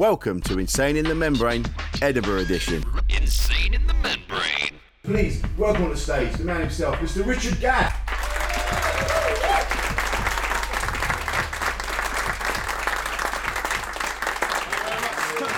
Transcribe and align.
Welcome 0.00 0.40
to 0.44 0.58
Insane 0.58 0.96
in 0.96 1.04
the 1.04 1.14
Membrane, 1.14 1.66
Edinburgh 2.00 2.40
edition. 2.40 2.82
Insane 3.10 3.74
in 3.74 3.86
the 3.86 3.92
membrane. 3.92 4.80
Please, 5.02 5.42
welcome 5.58 5.84
on 5.84 5.90
the 5.90 5.96
stage, 5.98 6.32
the 6.36 6.44
man 6.44 6.62
himself, 6.62 6.96
Mr. 7.00 7.26
Richard 7.26 7.60
Gadd. 7.60 7.92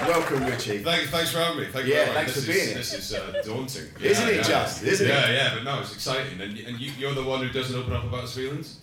Welcome, 0.09 0.45
Richie. 0.45 0.79
Thank, 0.79 1.09
thanks 1.11 1.31
for 1.31 1.39
having 1.39 1.61
me. 1.61 1.67
Thank 1.67 1.87
you 1.87 1.93
Yeah, 1.93 2.07
very 2.07 2.07
much. 2.09 2.17
thanks 2.17 2.35
this 2.35 2.45
for 2.45 2.51
is, 2.51 2.57
being 2.57 2.67
here. 2.67 2.79
This 2.79 2.93
is 2.95 3.15
uh, 3.15 3.43
daunting. 3.45 3.87
Isn't 4.03 4.29
it 4.29 4.35
yeah. 4.35 4.43
just? 4.43 4.83
Isn't 4.83 5.07
yeah, 5.07 5.29
it? 5.29 5.35
Yeah, 5.35 5.55
but 5.55 5.63
no, 5.63 5.81
it's 5.83 5.95
exciting. 5.95 6.41
And, 6.41 6.59
and 6.59 6.81
you, 6.81 6.91
you're 6.99 7.15
the 7.15 7.23
one 7.23 7.47
who 7.47 7.53
doesn't 7.53 7.77
open 7.77 7.93
up 7.93 8.03
about 8.03 8.23
his 8.23 8.35
feelings? 8.35 8.81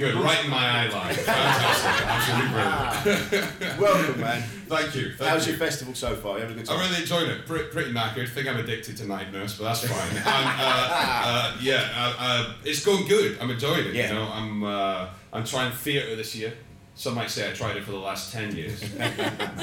Good, 0.00 0.14
right 0.14 0.42
in 0.42 0.50
my 0.50 0.56
eye 0.56 0.88
line. 0.88 1.14
Fantastic. 1.14 2.06
Absolutely 2.08 3.42
brilliant. 3.52 3.78
Welcome, 3.78 4.20
man. 4.22 4.42
Thank 4.66 4.94
you. 4.94 5.12
Thank 5.12 5.30
How's 5.30 5.46
you. 5.46 5.52
your 5.52 5.58
festival 5.58 5.94
so 5.94 6.16
far? 6.16 6.36
You 6.36 6.40
having 6.40 6.56
a 6.56 6.60
good 6.60 6.68
time? 6.68 6.78
I'm 6.80 6.88
really 6.88 7.02
enjoying 7.02 7.28
it. 7.28 7.44
Pretty, 7.44 7.68
pretty 7.68 7.92
knackered. 7.92 8.26
think 8.30 8.48
I'm 8.48 8.56
addicted 8.56 8.96
to 8.96 9.06
night 9.06 9.30
nurse, 9.30 9.58
but 9.58 9.64
that's 9.64 9.86
fine. 9.86 10.16
and, 10.16 10.24
uh, 10.24 10.88
uh, 10.96 11.56
yeah, 11.60 11.86
uh, 11.94 12.14
uh, 12.18 12.52
it's 12.64 12.82
going 12.82 13.06
good. 13.08 13.36
I'm 13.42 13.50
enjoying 13.50 13.88
it. 13.88 13.94
Yeah. 13.94 14.08
You 14.08 14.14
know, 14.14 14.30
I'm 14.32 14.64
uh, 14.64 15.08
I'm 15.34 15.44
trying 15.44 15.70
theatre 15.70 16.16
this 16.16 16.34
year. 16.34 16.54
Some 17.00 17.14
might 17.14 17.30
say 17.30 17.48
I 17.48 17.54
tried 17.54 17.78
it 17.78 17.84
for 17.84 17.92
the 17.92 17.96
last 17.96 18.30
ten 18.30 18.54
years, 18.54 18.78
but 18.98 19.08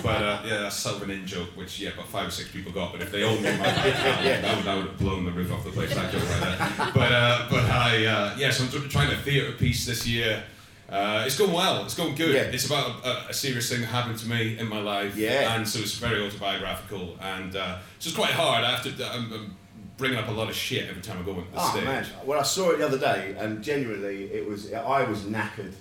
uh, 0.08 0.42
yeah, 0.44 0.58
that's 0.62 0.76
sort 0.76 0.96
of 0.96 1.04
an 1.04 1.12
in 1.12 1.28
joke, 1.28 1.50
which 1.56 1.80
yeah, 1.80 1.92
about 1.92 2.08
five 2.08 2.28
or 2.30 2.32
six 2.32 2.50
people 2.50 2.72
got. 2.72 2.92
But 2.94 3.04
if 3.04 3.12
they 3.12 3.22
all 3.22 3.36
knew 3.36 3.44
my 3.44 3.68
Yeah. 3.68 4.42
that, 4.42 4.56
would, 4.58 4.66
that 4.66 4.76
would 4.76 4.86
have 4.88 4.98
blown 4.98 5.24
the 5.24 5.32
roof 5.32 5.52
off 5.52 5.64
the 5.64 5.70
place. 5.70 5.94
That 5.94 6.12
joke 6.12 6.24
right 6.24 6.58
there. 6.58 6.92
But 6.96 7.12
uh, 7.12 7.48
but 7.52 7.66
I 7.70 8.06
uh, 8.08 8.36
yeah, 8.40 8.50
so 8.50 8.64
I'm 8.64 8.90
trying 8.90 9.12
a 9.14 9.18
theatre 9.18 9.52
piece 9.52 9.86
this 9.86 10.08
year. 10.08 10.42
Uh, 10.90 11.24
it's 11.28 11.38
going 11.38 11.54
well. 11.54 11.84
It's 11.84 11.94
going 11.94 12.16
good. 12.16 12.34
Yeah. 12.34 12.42
It's 12.44 12.66
about 12.66 13.06
a, 13.06 13.28
a 13.30 13.34
serious 13.36 13.70
thing 13.70 13.82
that 13.82 13.88
happened 13.88 14.18
to 14.18 14.28
me 14.28 14.58
in 14.58 14.68
my 14.68 14.80
life. 14.82 15.16
Yeah. 15.16 15.54
And 15.56 15.68
so 15.70 15.78
it's 15.78 15.94
very 16.00 16.26
autobiographical, 16.26 17.18
and 17.22 17.56
uh, 17.56 17.78
so 18.00 18.08
it's 18.08 18.18
quite 18.18 18.32
hard. 18.32 18.64
I 18.64 18.72
have 18.72 18.84
to. 18.98 19.06
I'm, 19.14 19.32
I'm 19.32 19.56
bringing 19.98 20.18
up 20.18 20.28
a 20.28 20.32
lot 20.32 20.50
of 20.50 20.56
shit 20.56 20.90
every 20.90 21.04
time 21.04 21.20
I 21.20 21.22
go 21.22 21.34
on 21.34 21.38
the 21.38 21.44
Oh 21.62 21.70
stage. 21.70 21.84
man, 21.84 22.04
well 22.26 22.40
I 22.40 22.44
saw 22.44 22.72
it 22.72 22.80
the 22.80 22.86
other 22.88 22.98
day, 22.98 23.36
and 23.38 23.64
genuinely, 23.64 24.24
it 24.34 24.48
was 24.48 24.74
I 24.74 25.04
was 25.04 25.20
knackered 25.22 25.74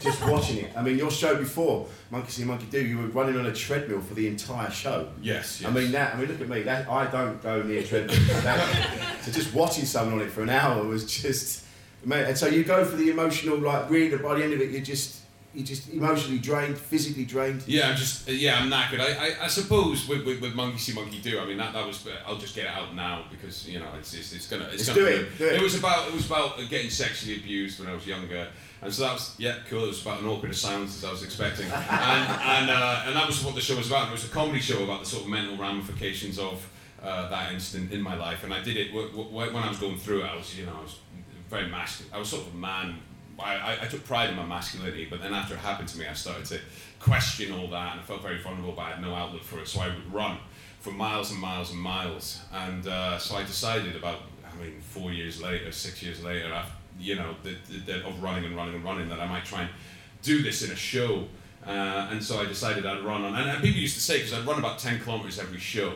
just 0.00 0.26
watching 0.26 0.58
it. 0.58 0.72
I 0.76 0.82
mean, 0.82 0.96
your 0.98 1.10
show 1.10 1.36
before 1.36 1.86
Monkey 2.10 2.30
See, 2.30 2.44
Monkey 2.44 2.66
Do, 2.70 2.84
you 2.84 2.98
were 2.98 3.06
running 3.08 3.38
on 3.38 3.46
a 3.46 3.52
treadmill 3.52 4.00
for 4.00 4.14
the 4.14 4.26
entire 4.26 4.70
show. 4.70 5.08
Yes, 5.20 5.60
yes. 5.60 5.70
I 5.70 5.72
mean 5.74 5.92
that. 5.92 6.14
I 6.14 6.18
mean, 6.18 6.28
look 6.28 6.40
at 6.40 6.48
me. 6.48 6.62
That 6.62 6.88
I 6.88 7.06
don't 7.06 7.42
go 7.42 7.62
near 7.62 7.82
treadmills. 7.82 8.18
So 9.22 9.32
just 9.32 9.54
watching 9.54 9.86
someone 9.86 10.20
on 10.20 10.26
it 10.26 10.30
for 10.30 10.42
an 10.42 10.50
hour 10.50 10.84
was 10.84 11.10
just, 11.10 11.64
man. 12.04 12.26
And 12.26 12.36
so 12.36 12.46
you 12.46 12.62
go 12.62 12.84
for 12.84 12.96
the 12.96 13.08
emotional, 13.10 13.56
like 13.58 13.88
really. 13.88 14.16
By 14.18 14.34
the 14.34 14.44
end 14.44 14.52
of 14.52 14.60
it, 14.60 14.70
you're 14.70 14.82
just, 14.82 15.20
you're 15.54 15.64
just 15.64 15.88
emotionally 15.92 16.38
drained, 16.38 16.76
physically 16.76 17.24
drained. 17.24 17.62
Yeah, 17.66 17.90
I'm 17.90 17.96
just 17.96 18.28
yeah, 18.28 18.58
I'm 18.58 18.70
knackered. 18.70 19.00
I, 19.00 19.28
I, 19.28 19.44
I 19.44 19.46
suppose 19.46 20.08
with, 20.08 20.24
with, 20.26 20.40
with 20.40 20.54
Monkey 20.54 20.78
See 20.78 20.92
Monkey 20.94 21.20
Do, 21.20 21.38
I 21.40 21.46
mean 21.46 21.58
that, 21.58 21.72
that 21.72 21.86
was 21.86 22.06
I'll 22.26 22.36
just 22.38 22.54
get 22.56 22.64
it 22.64 22.70
out 22.72 22.94
now 22.94 23.24
because 23.30 23.68
you 23.68 23.78
know 23.78 23.88
it's 23.98 24.12
it's, 24.14 24.32
it's 24.32 24.46
gonna 24.48 24.64
it's 24.72 24.86
Let's 24.86 24.88
gonna 24.88 25.00
do 25.00 25.06
it, 25.06 25.38
do 25.38 25.46
it. 25.48 25.62
was 25.62 25.78
about 25.78 26.08
it 26.08 26.14
was 26.14 26.26
about 26.26 26.58
getting 26.68 26.90
sexually 26.90 27.36
abused 27.38 27.78
when 27.80 27.88
I 27.88 27.94
was 27.94 28.06
younger, 28.06 28.48
and 28.82 28.92
so 28.92 29.02
that 29.04 29.12
was 29.14 29.34
yeah 29.38 29.56
cool. 29.70 29.84
It 29.84 29.88
was 29.88 30.02
about 30.02 30.20
an 30.20 30.26
awkward 30.26 30.54
silence 30.56 30.96
as 30.98 31.04
I 31.04 31.10
was 31.12 31.22
expecting, 31.22 31.66
and 31.70 31.72
and 31.72 32.70
uh, 32.70 33.02
and 33.06 33.16
that 33.16 33.26
was 33.26 33.42
what 33.44 33.54
the 33.54 33.60
show 33.60 33.76
was 33.76 33.86
about. 33.86 34.08
It 34.08 34.12
was 34.12 34.24
a 34.24 34.28
comedy 34.28 34.60
show 34.60 34.82
about 34.84 35.00
the 35.00 35.06
sort 35.06 35.22
of 35.24 35.28
mental 35.30 35.56
ramifications 35.56 36.38
of 36.38 36.66
uh, 37.02 37.28
that 37.28 37.52
incident 37.52 37.92
in 37.92 38.00
my 38.02 38.16
life, 38.16 38.42
and 38.44 38.52
I 38.52 38.62
did 38.62 38.76
it 38.76 38.88
w- 38.88 39.08
w- 39.10 39.30
when 39.54 39.62
I 39.62 39.68
was 39.68 39.78
going 39.78 39.98
through 39.98 40.22
it. 40.22 40.26
I 40.26 40.34
was 40.36 40.58
you 40.58 40.66
know 40.66 40.72
I 40.78 40.82
was 40.82 40.98
very 41.48 41.68
masculine. 41.68 42.12
I 42.12 42.18
was 42.18 42.28
sort 42.28 42.46
of 42.46 42.54
a 42.54 42.56
man 42.56 42.96
I, 43.38 43.78
I, 43.82 43.86
took 43.86 44.04
pride 44.04 44.30
in 44.30 44.36
my 44.36 44.44
masculinity, 44.44 45.06
but 45.08 45.20
then 45.20 45.34
after 45.34 45.54
it 45.54 45.60
happened 45.60 45.88
to 45.88 45.98
me, 45.98 46.06
I 46.06 46.12
started 46.12 46.44
to 46.46 46.60
question 47.00 47.52
all 47.52 47.68
that, 47.68 47.92
and 47.92 48.00
I 48.00 48.02
felt 48.02 48.22
very 48.22 48.38
vulnerable, 48.38 48.72
but 48.72 48.82
I 48.82 48.90
had 48.90 49.02
no 49.02 49.14
outlet 49.14 49.42
for 49.42 49.58
it. 49.60 49.68
So 49.68 49.80
I 49.80 49.88
would 49.88 50.12
run 50.12 50.38
for 50.80 50.90
miles 50.90 51.30
and 51.30 51.40
miles 51.40 51.70
and 51.70 51.80
miles, 51.80 52.40
and 52.52 52.86
uh, 52.86 53.18
so 53.18 53.36
I 53.36 53.42
decided 53.42 53.96
about, 53.96 54.20
I 54.44 54.62
mean, 54.62 54.80
four 54.80 55.12
years 55.12 55.40
later, 55.42 55.72
six 55.72 56.02
years 56.02 56.22
later, 56.22 56.52
after, 56.52 56.74
you 56.98 57.16
know, 57.16 57.34
the, 57.42 57.56
the, 57.86 58.06
of 58.06 58.22
running 58.22 58.44
and 58.44 58.56
running 58.56 58.76
and 58.76 58.84
running, 58.84 59.08
that 59.08 59.20
I 59.20 59.26
might 59.26 59.44
try 59.44 59.62
and 59.62 59.70
do 60.22 60.42
this 60.42 60.62
in 60.62 60.70
a 60.70 60.76
show. 60.76 61.26
Uh, 61.66 62.08
and 62.10 62.22
so 62.22 62.40
I 62.40 62.44
decided 62.44 62.84
I'd 62.86 63.02
run 63.02 63.24
on, 63.24 63.34
and, 63.34 63.50
and 63.50 63.62
people 63.62 63.80
used 63.80 63.94
to 63.94 64.00
say 64.00 64.18
because 64.18 64.34
I'd 64.34 64.46
run 64.46 64.58
about 64.58 64.78
ten 64.78 65.00
kilometers 65.00 65.38
every 65.38 65.58
show. 65.58 65.94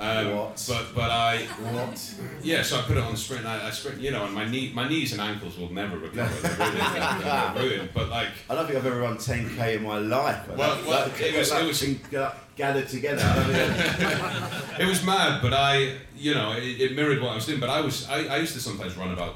Um, 0.00 0.36
What? 0.36 0.64
But 0.68 0.94
but 0.94 1.10
I 1.10 1.38
What? 1.72 2.14
yeah, 2.42 2.62
so 2.62 2.78
I 2.78 2.82
put 2.82 2.96
it 2.96 3.02
on 3.02 3.10
the 3.12 3.18
sprint. 3.18 3.44
I, 3.46 3.66
I 3.66 3.70
sprint, 3.70 4.00
you 4.00 4.10
know, 4.12 4.24
and 4.26 4.32
my 4.34 4.48
knee, 4.48 4.70
my 4.74 4.88
knees 4.88 5.10
and 5.12 5.20
ankles 5.20 5.58
will 5.58 5.72
never 5.72 5.98
recover. 5.98 6.32
They're 6.40 6.56
really, 6.70 6.78
they're, 6.78 7.18
they're 7.20 7.52
ruined. 7.62 7.90
But 7.92 8.08
like, 8.08 8.28
I 8.48 8.54
don't 8.54 8.66
think 8.66 8.78
I've 8.78 8.86
ever 8.86 9.00
run 9.00 9.16
10k 9.16 9.76
in 9.76 9.82
my 9.82 9.98
life. 9.98 10.46
Well, 10.48 10.56
Like, 10.76 10.86
well, 10.86 11.08
like, 11.08 11.20
it 11.20 11.36
was- 11.36 11.50
it 11.52 11.66
was- 12.12 12.32
gathered 12.56 12.88
together. 12.88 13.22
It 14.78 14.86
was 14.86 15.04
mad. 15.04 15.42
But 15.42 15.52
I, 15.54 15.94
you 16.16 16.34
know, 16.34 16.52
it, 16.56 16.80
it 16.80 16.94
mirrored 16.96 17.20
what 17.20 17.32
I 17.32 17.34
was 17.36 17.46
doing. 17.46 17.58
But 17.60 17.70
I 17.70 17.80
was, 17.80 18.08
I, 18.08 18.26
I 18.26 18.36
used 18.38 18.54
to 18.54 18.60
sometimes 18.60 18.96
run 18.96 19.12
about, 19.12 19.34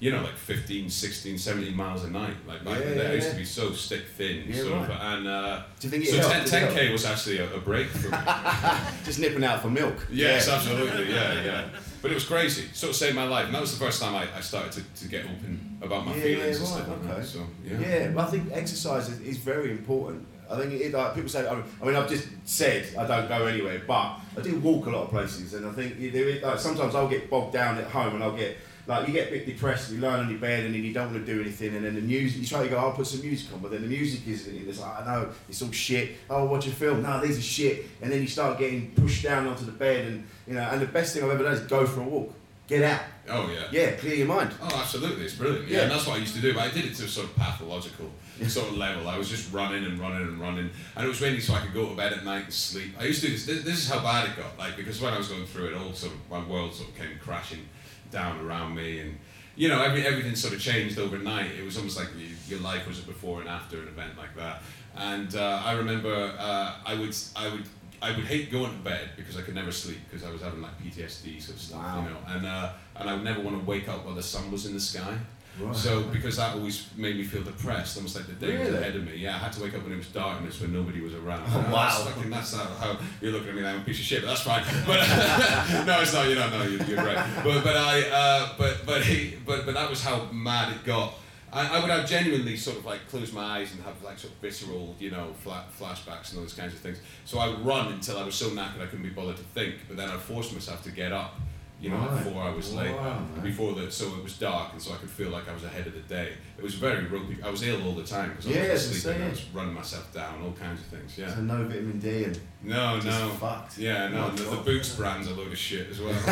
you 0.00 0.10
know, 0.10 0.22
like 0.22 0.34
15, 0.36 0.88
16, 0.90 1.36
17 1.38 1.76
miles 1.76 2.04
a 2.04 2.10
night. 2.10 2.34
Like 2.48 2.64
back 2.64 2.80
in 2.82 2.96
the 2.96 3.02
Yeah, 3.04 3.10
I 3.10 3.12
used 3.14 3.26
yeah. 3.28 3.32
to 3.34 3.38
be 3.38 3.44
so 3.44 3.72
stick 3.72 4.02
thin, 4.16 4.44
Yeah, 4.48 4.62
sort 4.62 4.72
of. 4.72 4.90
And 4.90 5.28
uh, 5.28 5.62
Do 5.78 5.86
you 5.86 5.90
think 5.90 6.04
it 6.04 6.08
so 6.10 6.28
helped? 6.28 6.48
10, 6.48 6.62
Did 6.62 6.70
it 6.70 6.74
10k 6.74 6.80
help? 6.82 6.92
was 6.92 7.04
actually 7.04 7.38
a, 7.38 7.54
a 7.54 7.60
break 7.60 7.86
for 7.88 8.08
me. 8.08 8.18
Just 9.04 9.18
nipping 9.18 9.44
out 9.44 9.60
for 9.62 9.68
milk. 9.70 10.06
Yes, 10.10 10.48
Yeah. 10.48 10.54
absolutely, 10.54 11.10
yeah, 11.14 11.44
yeah. 11.44 11.68
But 12.02 12.10
it 12.12 12.14
was 12.14 12.24
crazy. 12.24 12.66
Sort 12.72 12.90
of 12.92 12.96
saved 12.96 13.14
my 13.14 13.24
life, 13.28 13.44
and 13.44 13.54
that 13.54 13.60
was 13.60 13.78
the 13.78 13.84
first 13.84 14.00
time 14.00 14.14
I, 14.14 14.26
I 14.34 14.40
started 14.40 14.72
to, 14.72 15.02
to 15.02 15.08
get 15.08 15.24
open 15.26 15.78
about 15.82 16.06
my 16.06 16.14
Yeah, 16.16 16.22
feelings 16.22 16.42
yeah, 16.58 16.64
and 16.64 16.66
stuff 16.86 16.88
right, 17.04 17.10
okay. 17.18 17.22
So 17.26 17.46
yeah. 17.62 17.78
Yeah, 17.78 18.08
but 18.12 18.26
I 18.26 18.30
think 18.30 18.48
exercise 18.52 19.10
is, 19.10 19.20
is 19.20 19.36
very 19.36 19.70
important. 19.70 20.26
I 20.50 20.56
think 20.56 20.72
it, 20.80 20.92
like 20.94 21.14
people 21.14 21.28
say. 21.28 21.46
I 21.46 21.84
mean, 21.84 21.94
I've 21.94 22.08
just 22.08 22.26
said 22.44 22.88
I 22.98 23.06
don't 23.06 23.28
go 23.28 23.44
anywhere, 23.46 23.82
but 23.86 24.18
I 24.36 24.40
do 24.42 24.58
walk 24.60 24.86
a 24.86 24.90
lot 24.90 25.02
of 25.04 25.10
places, 25.10 25.52
and 25.52 25.66
I 25.66 25.72
think 25.72 25.98
there 25.98 26.26
is, 26.26 26.42
like, 26.42 26.58
sometimes 26.58 26.94
I'll 26.94 27.06
get 27.06 27.28
bogged 27.28 27.52
down 27.52 27.76
at 27.76 27.84
home, 27.88 28.14
and 28.14 28.24
I'll 28.24 28.34
get 28.36 28.56
like 28.86 29.06
you 29.06 29.12
get 29.14 29.28
a 29.28 29.30
bit 29.30 29.46
depressed, 29.46 29.92
you 29.92 29.98
lie 29.98 30.18
on 30.18 30.28
your 30.30 30.38
bed, 30.38 30.64
and 30.64 30.74
then 30.74 30.82
you 30.82 30.92
don't 30.92 31.12
want 31.12 31.24
to 31.24 31.32
do 31.34 31.40
anything, 31.40 31.74
and 31.76 31.84
then 31.84 31.94
the 31.94 32.00
music 32.00 32.40
you 32.40 32.46
try 32.46 32.62
to 32.62 32.68
go, 32.68 32.78
I'll 32.78 32.92
put 32.92 33.06
some 33.06 33.20
music 33.22 33.52
on, 33.52 33.60
but 33.60 33.70
then 33.70 33.82
the 33.82 33.88
music 33.88 34.26
is 34.26 34.46
it's 34.48 34.80
like 34.80 35.00
I 35.00 35.04
know 35.04 35.30
it's 35.48 35.62
all 35.62 35.70
shit. 35.72 36.16
Oh, 36.28 36.44
watch 36.46 36.66
a 36.66 36.70
film. 36.70 37.02
No, 37.02 37.20
these 37.20 37.38
are 37.38 37.42
shit, 37.42 37.86
and 38.02 38.10
then 38.10 38.20
you 38.20 38.26
start 38.28 38.58
getting 38.58 38.90
pushed 38.92 39.22
down 39.22 39.46
onto 39.46 39.64
the 39.64 39.72
bed, 39.72 40.06
and 40.06 40.26
you 40.46 40.54
know. 40.54 40.62
And 40.62 40.80
the 40.80 40.86
best 40.86 41.14
thing 41.14 41.22
I've 41.24 41.30
ever 41.30 41.42
done 41.44 41.52
is 41.54 41.60
go 41.60 41.86
for 41.86 42.00
a 42.00 42.04
walk, 42.04 42.32
get 42.66 42.82
out. 42.82 43.00
Oh 43.28 43.48
yeah. 43.48 43.66
Yeah, 43.70 43.92
clear 43.92 44.14
your 44.14 44.26
mind. 44.26 44.50
Oh, 44.60 44.76
absolutely, 44.80 45.24
it's 45.24 45.34
brilliant. 45.34 45.68
Yeah, 45.68 45.76
Yeah. 45.76 45.82
and 45.84 45.92
that's 45.92 46.06
what 46.06 46.16
I 46.16 46.20
used 46.20 46.34
to 46.34 46.40
do. 46.40 46.52
But 46.54 46.62
I 46.64 46.70
did 46.70 46.84
it 46.86 46.94
to 46.96 47.04
a 47.04 47.08
sort 47.08 47.26
of 47.28 47.36
pathological 47.36 48.10
sort 48.48 48.68
of 48.70 48.76
level. 48.78 49.06
I 49.06 49.18
was 49.18 49.28
just 49.28 49.52
running 49.52 49.84
and 49.84 50.00
running 50.00 50.22
and 50.22 50.40
running, 50.40 50.70
and 50.96 51.04
it 51.04 51.08
was 51.08 51.20
mainly 51.20 51.40
so 51.40 51.54
I 51.54 51.60
could 51.60 51.74
go 51.74 51.88
to 51.90 51.94
bed 51.94 52.12
at 52.14 52.24
night 52.24 52.44
and 52.44 52.52
sleep. 52.52 52.94
I 52.98 53.04
used 53.04 53.20
to 53.20 53.26
do 53.28 53.34
this. 53.34 53.46
This 53.46 53.62
this 53.62 53.78
is 53.78 53.88
how 53.90 54.00
bad 54.02 54.30
it 54.30 54.36
got. 54.36 54.58
Like 54.58 54.76
because 54.76 55.00
when 55.00 55.12
I 55.12 55.18
was 55.18 55.28
going 55.28 55.44
through 55.46 55.66
it, 55.68 55.74
all 55.74 55.92
sort 55.92 56.14
of 56.14 56.18
my 56.30 56.42
world 56.48 56.74
sort 56.74 56.88
of 56.88 56.96
came 56.96 57.10
crashing 57.22 57.68
down 58.10 58.40
around 58.40 58.74
me, 58.74 59.00
and 59.00 59.18
you 59.56 59.68
know 59.68 59.82
every 59.82 60.06
everything 60.06 60.34
sort 60.34 60.54
of 60.54 60.60
changed 60.60 60.98
overnight. 60.98 61.50
It 61.58 61.64
was 61.64 61.76
almost 61.76 61.96
like 61.98 62.08
you, 62.18 62.28
your 62.48 62.60
life 62.60 62.86
was 62.88 62.98
a 62.98 63.02
before 63.02 63.40
and 63.40 63.48
after 63.48 63.80
an 63.80 63.88
event 63.88 64.16
like 64.18 64.34
that. 64.36 64.62
And 64.96 65.34
uh, 65.34 65.62
I 65.64 65.72
remember 65.72 66.12
uh, 66.38 66.74
I 66.84 66.94
would 66.94 67.14
I 67.36 67.48
would. 67.48 67.64
I 68.02 68.12
would 68.16 68.24
hate 68.24 68.50
going 68.50 68.70
to 68.72 68.78
bed 68.78 69.10
because 69.14 69.36
I 69.36 69.42
could 69.42 69.54
never 69.54 69.70
sleep 69.70 69.98
because 70.08 70.26
I 70.26 70.30
was 70.32 70.40
having 70.40 70.62
like 70.62 70.70
PTSD 70.82 71.38
sort 71.42 71.56
of 71.56 71.62
stuff, 71.62 71.82
Wow. 71.82 72.02
you 72.02 72.08
know, 72.08 72.16
and 72.28 72.46
uh, 72.46 72.72
and 72.96 73.10
I 73.10 73.12
would 73.12 73.24
never 73.24 73.42
want 73.42 73.58
to 73.60 73.64
wake 73.66 73.90
up 73.90 74.06
while 74.06 74.14
the 74.14 74.22
sun 74.22 74.50
was 74.50 74.64
in 74.64 74.72
the 74.72 74.80
sky. 74.80 75.18
Right. 75.60 75.76
So 75.76 76.02
because 76.04 76.36
that 76.36 76.54
always 76.56 76.88
made 76.96 77.16
me 77.16 77.24
feel 77.24 77.42
depressed, 77.42 77.96
almost 77.96 78.16
like 78.16 78.26
the 78.26 78.32
day 78.46 78.58
was 78.58 78.74
ahead 78.74 78.96
of 78.96 79.04
me. 79.04 79.16
Yeah, 79.16 79.34
I 79.34 79.38
had 79.38 79.52
to 79.54 79.62
wake 79.62 79.74
up 79.74 79.82
when 79.82 79.92
it 79.92 79.96
was 79.96 80.08
darkness, 80.08 80.60
when 80.60 80.72
nobody 80.72 81.00
was 81.00 81.14
around. 81.14 81.44
Oh, 81.52 81.60
And 81.60 81.72
wow. 81.72 81.86
That's, 81.88 82.02
fucking, 82.14 82.30
that's 82.30 82.52
not 82.56 82.66
how 82.78 82.98
you're 83.20 83.32
looking 83.32 83.50
at 83.50 83.54
me 83.54 83.62
like 83.62 83.74
I'm 83.74 83.80
a 83.80 83.84
piece 83.84 83.98
of 83.98 84.04
shit, 84.04 84.22
but 84.22 84.28
that's 84.28 84.40
fine. 84.42 84.64
But 84.86 85.00
no, 85.86 86.00
it's 86.00 86.12
not. 86.14 86.28
You 86.28 86.34
know, 86.36 86.50
no, 86.50 86.62
you're, 86.64 86.82
you're 86.84 86.96
right. 87.04 87.26
But 87.44 87.62
but 87.64 87.76
I 87.76 88.02
uh, 88.10 88.48
but 88.58 88.86
but 88.86 89.02
he, 89.02 89.36
but 89.46 89.64
but 89.66 89.74
that 89.74 89.88
was 89.90 90.02
how 90.02 90.24
mad 90.32 90.72
it 90.72 90.84
got. 90.84 91.14
I, 91.52 91.66
I 91.78 91.80
would 91.80 91.90
have 91.90 92.08
genuinely 92.08 92.56
sort 92.56 92.76
of 92.78 92.84
like 92.84 93.08
close 93.08 93.32
my 93.32 93.42
eyes 93.42 93.72
and 93.72 93.82
have 93.82 94.00
like 94.04 94.20
sort 94.20 94.32
of 94.32 94.38
visceral, 94.38 94.94
you 95.00 95.10
know, 95.10 95.32
fla- 95.42 95.64
flashbacks 95.78 96.28
and 96.30 96.38
all 96.38 96.44
those 96.44 96.54
kinds 96.54 96.72
of 96.74 96.78
things. 96.78 97.00
So 97.24 97.40
I 97.40 97.48
would 97.48 97.66
run 97.66 97.92
until 97.92 98.18
I 98.18 98.24
was 98.24 98.36
so 98.36 98.50
knackered 98.50 98.80
I 98.80 98.86
couldn't 98.86 99.02
be 99.02 99.08
bothered 99.10 99.36
to 99.36 99.42
think. 99.42 99.74
But 99.88 99.96
then 99.96 100.08
I'd 100.08 100.20
force 100.20 100.52
myself 100.52 100.84
to 100.84 100.92
get 100.92 101.10
up, 101.10 101.40
you 101.80 101.88
know, 101.88 101.96
Right. 101.96 102.12
like 102.12 102.24
four 102.32 102.42
hours 102.42 102.72
Wow, 102.74 102.82
man. 102.84 103.40
before 103.42 103.72
that, 103.74 103.90
so 103.92 104.04
it 104.16 104.22
was 104.22 104.36
dark 104.38 104.72
and 104.72 104.82
so 104.82 104.92
I 104.92 104.96
could 104.96 105.08
feel 105.10 105.30
like 105.30 105.48
I 105.48 105.54
was 105.54 105.64
ahead 105.64 105.86
of 105.86 105.94
the 105.94 106.00
day. 106.00 106.34
It 106.58 106.62
was 106.62 106.74
very 106.74 107.06
ropey. 107.06 107.38
I 107.42 107.48
was 107.50 107.62
ill 107.62 107.82
all 107.86 107.94
the 107.94 108.04
time 108.04 108.30
because 108.30 108.46
I 108.46 108.50
Yeah, 108.50 108.72
was 108.72 109.06
and 109.06 109.24
I 109.24 109.28
was 109.30 109.44
running 109.54 109.72
myself 109.74 110.12
down, 110.12 110.42
all 110.42 110.52
kinds 110.52 110.80
of 110.80 110.86
things. 110.86 111.16
Yeah. 111.16 111.34
So 111.34 111.40
no 111.40 111.64
vitamin 111.64 111.98
D 111.98 112.24
and 112.24 112.38
No, 112.62 113.00
no. 113.00 113.28
fucked. 113.40 113.78
Yeah, 113.78 114.08
no. 114.08 114.26
Oh, 114.26 114.30
The, 114.36 114.42
the. 114.56 114.56
Boots 114.62 114.94
brand's 114.94 115.26
a 115.28 115.34
load 115.34 115.50
of 115.52 115.56
shit 115.58 115.88
as 115.90 116.00
well. 116.00 116.12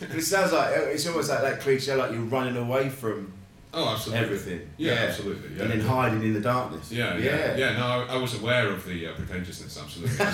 But 0.00 0.16
it 0.18 0.22
sounds 0.24 0.52
like 0.52 0.70
it's 0.74 1.06
almost 1.06 1.28
like 1.30 1.42
that 1.42 1.60
cliche, 1.60 1.94
like 1.94 2.12
you're 2.12 2.20
running 2.22 2.56
away 2.56 2.88
from 2.88 3.32
Oh, 3.78 3.88
absolutely. 3.92 4.24
everything. 4.24 4.70
Yeah, 4.78 4.92
absolutely. 4.92 5.54
Yeah. 5.56 5.62
And 5.64 5.70
then 5.72 5.80
hiding 5.80 6.22
in 6.22 6.32
the 6.32 6.40
darkness. 6.40 6.90
yeah, 6.90 7.16
yeah, 7.18 7.54
yeah, 7.56 7.76
No, 7.76 7.84
I, 8.08 8.14
I 8.14 8.16
was 8.16 8.40
aware 8.40 8.68
of 8.68 8.84
the 8.86 9.08
uh, 9.08 9.12
pretentiousness, 9.12 9.78
absolutely. 9.80 10.16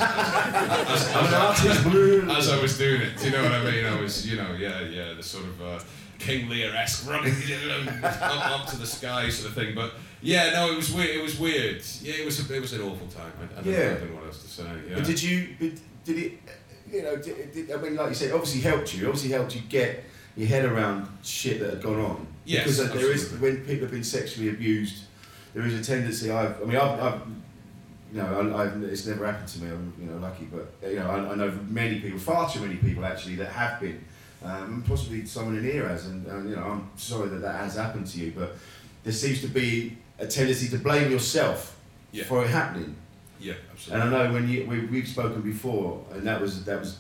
As 2.31 2.49
I 2.49 2.59
was 2.63 2.79
doing 2.79 3.01
it, 3.03 3.19
do 3.19 3.27
you 3.27 3.33
know 3.33 3.43
what 3.43 3.53
I 3.53 3.65
mean? 3.65 3.85
I 3.85 4.01
was, 4.01 4.29
you 4.31 4.37
know, 4.37 4.53
yeah, 4.59 4.81
yeah, 4.83 5.15
the 5.15 5.23
sort 5.23 5.45
of 5.45 5.61
uh, 5.63 5.81
King 6.19 6.49
Lear-esque 6.49 7.09
running 7.11 7.35
up, 8.05 8.61
up 8.61 8.67
to 8.69 8.77
the 8.77 8.87
sky 8.87 9.29
sort 9.29 9.51
of 9.51 9.57
thing. 9.57 9.75
But 9.75 9.93
yeah, 10.21 10.51
no, 10.53 10.71
it 10.73 10.77
was 10.77 10.93
weird. 10.93 11.11
It 11.17 11.23
was 11.23 11.39
weird. 11.39 11.83
Yeah, 12.01 12.15
it 12.15 12.25
was 12.25 12.49
a, 12.49 12.55
it 12.55 12.61
was 12.61 12.73
an 12.75 12.83
awful 12.83 13.09
time. 13.09 13.33
I, 13.41 13.45
I 13.59 13.63
don't, 13.63 13.73
Yeah. 13.73 13.79
know, 13.79 13.91
I 13.91 13.95
don't 13.95 14.11
know 14.11 14.17
what 14.17 14.27
else 14.27 14.43
to 14.43 14.49
say. 14.49 14.65
Yeah. 14.89 14.95
But 14.97 15.05
did 15.05 15.21
you? 15.23 15.49
But 15.59 15.73
did 16.05 16.19
it? 16.19 16.33
You 16.91 17.03
know, 17.03 17.17
did, 17.17 17.53
did, 17.53 17.73
I 17.73 17.77
mean, 17.79 17.97
like 17.97 18.11
you 18.11 18.15
said, 18.15 18.33
obviously 18.33 18.61
helped 18.61 18.95
you. 18.95 19.07
Obviously 19.09 19.31
helped 19.31 19.55
you 19.57 19.63
get 19.63 20.05
your 20.37 20.47
head 20.49 20.65
around 20.65 21.09
shit 21.23 21.59
that 21.61 21.71
had 21.71 21.83
gone 21.83 21.99
on. 22.01 22.27
Yes, 22.45 22.65
because 22.65 22.81
uh, 22.81 22.95
there 22.95 23.13
is 23.13 23.33
when 23.39 23.59
people 23.59 23.83
have 23.83 23.91
been 23.91 24.05
sexually 24.05 24.49
abused, 24.51 25.05
there 25.55 25.65
is 25.65 25.75
a 25.75 25.85
tendency. 25.85 26.31
I've, 26.31 26.61
I 26.61 26.65
mean, 26.65 26.77
I've, 26.77 27.01
I've 27.01 27.21
you 28.13 28.19
know, 28.21 28.55
I, 28.55 28.63
I've, 28.65 28.83
it's 28.83 29.07
never 29.07 29.25
happened 29.27 29.49
to 29.49 29.63
me. 29.63 29.71
I'm, 29.71 29.93
you 29.99 30.07
know, 30.07 30.19
lucky, 30.19 30.45
but 30.45 30.73
you 30.89 30.97
know, 30.97 31.09
I, 31.09 31.33
I 31.33 31.35
know 31.35 31.51
many 31.69 32.01
people, 32.01 32.19
far 32.19 32.51
too 32.51 32.61
many 32.61 32.77
people 32.77 33.05
actually, 33.05 33.37
that 33.37 33.49
have 33.51 33.81
been, 33.81 34.05
um, 34.45 34.85
possibly 34.87 35.25
someone 35.25 35.57
in 35.57 35.65
here 35.65 35.89
has, 35.89 36.07
and, 36.07 36.27
and 36.27 36.51
you 36.51 36.57
know, 36.57 36.63
I'm 36.63 36.91
sorry 36.97 37.29
that 37.31 37.41
that 37.43 37.57
has 37.61 37.77
happened 37.77 38.07
to 38.09 38.19
you, 38.19 38.33
but 38.37 38.57
there 39.05 39.13
seems 39.13 39.41
to 39.43 39.49
be 39.49 39.97
a 40.19 40.27
tendency 40.27 40.69
to 40.69 40.79
blame 40.79 41.11
yourself 41.11 41.79
Yeah. 42.13 42.25
for 42.25 42.45
it 42.45 42.49
happening. 42.51 42.97
yeah, 43.41 43.55
absolutely. 43.71 44.07
And. 44.07 44.15
I 44.15 44.27
know 44.27 44.33
when 44.35 44.49
you 44.49 44.67
we, 44.67 44.81
we've 44.87 45.09
spoken 45.09 45.41
before, 45.43 46.05
and 46.13 46.27
that 46.27 46.41
was 46.41 46.65
that 46.65 46.81
was 46.81 46.99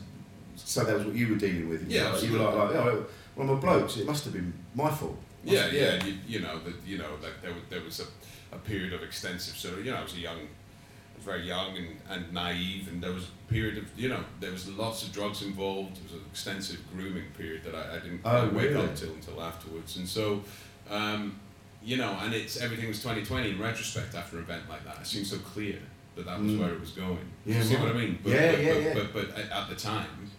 so 0.56 0.84
that 0.84 0.96
was 0.96 1.04
what 1.06 1.14
you 1.14 1.28
were 1.28 1.36
dealing 1.36 1.68
with. 1.68 1.90
Yeah, 1.90 2.10
like, 2.12 2.22
you 2.22 2.32
were 2.32 2.38
like, 2.38 2.54
like 2.54 2.74
oh, 2.76 3.06
well, 3.36 3.48
I'm 3.48 3.50
a 3.50 3.60
bloke, 3.60 3.90
so 3.90 4.00
it 4.00 4.06
must 4.06 4.24
have 4.24 4.32
been 4.32 4.52
my 4.74 4.90
fault. 4.90 5.18
Yeah, 5.44 5.66
yeah, 5.72 6.04
you, 6.04 6.14
you 6.26 6.40
know 6.40 6.58
that 6.60 6.74
you 6.86 6.98
know 6.98 7.10
like 7.22 7.40
there 7.42 7.52
was, 7.52 7.62
there 7.70 7.80
was 7.82 8.00
a, 8.00 8.54
a 8.54 8.58
period 8.58 8.92
of 8.92 9.02
extensive 9.02 9.56
sort 9.56 9.78
of 9.78 9.84
you 9.84 9.90
know 9.90 9.98
I 9.98 10.02
was 10.02 10.14
a 10.14 10.18
young, 10.20 10.38
I 10.38 11.16
was 11.16 11.24
very 11.24 11.42
young 11.42 11.76
and, 11.76 11.88
and 12.08 12.32
naive, 12.32 12.88
and 12.88 13.02
there 13.02 13.12
was 13.12 13.24
a 13.24 13.52
period 13.52 13.78
of 13.78 13.84
you 13.98 14.08
know 14.08 14.20
there 14.40 14.52
was 14.52 14.68
lots 14.68 15.02
of 15.02 15.12
drugs 15.12 15.42
involved. 15.42 15.96
There 15.96 16.04
was 16.04 16.12
an 16.14 16.24
extensive 16.30 16.80
grooming 16.92 17.24
period 17.36 17.64
that 17.64 17.74
I, 17.74 17.96
I 17.96 17.98
didn't 17.98 18.20
Oh, 18.24 18.48
wake 18.50 18.70
really? 18.70 18.86
up 18.86 18.94
till 18.96 19.12
until 19.12 19.42
afterwards, 19.42 19.96
and 19.96 20.08
so. 20.08 20.42
Um, 20.90 21.36
you 21.84 21.96
know, 21.96 22.16
and 22.22 22.32
it's 22.32 22.60
everything 22.60 22.86
was 22.86 22.98
2020 23.00 23.50
in 23.50 23.60
retrospect 23.60 24.14
after 24.14 24.36
an 24.36 24.44
event 24.44 24.68
like 24.68 24.84
that. 24.84 24.98
It 25.00 25.06
seemed 25.06 25.26
so 25.26 25.38
clear 25.38 25.80
that 26.14 26.26
that 26.26 26.38
was 26.40 26.52
Mm. 26.52 26.60
where 26.60 26.72
it 26.74 26.78
was 26.80 26.90
going. 26.92 27.18
Yeah, 27.44 27.56
you 27.56 27.62
see 27.64 27.74
right. 27.74 27.82
what 27.84 27.96
I 27.96 27.98
mean? 27.98 28.18
But, 28.22 28.30
Yeah, 28.32 28.52
but, 28.52 28.60
yeah, 28.62 28.72
but, 28.74 28.82
yeah. 28.82 28.94
But, 28.94 29.12
but, 29.34 29.38
at 29.50 29.68
the 29.68 29.74
time, 29.74 30.30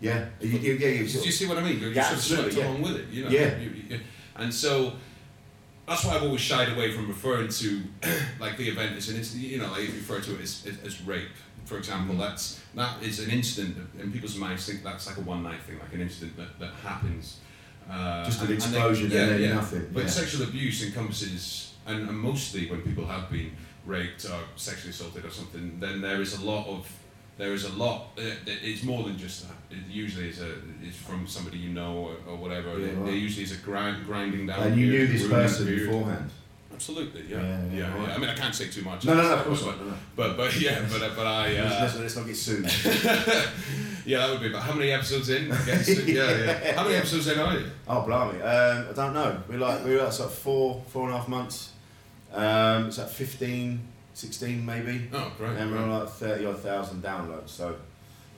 Yeah, 0.00 0.26
you, 0.40 0.50
you, 0.50 0.72
yeah, 0.74 0.88
you 0.88 1.06
do 1.08 1.18
you 1.20 1.32
see 1.32 1.46
what 1.46 1.58
I 1.58 1.62
mean? 1.62 1.80
You 1.80 1.88
Yeah, 1.88 2.02
sort 2.04 2.12
of 2.12 2.18
absolutely, 2.18 2.52
swept 2.52 2.64
yeah. 2.64 2.70
along 2.70 2.82
with 2.82 2.96
it, 2.96 3.08
you 3.10 3.24
know. 3.24 3.30
Yeah. 3.30 3.58
You- 3.58 4.00
and 4.36 4.54
so 4.54 4.92
that's 5.88 6.04
why 6.04 6.14
I've 6.14 6.22
always 6.22 6.40
shied 6.40 6.68
away 6.72 6.92
from 6.92 7.08
referring 7.08 7.48
to 7.48 7.82
like 8.40 8.56
the 8.56 8.68
event 8.68 8.96
as 8.96 9.08
an 9.08 9.16
incident. 9.16 9.44
You 9.50 9.58
know, 9.58 9.70
like 9.72 9.80
refer 9.88 10.20
to 10.20 10.34
it 10.36 10.40
as, 10.42 10.64
as, 10.84 11.02
rape, 11.02 11.30
for 11.64 11.78
example. 11.78 12.14
Mm. 12.14 12.18
That's 12.20 12.60
that 12.76 13.02
is 13.02 13.18
an 13.18 13.30
incident, 13.30 13.76
in 13.98 14.12
people's 14.12 14.36
minds 14.36 14.66
think 14.66 14.84
that's 14.84 15.06
like 15.08 15.16
a 15.16 15.22
one 15.22 15.42
night 15.42 15.60
thing, 15.62 15.78
like 15.80 15.92
an 15.94 16.00
incident 16.02 16.36
that, 16.36 16.58
that 16.60 16.74
happens. 16.74 17.38
Uh, 17.90 18.24
Just 18.24 18.42
an 18.42 18.52
and- 18.52 18.62
and 18.62 18.62
they- 18.62 18.76
explosion 18.78 19.04
and 19.12 19.42
then 19.42 19.54
nothing, 19.56 19.90
But 19.92 20.04
yeah. 20.04 20.08
sexual 20.10 20.42
abuse 20.46 20.84
encompasses, 20.86 21.72
and, 21.86 22.08
and 22.08 22.16
mostly 22.18 22.70
when 22.70 22.82
people 22.82 23.06
have 23.06 23.30
been 23.30 23.50
raped 23.86 24.24
or 24.26 24.40
sexually 24.56 24.90
assaulted 24.90 25.24
or 25.24 25.30
something, 25.30 25.80
then 25.80 26.02
there 26.02 26.20
is 26.20 26.38
a 26.38 26.44
lot 26.44 26.66
of 26.68 26.86
there 27.38 27.52
is 27.54 27.64
a 27.64 27.72
lot. 27.72 28.08
Uh, 28.18 28.22
it's 28.46 28.82
more 28.82 29.04
than 29.04 29.16
just 29.16 29.48
that. 29.48 29.56
It 29.70 29.84
usually 29.88 30.28
is 30.28 30.40
a 30.42 30.52
it's 30.82 30.96
from 30.96 31.26
somebody 31.26 31.58
you 31.58 31.70
know 31.70 31.94
or, 31.94 32.32
or 32.32 32.36
whatever. 32.36 32.70
Yeah, 32.78 32.86
There- 32.86 32.94
right. 32.96 33.06
there 33.06 33.14
usually 33.14 33.44
is 33.44 33.52
a 33.52 33.62
grind, 33.62 34.04
grinding 34.04 34.46
down. 34.46 34.60
and 34.66 34.76
you 34.80 34.90
knew 34.90 35.06
this 35.06 35.26
person 35.26 35.66
period. 35.66 35.86
beforehand. 35.86 36.30
Absolutely, 36.72 37.24
yeah, 37.28 37.40
Yeah, 37.40 37.42
yeah, 37.42 37.74
yeah, 37.74 38.02
yeah. 38.06 38.14
I 38.14 38.18
mean, 38.18 38.30
I 38.30 38.34
can't 38.36 38.54
say 38.54 38.68
too 38.68 38.82
much. 38.82 39.04
No, 39.04 39.14
no, 39.14 39.22
no, 39.22 39.34
of 39.34 39.44
course 39.46 39.62
but, 39.62 39.76
not. 39.78 39.80
No, 39.80 39.90
no. 39.90 39.96
But 40.14 40.36
but 40.36 40.60
yeah, 40.60 40.78
but 40.88 41.16
but 41.16 41.26
I. 41.26 41.56
Uh, 41.58 41.78
let's, 41.80 41.96
let's 41.98 42.16
not 42.16 42.26
get 42.26 42.36
sued. 42.36 42.64
yeah, 44.06 44.18
that 44.18 44.30
would 44.30 44.40
be. 44.40 44.48
But 44.50 44.60
how 44.60 44.74
many 44.74 44.92
episodes 44.92 45.28
in? 45.30 45.48
Yeah, 46.06 46.30
yeah. 46.36 46.76
How 46.76 46.84
many 46.84 46.94
episodes 46.96 47.26
in 47.26 47.38
are 47.38 47.54
you? 47.58 47.66
oh, 47.88 48.02
blimey. 48.06 48.40
Um, 48.42 48.86
I 48.90 48.92
don't 48.92 49.12
know. 49.14 49.42
We're 49.48 49.58
like 49.58 49.84
we're 49.84 50.02
like 50.02 50.12
sort 50.12 50.30
of 50.30 50.38
four 50.38 50.82
four 50.88 51.06
and 51.06 51.14
a 51.14 51.18
half 51.18 51.28
months. 51.28 51.72
Um, 52.32 52.86
it's 52.88 52.98
like 52.98 53.08
15, 53.08 53.80
16 54.22 54.66
maybe. 54.66 55.08
Oh, 55.12 55.30
great. 55.38 55.56
And 55.58 55.70
we're 55.70 55.78
on 55.78 55.90
like 55.90 56.08
thirty 56.08 56.44
odd 56.44 56.58
thousand 56.58 57.04
downloads. 57.04 57.50
So 57.50 57.76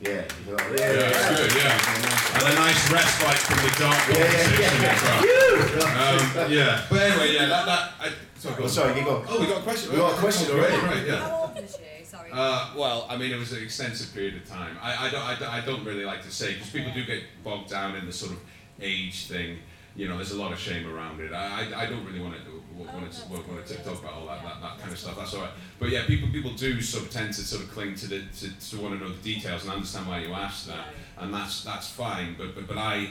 yeah, 0.03 0.25
we're 0.47 0.55
like, 0.56 0.79
Yeah, 0.79 0.93
it's 0.93 1.41
good, 1.41 1.62
yeah. 1.62 2.35
And 2.35 2.53
a 2.53 2.55
nice 2.61 2.93
respite 2.93 3.38
from 3.38 3.56
the 3.65 3.79
dark 3.79 4.09
Yeah, 4.09 4.19
yeah, 4.19 4.44
conversation 4.44 4.82
yeah. 4.82 5.81
as. 5.81 6.44
Um, 6.44 6.53
yeah. 6.53 6.85
But 6.91 7.00
anyway, 7.03 7.32
yeah, 7.35 7.47
that, 7.47 7.65
that 7.67 7.93
I, 7.99 8.12
sorry, 8.37 8.56
go 8.56 8.65
Oh, 8.65 8.67
sorry, 8.67 8.99
you 8.99 9.05
go. 9.06 9.25
Oh, 9.27 9.41
we 9.41 9.47
got 9.47 9.61
a 9.61 9.62
question. 9.62 9.93
We 9.93 9.97
got 9.97 10.12
a 10.12 10.17
question 10.19 10.49
Oh, 10.50 10.59
already. 10.59 10.77
Right, 10.77 11.06
yeah. 11.06 11.17
How 11.17 11.37
old 11.43 11.55
was 11.55 11.77
she? 11.77 12.05
Sorry. 12.05 12.31
Uh, 12.31 12.71
well, 12.76 13.06
I 13.09 13.17
mean, 13.17 13.33
it 13.33 13.38
was 13.38 13.53
an 13.53 13.62
extensive 13.62 14.12
period 14.12 14.37
of 14.37 14.47
time. 14.47 14.76
I, 14.83 15.06
I, 15.06 15.11
don't, 15.11 15.23
I, 15.23 15.38
don't, 15.38 15.49
I 15.49 15.61
don't 15.65 15.85
really 15.87 16.05
like 16.05 16.23
to 16.25 16.31
say 16.31 16.55
because 16.55 16.69
people 16.71 16.93
do 16.93 17.05
get 17.06 17.23
bogged 17.43 17.71
down 17.71 17.94
in 17.97 18.05
the 18.05 18.12
sort 18.12 18.33
of 18.33 18.38
age 18.83 19.29
thing. 19.29 19.59
You 19.97 20.09
know, 20.09 20.17
there's 20.17 20.31
a 20.31 20.41
lot 20.41 20.53
of 20.53 20.59
shame 20.59 20.89
around 20.89 21.21
it. 21.21 21.33
I, 21.33 21.69
I, 21.73 21.83
I 21.83 21.87
don't 21.87 22.05
really 22.05 22.21
want 22.21 22.35
to 22.35 22.63
want 22.77 23.13
to, 23.13 23.29
want, 23.29 23.67
to 23.67 23.75
talk 23.83 24.01
about 24.01 24.15
all 24.15 24.27
that, 24.27 24.43
that, 24.43 24.63
that 24.63 24.79
kind 24.79 24.93
of 24.93 24.99
stuff. 24.99 25.17
That's 25.17 25.35
all 25.35 25.43
right. 25.43 25.51
But 25.79 25.91
yeah, 25.91 26.07
people 26.07 26.29
people 26.31 26.53
do 26.53 26.81
sort 26.81 27.05
of 27.05 27.11
tend 27.11 27.35
to 27.35 27.43
sort 27.43 27.63
of 27.63 27.71
cling 27.71 27.95
to 27.97 28.07
the 28.07 28.23
to, 28.39 28.71
to 28.71 28.81
want 28.81 28.99
to 28.99 29.05
know 29.05 29.13
the 29.13 29.23
details 29.23 29.65
and 29.65 29.73
understand 29.73 30.07
why 30.07 30.21
you 30.21 30.33
asked 30.33 30.69
that, 30.69 30.87
and 31.19 31.35
that's 31.35 31.65
that's 31.65 31.91
fine. 31.91 32.37
But 32.39 32.55
but, 32.55 32.67
but 32.67 32.79
I 32.79 33.11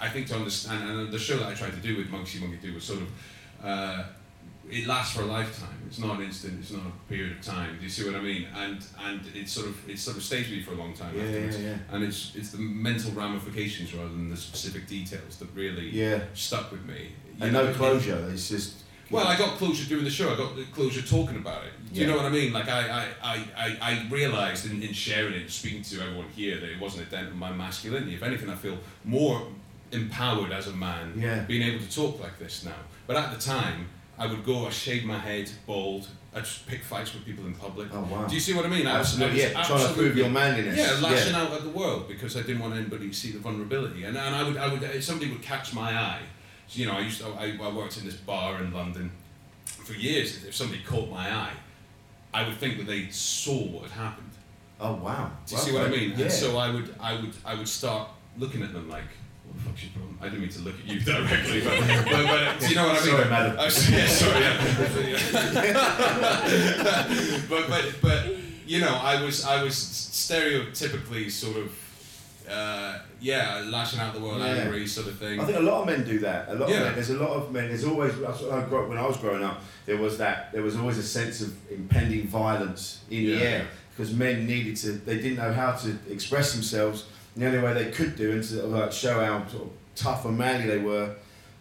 I 0.00 0.08
think 0.08 0.26
to 0.28 0.34
understand 0.36 0.88
and 0.88 1.12
the 1.12 1.18
show 1.18 1.38
that 1.38 1.48
I 1.48 1.54
tried 1.54 1.72
to 1.72 1.80
do 1.80 1.96
with 1.96 2.10
Monkey 2.10 2.38
Monkey 2.40 2.58
Do 2.60 2.74
was 2.74 2.84
sort 2.84 3.00
of. 3.00 3.08
Uh, 3.62 4.04
it 4.70 4.86
lasts 4.86 5.14
for 5.14 5.22
a 5.22 5.26
lifetime. 5.26 5.78
It's 5.86 5.98
not 5.98 6.18
an 6.18 6.24
instant. 6.24 6.58
It's 6.60 6.70
not 6.72 6.82
a 6.86 7.08
period 7.12 7.36
of 7.36 7.42
time. 7.44 7.76
Do 7.78 7.84
you 7.84 7.90
see 7.90 8.04
what 8.04 8.16
I 8.16 8.20
mean? 8.20 8.46
And 8.56 8.84
and 9.04 9.20
it 9.34 9.48
sort 9.48 9.66
of 9.68 9.88
it 9.88 9.98
sort 9.98 10.16
of 10.16 10.22
stays 10.22 10.48
with 10.48 10.58
you 10.58 10.62
for 10.64 10.72
a 10.72 10.76
long 10.76 10.94
time 10.94 11.14
Yeah, 11.16 11.22
afterwards. 11.24 11.60
yeah, 11.60 11.68
yeah. 11.70 11.76
And 11.94 12.02
it's 12.04 12.32
it's 12.34 12.50
the 12.50 12.58
mental 12.58 13.12
ramifications 13.12 13.94
rather 13.94 14.08
than 14.08 14.30
the 14.30 14.36
specific 14.36 14.86
details 14.88 15.36
that 15.38 15.48
really 15.54 15.90
Yeah. 15.90 16.20
stuck 16.34 16.72
with 16.72 16.84
me. 16.86 17.12
You 17.38 17.44
And 17.44 17.52
know, 17.52 17.64
no 17.64 17.70
it- 17.70 17.76
closure. 17.76 18.28
It's 18.32 18.48
just. 18.48 18.82
well, 19.10 19.26
I 19.28 19.36
got 19.36 19.58
closure 19.58 19.86
doing 19.88 20.04
the 20.04 20.10
show. 20.10 20.32
I 20.32 20.36
got 20.36 20.56
the 20.56 20.64
closure 20.64 21.02
talking 21.02 21.36
about 21.36 21.64
it. 21.64 21.72
Do 21.92 22.00
you 22.00 22.06
know 22.08 22.16
what 22.16 22.24
I 22.24 22.30
mean? 22.30 22.52
Like 22.52 22.68
I, 22.68 22.80
I, 23.00 23.06
I, 23.22 23.36
I, 23.56 23.78
I 23.90 24.06
realised 24.10 24.68
in, 24.68 24.82
in 24.82 24.92
sharing 24.92 25.34
it, 25.34 25.50
speaking 25.50 25.82
to 25.82 26.00
everyone 26.00 26.28
here, 26.34 26.58
that 26.58 26.68
it 26.70 26.80
wasn't 26.80 27.06
a 27.06 27.10
dent 27.10 27.28
on 27.28 27.38
my 27.38 27.52
masculinity. 27.52 28.14
If 28.14 28.22
anything, 28.24 28.48
I 28.50 28.56
feel 28.56 28.78
more 29.04 29.46
empowered 29.92 30.50
as 30.50 30.66
a 30.66 30.72
man, 30.72 31.12
Yeah. 31.16 31.42
being 31.42 31.62
able 31.62 31.84
to 31.84 31.94
talk 31.94 32.18
like 32.20 32.38
this 32.38 32.64
now. 32.64 32.80
But 33.06 33.16
at 33.16 33.32
the 33.32 33.40
time, 33.40 33.88
I 34.18 34.26
would 34.26 34.44
go, 34.44 34.66
I 34.66 34.70
shaved 34.70 35.04
my 35.04 35.18
head, 35.18 35.50
bald. 35.66 36.06
I'd 36.34 36.44
just 36.44 36.66
pick 36.66 36.82
fights 36.82 37.14
with 37.14 37.24
people 37.24 37.46
in 37.46 37.54
public. 37.54 37.88
Oh 37.92 38.00
wow. 38.10 38.26
Do 38.26 38.34
you 38.34 38.40
see 38.40 38.54
what 38.54 38.64
I 38.64 38.68
mean? 38.68 38.86
I 38.86 38.98
was- 38.98 39.20
I 39.20 39.24
Absolutely. 39.24 39.34
was 39.34 39.42
Yeah. 39.42 39.50
Trying 39.52 39.64
to 39.66 39.72
prove 39.74 39.80
absolutely- 39.90 40.20
your 40.22 40.30
manliness. 40.30 40.76
yeah, 40.78 41.08
lashing 41.08 41.34
out 41.34 41.52
at 41.52 41.62
the 41.62 41.68
world 41.70 42.08
because 42.08 42.36
I 42.36 42.42
didn't 42.42 42.58
want 42.60 42.74
anybody 42.74 43.08
to 43.08 43.14
see 43.14 43.30
the 43.32 43.38
vulnerability. 43.38 44.04
And, 44.04 44.16
and 44.16 44.34
I 44.34 44.42
would, 44.42 44.56
I 44.56 44.68
would, 44.72 44.82
if 44.82 45.04
somebody 45.04 45.30
would 45.30 45.42
catch 45.42 45.72
my 45.74 45.92
eye. 45.96 46.22
So, 46.66 46.80
you 46.80 46.86
know, 46.86 46.94
I 46.94 47.00
used 47.00 47.20
to, 47.20 47.28
I, 47.28 47.56
I 47.62 47.72
worked 47.72 47.98
in 47.98 48.04
this 48.04 48.16
bar 48.16 48.60
in 48.62 48.72
London 48.72 49.10
for 49.66 49.92
years. 49.94 50.44
If 50.44 50.54
somebody 50.56 50.82
caught 50.82 51.08
my 51.10 51.32
eye, 51.32 51.52
I 52.32 52.46
would 52.46 52.56
think 52.56 52.78
that 52.78 52.86
they 52.86 53.08
saw 53.10 53.56
what 53.66 53.82
had 53.90 53.92
happened. 53.92 54.30
Oh 54.80 54.94
wow. 54.94 55.30
Do 55.46 55.54
you 55.54 55.60
see 55.60 55.72
what 55.72 55.86
I 55.86 55.88
mean? 55.88 56.10
Yeah. 56.16 56.22
And 56.24 56.32
so 56.32 56.56
I 56.56 56.70
would, 56.70 56.94
I 57.00 57.14
would, 57.14 57.32
I 57.44 57.54
would 57.54 57.68
start 57.68 58.08
looking 58.38 58.62
at 58.62 58.72
them 58.72 58.88
like, 58.88 59.04
what 59.54 59.62
the 59.64 59.68
fuck's 59.70 59.82
your 59.84 59.92
problem? 59.92 60.18
I 60.20 60.24
didn't 60.28 60.40
mean 60.40 60.50
to 60.50 60.60
look 60.60 60.74
at 60.78 60.86
you 60.86 61.00
directly, 61.00 61.60
but, 61.60 61.80
but, 62.10 62.26
but 62.26 62.60
do 62.60 62.66
you 62.68 62.74
know 62.74 62.88
what 62.88 63.02
I 63.02 63.04
mean? 63.04 63.14
Sorry, 63.14 63.28
madam. 63.30 63.56
Was- 63.56 63.90
yeah, 63.90 64.06
sorry, 64.06 64.40
yeah. 64.40 64.58
but, 67.48 67.68
but, 67.68 67.84
but, 68.02 68.26
you 68.66 68.80
know, 68.80 68.94
I 69.02 69.22
was, 69.22 69.44
I 69.44 69.62
was 69.62 69.74
stereotypically 69.74 71.30
sort 71.30 71.56
of, 71.58 71.72
uh, 72.50 72.98
yeah, 73.20 73.62
lashing 73.66 74.00
out 74.00 74.14
the 74.14 74.20
world, 74.20 74.38
Yeah. 74.40 74.46
angry 74.46 74.86
sort 74.86 75.06
of 75.06 75.18
thing. 75.18 75.40
I 75.40 75.44
think 75.44 75.58
a 75.58 75.62
lot 75.62 75.80
of 75.82 75.86
men 75.86 76.04
do 76.04 76.18
that. 76.20 76.48
A 76.48 76.54
lot 76.54 76.68
Yeah. 76.68 76.76
of 76.76 76.82
men. 76.86 76.94
There's 76.94 77.10
a 77.10 77.16
lot 77.18 77.30
of 77.30 77.52
men. 77.52 77.68
There's 77.68 77.84
always. 77.84 78.12
I 78.14 78.62
grew 78.66 78.82
up, 78.82 78.88
when 78.88 78.98
I 78.98 79.06
was 79.06 79.16
growing 79.16 79.42
up, 79.42 79.60
there 79.86 79.96
was 79.96 80.18
that. 80.18 80.52
There 80.52 80.62
was 80.62 80.76
always 80.76 80.98
a 80.98 81.02
sense 81.02 81.40
of 81.40 81.54
impending 81.70 82.26
violence 82.26 83.00
in 83.10 83.24
the 83.26 83.42
air 83.42 83.66
because 83.90 84.12
men 84.12 84.46
needed 84.46 84.76
to. 84.78 84.92
They 84.92 85.16
didn't 85.16 85.36
know 85.36 85.52
how 85.54 85.72
to 85.72 85.96
express 86.10 86.52
themselves. 86.52 87.04
And 87.34 87.42
the 87.42 87.46
only 87.48 87.58
way 87.60 87.72
they 87.74 87.90
could 87.90 88.14
do 88.16 88.32
and 88.32 88.42
to 88.42 88.48
sort 88.48 88.64
of 88.66 88.70
like 88.70 88.92
show 88.92 89.24
how 89.24 89.46
sort 89.48 89.64
of 89.64 89.70
tough 89.96 90.24
and 90.24 90.38
manly 90.38 90.66
they 90.66 90.78
were 90.78 91.14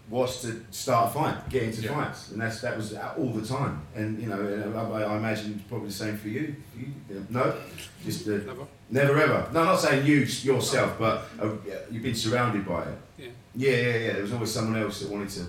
was 0.09 0.41
to 0.41 0.61
start 0.69 1.09
a 1.09 1.13
fight, 1.13 1.49
get 1.49 1.63
into 1.63 1.81
Yeah. 1.81 1.93
fights, 1.95 2.31
and 2.31 2.41
that's 2.41 2.61
that 2.61 2.75
was 2.77 2.93
all 2.93 3.31
the 3.31 3.45
time. 3.45 3.81
And 3.95 4.21
you 4.21 4.27
know, 4.27 4.37
I, 4.93 5.01
I 5.03 5.17
imagine 5.17 5.53
it's 5.57 5.67
probably 5.67 5.87
the 5.87 5.93
same 5.93 6.17
for 6.17 6.27
you. 6.27 6.55
You 6.77 6.87
yeah. 7.09 7.19
No, 7.29 7.55
just 8.05 8.27
uh, 8.27 8.31
Never. 8.31 8.65
Never 8.91 9.17
ever. 9.17 9.49
No, 9.53 9.61
I'm 9.61 9.65
not 9.67 9.79
saying 9.79 10.05
you 10.05 10.17
yourself, 10.17 10.99
but 10.99 11.25
uh, 11.41 11.49
you've 11.89 12.03
been 12.03 12.13
surrounded 12.15 12.67
by 12.67 12.83
it. 12.83 12.97
Yeah. 13.17 13.27
Yeah, 13.55 13.71
yeah, 13.71 13.97
yeah. 13.97 14.13
There 14.13 14.21
was 14.23 14.33
always 14.33 14.51
someone 14.51 14.79
else 14.81 14.99
that 15.01 15.09
wanted 15.09 15.29
to 15.29 15.45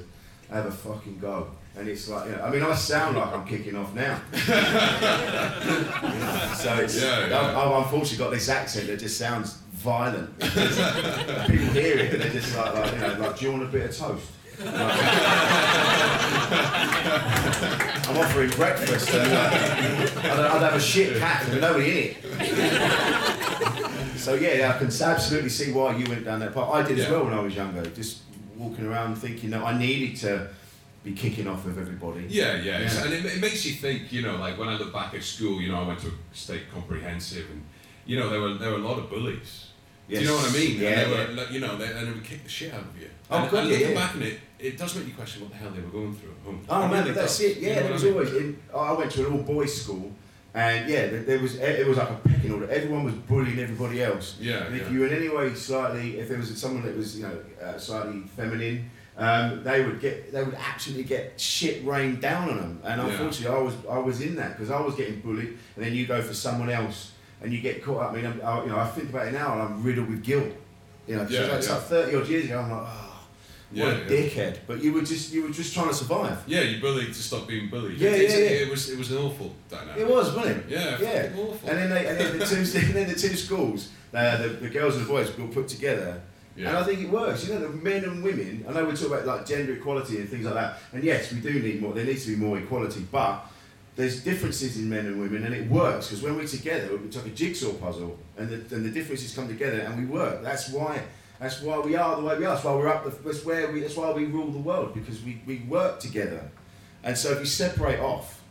have 0.55 0.67
a 0.67 0.71
fucking 0.71 1.19
go. 1.19 1.49
And 1.77 1.89
it's 1.89 2.09
like, 2.09 2.27
you 2.31 2.37
know, 2.37 2.43
I 2.45 2.51
mean, 2.51 2.63
I 2.63 2.73
sound 2.75 3.17
like 3.17 3.33
I'm 3.35 3.45
kicking 3.45 3.75
off 3.77 3.93
now. 3.95 4.21
You 4.33 4.39
know, 4.55 6.53
so 6.57 6.77
it's, 6.77 7.03
Yeah, 7.03 7.27
yeah. 7.29 7.41
I've, 7.41 7.57
I've 7.57 7.83
unfortunately 7.85 8.19
got 8.19 8.31
this 8.31 8.49
accent 8.49 8.87
that 8.87 8.99
just 9.01 9.19
sounds 9.19 9.59
violent. 9.85 10.39
People 10.41 11.67
hear 11.77 11.99
it 11.99 12.15
and 12.15 12.23
they're 12.23 12.33
just 12.33 12.57
like, 12.57 12.75
like, 12.75 12.93
you 12.93 12.99
know, 12.99 13.17
like, 13.21 13.39
do 13.39 13.45
you 13.45 13.51
want 13.53 13.65
a 13.65 13.67
bit 13.67 13.91
of 13.91 13.97
toast? 13.97 14.27
Like- 14.59 14.75
I'm 18.07 18.17
offering 18.19 18.51
breakfast 18.51 19.11
and 19.11 19.33
uh, 19.33 19.51
I'd, 20.23 20.41
I'd 20.41 20.63
have 20.63 20.75
a 20.75 20.81
shit 20.81 21.19
cat 21.19 21.47
with 21.49 21.61
nobody 21.61 21.91
in 21.91 21.97
it. 22.17 22.17
So 24.19 24.35
yeah, 24.35 24.73
I 24.75 24.79
can 24.79 24.87
absolutely 24.87 25.51
see 25.51 25.71
why 25.73 25.95
you 25.97 26.07
went 26.09 26.25
down 26.25 26.41
that 26.41 26.55
path. 26.55 26.71
I 26.73 26.83
did 26.83 26.99
as 26.99 27.11
well 27.11 27.25
when 27.25 27.35
I 27.35 27.41
was 27.41 27.55
younger. 27.55 27.85
Just 27.91 28.23
walking 28.57 28.87
around 28.87 29.17
thinking 29.17 29.51
that 29.51 29.63
I 29.63 29.77
needed 29.79 30.17
to 30.21 30.49
be 31.03 31.13
kicking 31.13 31.47
off 31.47 31.65
with 31.67 31.79
everybody. 31.79 32.25
Yeah, 32.29 32.55
yeah, 32.57 32.81
Yeah. 32.81 33.05
and 33.05 33.13
it, 33.13 33.25
it 33.27 33.41
makes 33.41 33.65
you 33.67 33.75
think. 33.75 34.11
You 34.13 34.23
know, 34.23 34.37
like 34.37 34.57
when 34.59 34.69
I 34.69 34.79
look 34.79 34.93
back 34.93 35.13
at 35.15 35.23
school, 35.23 35.61
you 35.61 35.71
know, 35.71 35.79
I 35.83 35.87
went 35.87 36.01
to 36.01 36.09
a 36.09 36.13
state 36.33 36.63
comprehensive, 36.73 37.51
and 37.51 37.63
you 38.07 38.19
know, 38.19 38.31
there 38.31 38.41
were 38.41 38.55
there 38.55 38.71
were 38.71 38.77
a 38.79 38.87
lot 38.89 38.99
of 38.99 39.11
bullies. 39.11 39.67
Do 40.09 40.21
you 40.21 40.27
know 40.27 40.37
what 40.37 40.51
I 40.51 40.53
mean? 40.53 40.81
Yeah, 40.81 40.89
and 40.89 41.13
they 41.13 41.17
yeah. 41.17 41.27
were, 41.29 41.33
like, 41.33 41.51
you 41.51 41.61
know, 41.61 41.77
they, 41.79 41.87
and 41.87 42.07
they 42.09 42.13
would 42.13 42.25
kick 42.25 42.43
the 42.45 42.49
shit 42.51 42.75
out 42.75 42.81
of 42.81 43.01
you. 43.01 43.09
Oh, 43.31 43.39
and, 43.39 43.51
God, 43.51 43.61
and 43.61 43.69
yeah, 43.71 43.77
looking 43.79 43.95
yeah. 43.97 44.07
back 44.07 44.15
on 44.17 44.23
it, 44.23 44.39
it 44.59 44.79
does 44.79 44.95
make 44.97 45.07
you 45.07 45.15
question 45.15 45.43
what 45.43 45.51
the 45.51 45.57
hell 45.57 45.71
they 45.71 45.81
were 45.81 45.89
going 45.89 46.15
through 46.15 46.31
at 46.31 46.45
home. 46.45 46.61
Oh 46.69 46.85
It 46.85 46.89
man, 46.89 47.03
really 47.05 47.15
that's 47.15 47.39
does. 47.39 47.47
it. 47.51 47.57
You 47.59 47.69
Yeah, 47.69 47.75
know 47.77 47.83
there 47.85 47.93
was 47.93 48.03
I 48.03 48.07
mean? 48.07 48.15
always. 48.15 48.35
In, 48.35 48.59
I 48.75 48.93
went 48.93 49.11
to 49.13 49.27
an 49.27 49.33
all 49.33 49.43
boys 49.43 49.83
school, 49.83 50.13
and 50.55 50.89
yeah, 50.89 51.07
there, 51.07 51.23
there 51.23 51.39
was 51.39 51.57
it 51.57 51.87
was 51.87 51.97
like 51.97 52.11
a 52.11 52.15
pecking 52.29 52.53
order. 52.53 52.69
Everyone 52.71 53.05
was 53.05 53.15
bullying 53.15 53.59
everybody 53.59 54.03
else. 54.03 54.37
Yeah, 54.41 54.65
And 54.67 54.77
if 54.77 54.83
yeah. 54.83 54.91
you 54.91 55.01
were 55.01 55.07
in 55.07 55.15
any 55.15 55.29
way 55.29 55.53
slightly, 55.55 56.19
if 56.19 56.29
there 56.29 56.39
was 56.39 56.57
someone 56.61 56.85
that 56.85 56.97
was 56.97 57.17
you 57.19 57.23
know 57.27 57.37
uh, 57.63 57.79
slightly 57.79 58.21
feminine, 58.37 58.91
um, 59.17 59.65
they 59.65 59.85
would 59.85 60.01
get 60.01 60.33
they 60.33 60.43
would 60.45 60.55
absolutely 60.55 61.05
get 61.05 61.41
shit 61.41 61.85
rained 61.85 62.21
down 62.21 62.51
on 62.51 62.57
them. 62.59 62.81
And 62.85 63.01
Yeah. 63.01 63.09
unfortunately, 63.09 63.57
I 63.57 63.61
was 63.63 63.75
I 63.91 63.99
was 63.99 64.21
in 64.21 64.37
that 64.37 64.53
because 64.57 64.71
I 64.71 64.81
was 64.81 64.95
getting 64.97 65.21
bullied, 65.21 65.57
and 65.77 65.85
then 65.85 65.95
you 65.95 66.07
go 66.07 66.21
for 66.23 66.35
someone 66.35 66.71
else, 66.71 67.13
and 67.43 67.53
you 67.53 67.61
get 67.61 67.83
caught 67.85 68.03
up. 68.03 68.13
I 68.13 68.17
mean, 68.17 68.27
I'm, 68.27 68.41
I, 68.45 68.63
you 68.63 68.69
know, 68.71 68.79
I 68.79 68.87
think 68.89 69.11
about 69.11 69.27
it 69.29 69.33
now, 69.33 69.53
and 69.55 69.63
I'm 69.63 69.83
riddled 69.83 70.09
with 70.09 70.23
guilt. 70.23 70.53
You 71.07 71.17
know, 71.17 71.27
Yeah, 71.29 71.41
it's 71.41 71.49
like, 71.49 71.59
it's 71.59 71.69
yeah. 71.69 71.75
like 71.75 71.83
thirty 71.85 72.17
odd 72.17 72.29
years 72.29 72.45
ago. 72.47 72.59
I'm 72.61 72.71
like, 72.71 72.81
oh, 72.87 73.27
what 73.71 73.79
Yeah, 73.87 73.93
a 73.93 74.07
dickhead. 74.09 74.59
But 74.67 74.83
you 74.83 74.93
were 74.93 75.03
just 75.03 75.33
you 75.33 75.43
were 75.43 75.51
just 75.51 75.75
trying 75.75 75.89
to 75.89 75.95
survive. 75.95 76.43
Yeah, 76.47 76.61
you 76.63 76.81
bullied 76.81 77.09
to 77.09 77.23
stop 77.23 77.47
being 77.47 77.69
bullied. 77.69 77.99
Yeah, 77.99 78.11
It's- 78.11 78.33
yeah, 78.33 78.39
yeah. 78.45 78.51
It 78.65 78.71
was 78.71 78.89
it 78.91 78.99
was 78.99 79.11
an 79.13 79.19
awful 79.19 79.55
dynamic. 79.69 79.97
It 79.99 80.09
was, 80.09 80.35
wasn't 80.35 80.59
it? 80.59 80.65
Yeah, 80.69 80.99
Yeah. 81.01 81.31
awful. 81.37 81.69
And 81.69 81.79
then 81.79 81.91
they, 81.91 82.07
and 82.07 82.19
then 82.19 82.39
the 82.39 82.47
two, 82.47 82.57
and 82.79 82.95
then 82.95 83.09
the 83.09 83.15
two 83.19 83.37
schools, 83.37 83.91
uh, 84.15 84.37
the, 84.43 84.49
the 84.49 84.69
girls 84.71 84.97
and 84.97 85.05
the 85.05 85.09
boys, 85.09 85.37
were 85.37 85.47
put 85.49 85.69
together. 85.69 86.23
Yeah. 86.57 86.69
And 86.69 86.79
I 86.79 86.85
think 86.85 87.01
it 87.01 87.11
works. 87.11 87.49
You 87.49 87.55
know, 87.55 87.61
the 87.63 87.69
men 87.71 88.05
and 88.05 88.23
women. 88.23 88.65
I 88.69 88.73
know 88.73 88.85
we 88.85 88.95
talk 88.95 89.09
about 89.09 89.27
like 89.27 89.45
gender 89.45 89.73
equality 89.75 90.19
and 90.19 90.29
things 90.29 90.45
like 90.45 90.55
that. 90.55 90.79
And 90.93 91.03
yes, 91.03 91.33
we 91.33 91.41
do 91.41 91.53
need 91.59 91.83
more. 91.83 91.93
There 91.93 92.05
needs 92.05 92.25
to 92.27 92.31
be 92.31 92.37
more 92.37 92.57
equality, 92.59 93.05
but 93.11 93.45
there's 93.97 94.25
differences 94.25 94.77
in 94.77 94.89
men 94.89 95.07
and 95.07 95.21
women, 95.21 95.45
and 95.45 95.55
it 95.55 95.71
works 95.71 96.09
because 96.09 96.23
when 96.23 96.37
we're 96.37 96.47
together, 96.47 96.99
it's 97.05 97.17
like 97.17 97.27
a 97.27 97.31
jigsaw 97.31 97.73
puzzle, 97.75 98.19
and 98.37 98.49
the, 98.49 98.75
and 98.75 98.85
the 98.85 98.91
differences 98.91 99.35
come 99.35 99.47
together, 99.47 99.81
and 99.81 99.99
we 99.99 100.05
work. 100.05 100.43
That's 100.43 100.71
why. 100.71 101.03
That's 101.39 101.61
why 101.61 101.79
we 101.81 101.97
are 101.97 102.17
the 102.17 102.23
way 102.23 102.39
we 102.39 102.45
are. 102.45 102.55
That's 102.55 102.65
why 102.65 102.75
we're 102.75 102.89
up. 102.89 103.05
The, 103.05 103.11
that's 103.11 103.45
where 103.45 103.71
we. 103.71 103.81
That's 103.81 103.97
why 103.97 104.11
we 104.13 104.25
rule 104.25 104.51
the 104.51 104.59
world 104.59 104.95
because 104.95 105.23
we, 105.23 105.41
we 105.47 105.59
work 105.69 106.01
together. 106.01 106.51
And 107.03 107.17
so 107.17 107.33
if 107.33 107.41
you 107.41 107.47
separate 107.47 108.01
off, 108.01 108.43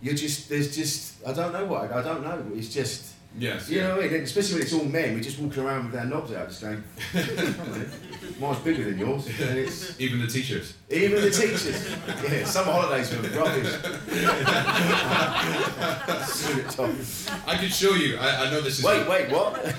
you're 0.00 0.14
just 0.14 0.48
there's 0.48 0.74
just 0.74 1.26
I 1.26 1.32
don't 1.32 1.52
know 1.52 1.66
what 1.66 1.92
I 1.92 2.02
don't 2.02 2.22
know. 2.22 2.44
It's 2.54 2.72
just 2.72 3.07
yes. 3.36 3.68
you 3.68 3.78
yeah. 3.78 3.88
know 3.88 3.96
what 3.96 4.04
I 4.04 4.08
mean. 4.08 4.22
Especially 4.22 4.54
when 4.54 4.62
it's 4.62 4.72
all 4.72 4.84
men, 4.84 5.14
we're 5.14 5.20
just 5.20 5.38
walking 5.38 5.62
around 5.62 5.90
with 5.90 6.00
our 6.00 6.06
knobs 6.06 6.32
out, 6.32 6.48
just 6.48 6.60
going. 6.60 6.82
Mine's 8.40 8.58
bigger 8.60 8.84
than 8.84 8.98
yours, 8.98 9.26
and 9.26 9.58
it's 9.58 10.00
Even 10.00 10.20
the 10.20 10.26
teachers. 10.28 10.74
even 10.90 11.20
the 11.20 11.30
teachers. 11.30 11.90
Yeah, 12.22 12.44
some 12.44 12.66
holidays 12.66 13.10
were 13.10 13.22
rubbish. 13.30 13.74
I 17.46 17.56
could 17.58 17.72
show 17.72 17.94
you. 17.94 18.16
I, 18.16 18.46
I 18.46 18.50
know 18.50 18.60
this 18.60 18.78
is. 18.78 18.84
Wait, 18.84 19.08
wait, 19.08 19.30
what? 19.30 19.60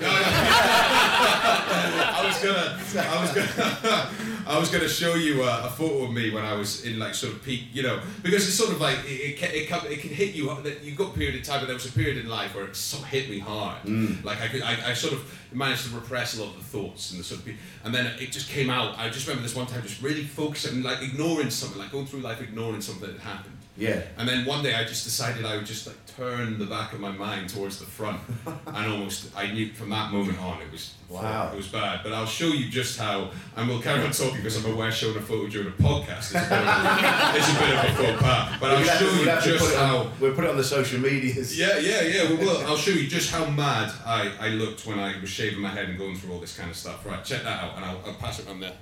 I 2.12 2.22
was 2.26 2.38
gonna, 2.44 2.78
I 3.08 3.20
was 3.22 3.32
gonna, 3.32 4.10
I 4.50 4.58
was 4.58 4.68
gonna 4.68 4.88
show 4.88 5.14
you 5.14 5.44
a, 5.44 5.66
a 5.66 5.70
photo 5.70 6.04
of 6.04 6.12
me 6.12 6.30
when 6.30 6.44
I 6.44 6.54
was 6.54 6.84
in 6.84 6.98
like 6.98 7.14
sort 7.14 7.34
of 7.34 7.42
peak, 7.44 7.66
you 7.72 7.84
know, 7.84 8.00
because 8.20 8.48
it's 8.48 8.56
sort 8.56 8.72
of 8.72 8.80
like 8.80 8.98
it, 9.04 9.20
it, 9.30 9.36
can, 9.36 9.50
it, 9.52 9.68
come, 9.68 9.86
it 9.86 10.00
can 10.00 10.10
hit 10.10 10.34
you. 10.34 10.50
Uh, 10.50 10.60
that 10.62 10.82
You've 10.82 10.98
got 10.98 11.14
a 11.14 11.18
period 11.18 11.36
of 11.36 11.44
time, 11.44 11.60
but 11.60 11.66
there 11.66 11.74
was 11.74 11.86
a 11.86 11.92
period 11.92 12.16
in 12.18 12.28
life 12.28 12.56
where 12.56 12.64
it 12.64 12.74
sort 12.74 13.04
of 13.04 13.08
hit 13.08 13.30
me 13.30 13.38
hard. 13.38 13.82
Mm. 13.84 14.24
Like 14.24 14.40
I 14.40 14.48
could, 14.48 14.62
I, 14.62 14.90
I 14.90 14.94
sort 14.94 15.12
of 15.12 15.32
managed 15.52 15.88
to 15.88 15.94
repress 15.94 16.36
a 16.36 16.42
lot 16.42 16.50
of 16.50 16.58
the 16.58 16.64
thoughts 16.64 17.12
and 17.12 17.20
the 17.20 17.24
sort 17.24 17.42
of, 17.42 17.48
and 17.84 17.94
then 17.94 18.06
it 18.18 18.32
just 18.32 18.48
came 18.48 18.70
out. 18.70 18.98
I 18.98 19.08
just 19.08 19.28
remember 19.28 19.44
this 19.46 19.54
one 19.54 19.66
time, 19.66 19.82
just 19.82 20.02
really 20.02 20.24
focusing, 20.24 20.82
like 20.82 21.00
ignoring 21.00 21.50
something, 21.50 21.78
like 21.78 21.92
going 21.92 22.06
through 22.06 22.20
life 22.20 22.42
ignoring 22.42 22.80
something 22.80 23.06
that 23.06 23.20
had 23.20 23.36
happened. 23.36 23.59
Yeah. 23.80 24.02
And 24.18 24.28
then 24.28 24.44
one 24.44 24.62
day 24.62 24.74
I 24.74 24.84
just 24.84 25.04
decided 25.04 25.44
I 25.46 25.56
would 25.56 25.66
just 25.66 25.86
like 25.86 25.96
turn 26.16 26.58
the 26.58 26.66
back 26.66 26.92
of 26.92 27.00
my 27.00 27.10
mind 27.10 27.48
towards 27.48 27.78
the 27.78 27.86
front, 27.86 28.20
and 28.66 28.92
almost 28.92 29.34
I 29.36 29.50
knew 29.50 29.72
from 29.72 29.88
that 29.90 30.12
moment 30.12 30.38
on 30.38 30.60
it 30.60 30.70
was 30.70 30.94
Wow. 31.08 31.50
it 31.52 31.56
was 31.56 31.66
bad. 31.66 32.00
But 32.04 32.12
I'll 32.12 32.26
show 32.26 32.48
you 32.48 32.68
just 32.68 32.98
how, 32.98 33.30
and 33.56 33.68
we'll 33.68 33.80
carry 33.82 34.04
on 34.04 34.12
talking 34.12 34.36
because 34.36 34.62
I'm 34.64 34.72
aware 34.72 34.92
showing 34.92 35.16
a 35.16 35.20
photo 35.20 35.48
during 35.48 35.68
a 35.68 35.70
podcast 35.72 36.30
is 36.30 36.34
a 36.36 36.40
bit 36.40 36.52
of 36.52 36.66
a, 36.66 37.32
it's 37.36 37.48
a, 37.50 37.58
bit 37.58 37.70
of 37.72 37.84
a 37.84 38.12
faux 38.12 38.22
pas. 38.22 38.60
But 38.60 38.70
I'll 38.70 38.76
We'll 38.76 38.86
to- 38.86 38.98
show 38.98 39.04
we'll 39.06 39.18
you 39.18 39.24
to 39.24 39.40
just 39.40 39.72
it 39.72 39.78
on- 39.78 39.86
how. 39.88 40.10
We'll 40.20 40.34
put 40.34 40.44
it 40.44 40.50
on 40.50 40.56
the 40.56 40.64
social 40.64 41.00
medias. 41.00 41.58
Yeah, 41.58 41.78
yeah, 41.78 42.02
yeah. 42.02 42.28
We 42.28 42.36
will. 42.36 42.58
I'll 42.66 42.76
show 42.76 42.92
you 42.92 43.08
just 43.08 43.30
how 43.32 43.46
mad 43.50 43.90
I, 44.04 44.30
I 44.40 44.48
looked 44.50 44.86
when 44.86 44.98
I 45.00 45.18
was 45.20 45.30
shaving 45.30 45.58
my 45.60 45.70
head 45.70 45.88
and 45.88 45.98
going 45.98 46.16
through 46.16 46.32
all 46.34 46.38
this 46.40 46.56
kind 46.56 46.70
of 46.70 46.76
stuff. 46.76 47.04
Right, 47.06 47.24
check 47.24 47.42
that 47.44 47.64
out, 47.64 47.76
and 47.76 47.84
I'll, 47.84 48.00
I'll 48.06 48.14
pass 48.14 48.38
it 48.40 48.48
on 48.48 48.60
there. 48.60 48.74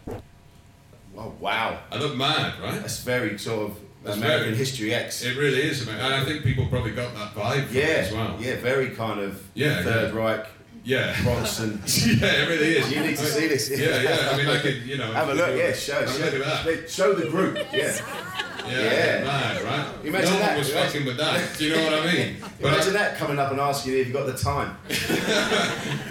Oh 1.17 1.33
wow. 1.41 1.81
I 1.91 1.97
look 1.99 2.17
mad, 2.17 2.61
right? 2.61 2.75
That's 2.81 3.01
very 3.03 3.39
sort 3.39 3.71
of 3.71 3.79
That's 4.09 4.19
American 4.19 4.55
History 4.55 4.95
X. 4.95 5.23
It 5.25 5.37
really 5.37 5.63
is, 5.63 5.87
man. 5.87 5.99
and 6.01 6.15
I 6.15 6.25
think 6.25 6.43
people 6.43 6.67
probably 6.67 6.93
got 6.93 7.15
that 7.15 7.35
vibe 7.35 7.67
from 7.67 7.77
it 7.77 7.81
yeah. 7.89 7.95
as 7.95 8.13
well. 8.13 8.37
Yeah. 8.41 8.57
Very 8.57 8.91
kind 8.91 9.21
of 9.21 9.43
Yeah, 9.55 9.83
Third 9.83 10.15
yeah. 10.15 10.21
Reich, 10.21 10.47
Yeah. 10.85 11.23
Bronson. 11.23 11.83
yeah, 11.87 12.43
it 12.43 12.49
really 12.49 12.77
is. 12.79 12.91
You 12.93 13.01
need 13.01 13.17
to 13.17 13.23
I 13.23 13.25
mean, 13.25 13.33
see 13.35 13.47
this. 13.49 13.71
Yeah, 13.71 14.01
yeah. 14.03 14.31
I 14.33 14.37
mean, 14.37 14.49
I 14.49 14.59
could, 14.61 14.83
you 14.83 14.97
know. 14.97 15.13
Have 15.13 15.29
a 15.29 15.35
look, 15.35 15.57
yeah, 15.57 15.73
show, 15.73 15.95
Have 15.95 16.09
a 16.09 16.13
show, 16.13 16.25
look 16.25 16.47
at 16.47 16.65
that. 16.65 16.91
show 16.91 17.13
the 17.15 17.29
group, 17.29 17.59
yeah. 17.73 17.97
Yeah, 18.71 18.83
Yeah. 19.19 19.25
mad, 19.25 19.63
right? 19.63 19.87
Imagine 20.05 20.31
no 20.33 20.39
that, 20.39 20.49
one 20.51 20.59
was 20.59 20.71
imagine- 20.71 20.87
fucking 20.91 21.07
with 21.07 21.17
that. 21.19 21.59
Do 21.59 21.65
you 21.65 21.77
know 21.77 21.85
what 21.85 21.95
I 21.95 22.13
mean? 22.13 22.37
But 22.61 22.69
Imagine 22.73 22.97
I, 22.97 22.99
that 22.99 23.17
coming 23.19 23.39
up 23.39 23.51
and 23.51 23.61
asking 23.61 23.93
you 23.93 23.99
if 24.01 24.07
you've 24.09 24.17
got 24.17 24.27
the 24.27 24.33
time. 24.39 24.77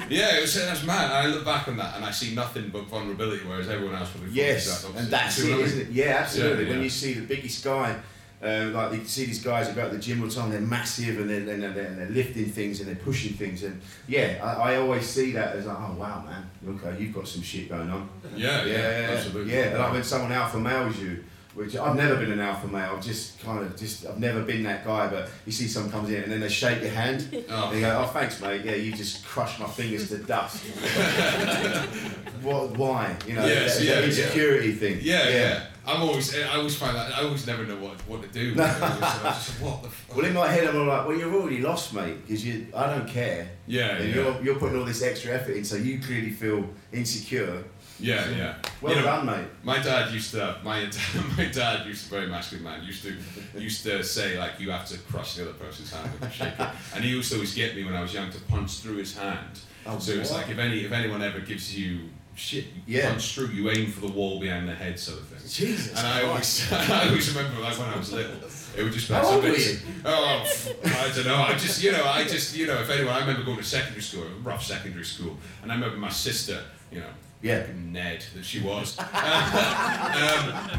yeah, 0.09 0.37
it 0.37 0.41
was 0.41 0.53
that's 0.55 0.83
mad. 0.83 1.05
And 1.05 1.13
I 1.13 1.25
look 1.27 1.45
back 1.45 1.67
on 1.67 1.77
that 1.77 1.95
and 1.95 2.05
I 2.05 2.11
see 2.11 2.33
nothing 2.35 2.69
but 2.69 2.83
vulnerability, 2.87 3.43
whereas 3.45 3.69
everyone 3.69 3.95
else 3.95 4.09
probably. 4.11 4.31
Yes, 4.31 4.81
thought 4.83 4.95
and 4.95 5.07
that's 5.09 5.39
it, 5.39 5.43
what 5.43 5.53
I 5.53 5.55
mean? 5.57 5.65
isn't 5.65 5.81
it? 5.81 5.89
Yeah, 5.91 6.17
absolutely. 6.21 6.65
Yeah, 6.65 6.69
When 6.71 6.83
you 6.83 6.89
see 6.89 7.13
the 7.13 7.25
biggest 7.25 7.63
guy, 7.63 7.95
um, 8.41 8.73
like 8.73 8.93
you 8.93 9.03
see 9.05 9.25
these 9.25 9.43
guys 9.43 9.67
that 9.67 9.75
go 9.75 9.89
to 9.89 9.95
the 9.95 10.01
gym 10.01 10.21
all 10.21 10.27
the 10.27 10.35
time, 10.35 10.51
they're 10.51 10.61
massive 10.61 11.19
and 11.19 11.29
they're, 11.29 11.39
they're, 11.41 11.57
they're, 11.71 11.93
they're 11.95 12.09
lifting 12.09 12.45
things 12.45 12.79
and 12.79 12.87
they're 12.87 12.95
pushing 13.03 13.33
things. 13.33 13.63
And 13.63 13.81
yeah, 14.07 14.39
I, 14.43 14.73
I 14.73 14.75
always 14.77 15.07
see 15.07 15.31
that 15.31 15.55
as 15.55 15.65
like, 15.65 15.77
oh 15.79 15.95
wow, 15.97 16.23
man, 16.25 16.75
okay, 16.75 17.01
you've 17.01 17.15
got 17.15 17.27
some 17.27 17.41
shit 17.41 17.69
going 17.69 17.89
on. 17.89 18.07
Yeah, 18.35 18.63
yeah, 18.65 19.09
absolutely. 19.11 19.53
Yeah, 19.53 19.59
and 19.69 19.79
like 19.79 19.91
when 19.93 20.03
someone 20.03 20.31
alpha 20.31 20.59
males 20.59 20.99
you, 20.99 21.23
which 21.57 21.75
I've 21.75 21.95
never 21.95 22.17
been 22.17 22.31
an 22.31 22.39
alpha 22.39 22.67
male. 22.67 22.93
I've 22.95 23.03
just 23.03 23.39
kind 23.41 23.65
of 23.65 23.75
just 23.75 24.05
I've 24.05 24.19
never 24.19 24.43
been 24.43 24.61
that 24.63 24.85
guy. 24.85 25.07
But 25.07 25.29
you 25.43 25.51
see 25.51 25.67
someone 25.67 25.91
comes 25.91 26.09
in 26.11 26.21
and 26.21 26.31
then 26.31 26.39
they 26.39 26.49
shake 26.49 26.81
your 26.81 26.91
hand. 26.91 27.17
Oh. 27.49 27.69
And 27.69 27.75
you 27.75 27.81
go, 27.81 28.03
oh 28.03 28.07
thanks 28.07 28.41
mate. 28.41 28.65
Yeah, 28.65 28.75
you 28.75 28.91
just 28.91 29.25
crushed 29.25 29.59
my 29.59 29.67
fingers 29.67 30.09
to 30.09 30.17
dust. 30.17 30.63
what? 32.41 32.77
Why? 32.77 33.15
You 33.25 33.35
know, 33.35 33.45
Yes, 33.45 33.77
that, 33.77 33.85
yeah, 33.85 33.95
that 33.95 34.01
yeah. 34.01 34.07
insecurity 34.07 34.71
thing. 34.73 34.99
Yeah, 35.01 35.29
yeah. 35.29 35.63
I'm 35.87 36.01
always, 36.01 36.35
I 36.37 36.55
always 36.57 36.75
find 36.75 36.95
that 36.97 37.17
I 37.17 37.21
always 37.23 37.47
never 37.47 37.65
know 37.65 37.77
what, 37.77 37.95
what 38.07 38.21
to 38.21 38.27
do. 38.27 38.53
So 38.55 38.63
just, 38.63 39.61
what 39.61 39.83
the 39.83 39.89
fuck? 39.89 40.17
Well, 40.17 40.25
in 40.25 40.33
my 40.33 40.47
head, 40.47 40.67
I'm 40.67 40.75
all 40.75 40.85
like, 40.85 41.07
well, 41.07 41.17
you're 41.17 41.33
already 41.33 41.59
lost, 41.59 41.93
mate, 41.93 42.21
because 42.27 42.45
you, 42.45 42.67
I 42.75 42.87
don't 42.87 43.07
care. 43.07 43.49
Yeah, 43.65 43.95
and 43.95 44.09
yeah. 44.09 44.15
you're, 44.15 44.41
you're 44.43 44.55
putting 44.59 44.77
all 44.77 44.83
this 44.85 45.01
extra 45.01 45.33
effort 45.33 45.55
in, 45.55 45.63
so 45.63 45.77
you 45.77 46.01
clearly 46.01 46.31
feel 46.31 46.67
insecure. 46.91 47.63
Yeah, 47.99 48.29
yeah. 48.29 48.55
Well 48.81 48.93
You 48.93 48.99
know, 48.99 49.05
done, 49.05 49.25
mate. 49.25 49.47
My 49.63 49.79
dad 49.79 50.13
used 50.13 50.31
to. 50.31 50.57
My 50.63 50.81
dad, 50.81 50.95
my 51.37 51.45
dad 51.45 51.87
used 51.87 52.05
to 52.05 52.11
be 52.11 52.17
very 52.17 52.29
masculine 52.29 52.63
man. 52.63 52.83
Used 52.83 53.03
to 53.03 53.15
used 53.57 53.83
to 53.83 54.03
say 54.03 54.37
like 54.37 54.59
you 54.59 54.69
have 54.71 54.85
to 54.87 54.97
crush 54.99 55.35
the 55.35 55.43
other 55.43 55.53
person's 55.53 55.91
hand 55.91 56.09
when 56.19 56.29
you 56.29 56.35
shake 56.35 56.59
it. 56.59 56.69
And 56.95 57.03
he 57.03 57.09
used 57.11 57.29
to 57.31 57.35
always 57.35 57.55
get 57.55 57.75
me 57.75 57.83
when 57.83 57.95
I 57.95 58.01
was 58.01 58.13
young 58.13 58.31
to 58.31 58.39
punch 58.41 58.79
through 58.79 58.97
his 58.97 59.17
hand. 59.17 59.59
Oh, 59.85 59.97
so 59.99 60.11
it's 60.13 60.31
like 60.31 60.49
if 60.49 60.57
any 60.59 60.81
if 60.81 60.91
anyone 60.91 61.21
ever 61.23 61.39
gives 61.39 61.77
you 61.77 62.09
shit, 62.35 62.65
you 62.85 62.99
Yeah. 62.99 63.09
punch 63.09 63.33
through. 63.33 63.47
You 63.47 63.69
aim 63.71 63.89
for 63.91 64.01
the 64.01 64.11
wall 64.13 64.39
behind 64.39 64.69
the 64.69 64.75
head, 64.75 64.99
sort 64.99 65.19
of 65.19 65.27
thing. 65.27 65.49
Jesus 65.49 65.97
And 65.97 66.05
I 66.05 66.23
always, 66.23 66.71
I 66.71 67.07
always 67.07 67.35
remember 67.35 67.59
like 67.61 67.77
when 67.79 67.89
I 67.89 67.97
was 67.97 68.13
little, 68.13 68.35
it 68.77 68.83
would 68.83 68.93
just 68.93 69.07
be 69.09 69.15
so 69.15 69.41
basic. 69.41 69.79
Oh, 70.05 70.45
I 70.85 71.11
don't 71.15 71.25
know. 71.25 71.37
I 71.41 71.53
just, 71.53 71.81
you 71.83 71.91
know, 71.91 72.05
I 72.05 72.25
just, 72.25 72.55
you 72.55 72.67
know, 72.67 72.79
if 72.79 72.89
anyone, 72.91 73.13
I 73.15 73.19
remember 73.21 73.43
going 73.43 73.57
to 73.57 73.63
secondary 73.63 74.03
school, 74.03 74.25
rough 74.43 74.63
secondary 74.63 75.05
school, 75.05 75.35
and 75.63 75.71
I 75.71 75.75
remember 75.75 75.97
my 75.97 76.09
sister, 76.09 76.61
you 76.91 76.99
know, 76.99 77.09
Yeah. 77.41 77.65
Ned 77.75 78.25
that 78.35 78.43
she 78.43 78.61
was, 78.61 78.97
um, 78.99 79.05
uh, 79.07 79.09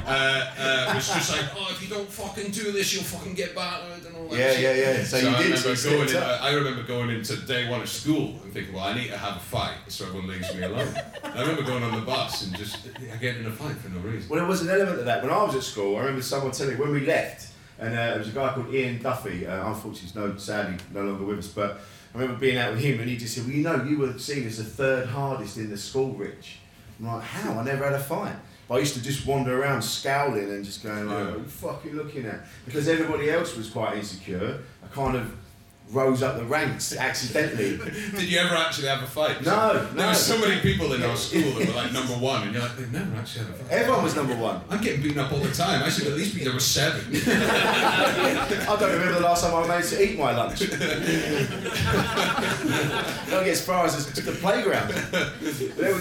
uh, 0.06 0.92
was 0.94 1.08
just 1.08 1.36
like, 1.36 1.46
oh, 1.56 1.68
if 1.70 1.82
you 1.82 1.88
don't 1.88 2.08
fucking 2.08 2.50
do 2.50 2.72
this, 2.72 2.92
you'll 2.92 3.04
fucking 3.04 3.34
get 3.34 3.54
battered 3.54 4.04
and 4.06 4.16
all 4.16 4.28
that. 4.28 4.38
Yeah, 4.38 4.52
shit. 4.52 4.62
yeah, 4.62 4.92
yeah. 4.92 5.04
So 5.04 5.16
you 5.18 5.28
I 5.28 5.42
did, 5.42 5.64
Remember 5.64 5.82
going 5.82 6.08
in. 6.08 6.16
I 6.16 6.52
remember 6.54 6.82
going 6.82 7.10
into 7.10 7.36
day 7.46 7.68
one 7.70 7.80
of 7.80 7.88
school 7.88 8.40
and 8.42 8.52
thinking, 8.52 8.74
well, 8.74 8.84
I 8.84 8.94
need 8.94 9.08
to 9.08 9.16
have 9.16 9.36
a 9.36 9.40
fight 9.40 9.78
so 9.88 10.06
everyone 10.06 10.28
leaves 10.28 10.54
me 10.54 10.62
alone. 10.62 10.94
I 11.24 11.40
remember 11.40 11.62
going 11.62 11.82
on 11.82 11.94
the 11.94 12.04
bus 12.04 12.46
and 12.46 12.56
just 12.56 12.88
getting 13.20 13.44
in 13.44 13.46
a 13.46 13.52
fight 13.52 13.76
for 13.76 13.88
no 13.90 14.00
reason. 14.00 14.28
Well, 14.28 14.40
there 14.40 14.48
was 14.48 14.62
an 14.62 14.70
element 14.70 14.98
of 14.98 15.04
that. 15.06 15.22
When 15.22 15.32
I 15.32 15.42
was 15.42 15.54
at 15.54 15.62
school, 15.62 15.96
I 15.96 16.00
remember 16.00 16.22
someone 16.22 16.52
telling 16.52 16.74
me 16.74 16.80
when 16.80 16.90
we 16.90 17.06
left, 17.06 17.52
and 17.78 17.94
uh, 17.94 18.10
there 18.10 18.18
was 18.18 18.28
a 18.28 18.32
guy 18.32 18.52
called 18.52 18.72
Ian 18.74 19.00
Duffy. 19.00 19.46
Uh, 19.46 19.68
unfortunately, 19.68 20.00
he's 20.00 20.14
no, 20.14 20.36
sadly 20.36 20.76
no 20.92 21.02
longer 21.02 21.24
with 21.24 21.38
us. 21.38 21.48
But 21.48 21.80
I 22.14 22.18
remember 22.18 22.40
being 22.40 22.56
out 22.56 22.72
with 22.72 22.82
him, 22.82 23.00
and 23.00 23.08
he 23.08 23.16
just 23.16 23.34
said, 23.34 23.44
"Well, 23.46 23.54
you 23.54 23.62
know, 23.62 23.84
you 23.84 23.98
were 23.98 24.18
seen 24.18 24.46
as 24.46 24.58
the 24.58 24.64
third 24.64 25.08
hardest 25.08 25.56
in 25.58 25.70
the 25.70 25.76
school, 25.76 26.12
Rich." 26.14 26.58
I'm 26.98 27.06
like, 27.06 27.22
"How? 27.22 27.58
I 27.58 27.64
never 27.64 27.84
had 27.84 27.92
a 27.94 28.00
fight." 28.00 28.34
But 28.68 28.76
I 28.76 28.78
used 28.80 28.94
to 28.94 29.02
just 29.02 29.26
wander 29.26 29.62
around 29.62 29.82
scowling 29.82 30.50
and 30.50 30.64
just 30.64 30.82
going 30.82 31.06
like, 31.06 31.18
Yeah. 31.18 31.24
"What 31.24 31.34
are 31.34 31.38
you 31.38 31.44
fucking 31.44 31.96
looking 31.96 32.26
at?" 32.26 32.46
Because 32.66 32.88
everybody 32.88 33.30
else 33.30 33.56
was 33.56 33.70
quite 33.70 33.96
insecure. 33.96 34.58
I 34.82 34.94
kind 34.94 35.16
of 35.16 35.32
rose 35.90 36.22
up 36.22 36.36
the 36.36 36.44
ranks 36.44 36.94
accidentally. 36.96 37.76
Did 38.16 38.30
you 38.30 38.38
ever 38.38 38.54
actually 38.54 38.88
have 38.88 39.02
a 39.02 39.06
fight? 39.06 39.42
No, 39.44 39.84
There 39.94 40.06
were 40.06 40.14
so 40.14 40.38
many 40.38 40.60
people 40.60 40.92
in 40.92 41.02
our 41.02 41.16
school 41.16 41.52
that 41.52 41.68
were 41.68 41.74
like 41.74 41.92
number 41.92 42.12
one, 42.14 42.42
and 42.42 42.52
you're 42.52 42.62
like, 42.62 42.76
they've 42.76 42.92
never 42.92 43.16
actually 43.16 43.46
had 43.46 43.54
a 43.54 43.58
fight. 43.58 43.70
Everyone 43.70 44.04
was 44.04 44.14
number 44.16 44.36
one. 44.36 44.60
I'm 44.68 44.82
getting 44.82 45.02
beaten 45.02 45.18
up 45.18 45.32
all 45.32 45.38
the 45.38 45.52
time. 45.52 45.82
I 45.82 45.88
should 45.88 46.06
at 46.08 46.14
least 46.14 46.34
be 46.36 46.44
number 46.44 46.60
seven. 46.60 47.00
I 47.26 48.76
don't 48.78 48.92
remember 48.92 49.14
the 49.14 49.20
last 49.20 49.44
time 49.44 49.54
I 49.54 49.66
managed 49.66 49.90
to 49.90 50.02
eat 50.02 50.18
my 50.18 50.36
lunch. 50.36 50.58
don't 53.30 53.44
get 53.44 53.48
as 53.48 53.64
far 53.64 53.86
as 53.86 54.06
the 54.12 54.32
playground. 54.32 54.90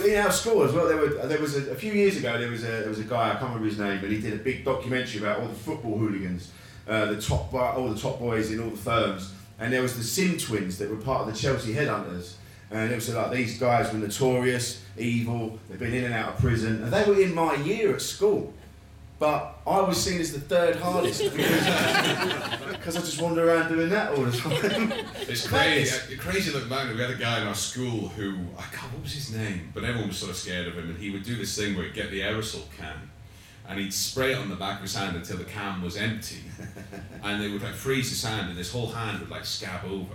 In 0.06 0.20
our 0.20 0.32
school 0.32 0.63
as 0.63 0.74
well. 0.74 0.88
There 0.88 0.98
were 0.98 1.27
there 1.27 1.39
was 1.39 1.56
a, 1.56 1.72
a 1.72 1.75
few 1.75 1.94
years 1.94 2.17
ago. 2.17 2.38
There 2.38 2.50
was 2.50 2.63
a 2.63 2.67
there 2.67 2.89
was 2.89 3.00
a 3.00 3.03
guy 3.03 3.29
I 3.29 3.32
can't 3.32 3.44
remember 3.53 3.67
his 3.67 3.79
name, 3.79 4.01
but 4.01 4.10
he 4.10 4.20
did 4.20 4.34
a 4.34 4.38
big 4.38 4.65
documentary 4.65 5.22
about 5.22 5.39
all 5.39 5.48
the 5.48 5.56
football 5.56 5.98
hooligans, 5.98 6.51
uh, 6.88 7.06
the 7.06 7.22
top 7.22 7.53
all 7.53 7.89
the 7.89 8.00
top 8.00 8.20
boys 8.20 8.51
in 8.51 8.60
all 8.62 8.70
the 8.70 8.77
firms, 8.77 9.34
and 9.59 9.71
there 9.73 9.81
was 9.81 9.95
the 9.97 10.03
Sim 10.03 10.37
twins 10.37 10.77
that 10.79 10.89
were 10.89 10.97
part 10.97 11.27
of 11.27 11.33
the 11.33 11.39
Chelsea 11.39 11.73
Headhunters. 11.73 12.33
And 12.69 12.91
it 12.91 12.95
was 12.95 13.13
like 13.13 13.31
these 13.31 13.57
guys 13.57 13.91
were 13.93 13.99
notorious, 13.99 14.83
evil. 14.97 15.57
They've 15.69 15.79
been 15.79 15.93
in 15.93 16.03
and 16.03 16.13
out 16.13 16.33
of 16.33 16.39
prison, 16.39 16.83
and 16.83 16.91
they 16.91 17.03
were 17.05 17.19
in 17.19 17.33
my 17.33 17.55
year 17.55 17.93
at 17.95 18.01
school. 18.01 18.53
But 19.19 19.55
I 19.65 19.79
was 19.81 19.97
seen 20.03 20.19
as 20.21 20.31
the 20.33 20.39
third 20.41 20.75
hardest 20.75 21.23
because, 21.23 21.65
I 22.97 22.99
just 22.99 23.19
wander 23.21 23.49
around 23.49 23.69
doing 23.69 23.89
that 23.89 24.11
all 24.13 24.23
the 24.25 24.37
time. 24.37 24.93
It's 25.27 25.47
crazy. 25.47 26.13
uh, 26.15 26.19
Crazy 26.19 26.51
looking 26.51 26.69
back. 26.69 26.93
We 26.93 26.99
had 27.01 27.09
a 27.09 27.15
guy 27.15 27.41
in 27.41 27.47
our 27.47 27.55
school 27.55 28.09
who 28.09 28.35
I 28.57 28.61
can't. 28.63 28.93
What 28.93 29.03
was 29.03 29.13
his 29.13 29.33
name? 29.33 29.71
But 29.73 29.83
everyone 29.85 30.09
was 30.09 30.17
sort 30.17 30.31
of 30.31 30.37
scared 30.37 30.67
of 30.67 30.75
him, 30.75 30.89
and 30.89 30.97
he 30.99 31.09
would 31.09 31.23
do 31.23 31.35
this 31.35 31.57
thing 31.57 31.75
where 31.75 31.85
he'd 31.85 31.93
get 31.95 32.11
the 32.11 32.21
aerosol 32.21 32.61
can, 32.77 33.09
and 33.67 33.79
he'd 33.79 33.93
spray 33.93 34.31
it 34.33 34.38
on 34.38 34.50
the 34.50 34.55
back 34.55 34.77
of 34.77 34.81
his 34.83 34.95
hand 34.95 35.15
until 35.15 35.38
the 35.38 35.43
can 35.43 35.81
was 35.81 35.97
empty, 35.97 36.41
and 37.24 37.41
they 37.41 37.50
would 37.50 37.62
like 37.62 37.74
freeze 37.74 38.09
his 38.09 38.24
hand, 38.24 38.50
and 38.50 38.57
his 38.57 38.71
whole 38.71 38.88
hand 38.88 39.19
would 39.19 39.29
like 39.29 39.45
scab 39.45 39.83
over. 39.86 40.13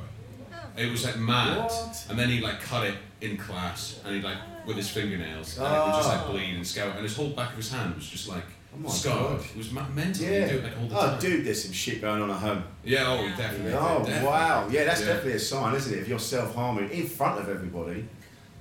It 0.77 0.91
was 0.91 1.05
like 1.05 1.19
mad. 1.19 1.59
What? 1.59 2.07
And 2.09 2.19
then 2.19 2.31
he'd 2.31 2.43
like 2.43 2.61
cut 2.61 2.87
it 2.87 2.95
in 3.21 3.37
class, 3.37 4.01
and 4.05 4.15
he'd 4.15 4.25
like 4.25 4.39
with 4.67 4.77
his 4.77 4.89
fingernails, 4.89 5.59
and 5.59 5.67
it 5.67 5.71
would 5.71 5.95
just 5.95 6.09
like 6.09 6.21
Ah. 6.21 6.31
bleed 6.31 6.55
and 6.55 6.67
scab, 6.67 6.95
and 6.95 7.03
his 7.03 7.15
whole 7.17 7.31
back 7.31 7.51
of 7.51 7.57
his 7.57 7.71
hand 7.71 7.95
was 7.95 8.07
just 8.07 8.29
like 8.29 8.45
Oh 8.75 8.79
my 8.79 8.89
scarred. 8.89 9.37
God. 9.39 9.45
It 9.51 9.57
was 9.59 9.71
ma- 9.71 9.87
mental. 9.91 10.25
Yeah. 10.25 10.47
He'd 10.47 10.53
do 10.53 10.59
it 10.61 10.65
like 10.65 10.79
all 10.81 10.87
the 10.89 10.97
Oh, 10.99 11.07
time. 11.11 11.21
dude, 11.21 11.45
there's 11.45 11.63
some 11.63 11.73
shit 11.73 12.01
going 12.01 12.23
on 12.23 12.31
at 12.31 12.39
home. 12.39 12.65
Yeah. 12.83 13.05
Oh, 13.07 13.29
definitely. 13.37 13.75
Oh, 13.75 13.99
definitely. 13.99 14.27
wow. 14.27 14.67
Yeah, 14.71 14.85
that's 14.85 15.01
Yeah. 15.03 15.09
definitely 15.09 15.33
a 15.35 15.39
sign, 15.41 15.75
isn't 15.75 15.93
it? 15.93 15.99
If 16.01 16.09
you're 16.09 16.19
self 16.19 16.55
harming 16.55 16.89
in 16.89 17.07
front 17.07 17.39
of 17.39 17.51
everybody, 17.51 18.09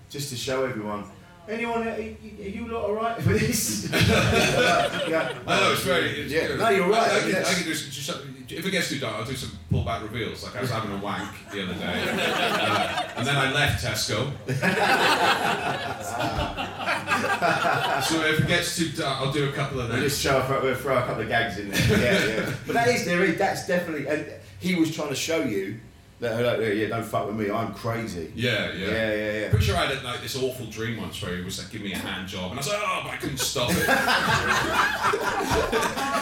just 0.09 0.29
to 0.31 0.35
show 0.35 0.65
everyone. 0.65 1.05
Anyone, 1.51 1.85
are 1.85 1.99
you, 1.99 2.15
are 2.39 2.47
you 2.47 2.67
lot 2.69 2.85
alright 2.85 3.17
with 3.17 3.41
this? 3.41 3.89
yeah. 3.93 5.37
I 5.45 5.59
know 5.59 5.73
it's 5.73 5.81
very. 5.83 6.21
It's, 6.21 6.31
Yeah. 6.31 6.43
you 6.43 6.49
know, 6.49 6.55
No, 6.55 6.69
you're 6.69 6.87
right, 6.87 7.11
I, 7.11 7.13
I, 7.13 7.17
I 7.17 7.19
can, 7.19 7.27
mean, 7.27 7.35
I 7.35 7.53
can 7.53 7.63
do 7.65 7.73
some, 7.73 7.91
just, 7.91 8.09
if 8.57 8.65
it 8.65 8.71
gets 8.71 8.87
too 8.87 8.99
dark, 8.99 9.17
I'll 9.17 9.25
do 9.25 9.35
some 9.35 9.51
pullback 9.69 10.01
reveals. 10.01 10.43
Like 10.45 10.55
I 10.55 10.61
was 10.61 10.69
having 10.69 10.93
a 10.93 10.97
wank 10.97 11.27
the 11.51 11.63
other 11.63 11.73
day, 11.73 11.83
uh, 12.09 13.03
and 13.17 13.27
then 13.27 13.35
I 13.35 13.51
left 13.51 13.83
Tesco. 13.83 14.31
so 18.05 18.25
if 18.25 18.39
it 18.39 18.47
gets 18.47 18.77
too 18.77 18.87
dark, 18.93 19.19
I'll 19.19 19.33
do 19.33 19.49
a 19.49 19.51
couple 19.51 19.81
of 19.81 19.89
We'll 19.89 19.99
just 19.99 20.21
show 20.21 20.41
throw, 20.43 20.61
we'll 20.63 20.75
throw 20.75 20.99
a 20.99 21.05
couple 21.05 21.23
of 21.23 21.27
gags 21.27 21.59
in 21.59 21.69
there. 21.69 21.99
Yeah, 21.99 22.25
yeah. 22.45 22.53
But 22.65 22.73
that 22.75 22.87
is 22.87 23.03
there. 23.03 23.21
Is, 23.25 23.37
that's 23.37 23.67
definitely. 23.67 24.07
And 24.07 24.25
he 24.59 24.75
was 24.75 24.95
trying 24.95 25.09
to 25.09 25.15
show 25.15 25.43
you 25.43 25.81
that. 26.21 26.59
Like, 26.59 26.73
yeah, 26.75 26.87
don't 26.87 27.03
fuck 27.03 27.27
with 27.27 27.35
me. 27.35 27.49
I'm 27.51 27.73
crazy. 27.73 28.31
Yeah, 28.35 28.71
yeah. 28.73 28.87
Yeah, 28.87 29.13
yeah, 29.13 29.39
yeah. 29.41 29.49
Pretty 29.49 29.65
sure 29.65 29.75
I 29.77 29.85
had 29.87 30.03
like 30.03 30.21
this 30.21 30.35
awful 30.41 30.65
dream 30.67 31.01
once 31.01 31.21
where 31.21 31.35
he 31.35 31.43
was 31.43 31.57
like, 31.61 31.71
"Give 31.71 31.81
me 31.81 31.93
a 31.93 31.97
hand 31.97 32.27
job," 32.27 32.51
and 32.51 32.53
I 32.53 32.57
was 32.61 32.67
like, 32.67 32.79
"Oh," 32.81 33.01
but 33.03 33.13
I 33.13 33.17
couldn't 33.17 33.37
stop 33.39 33.69
it. 33.71 33.85
I 33.87 33.91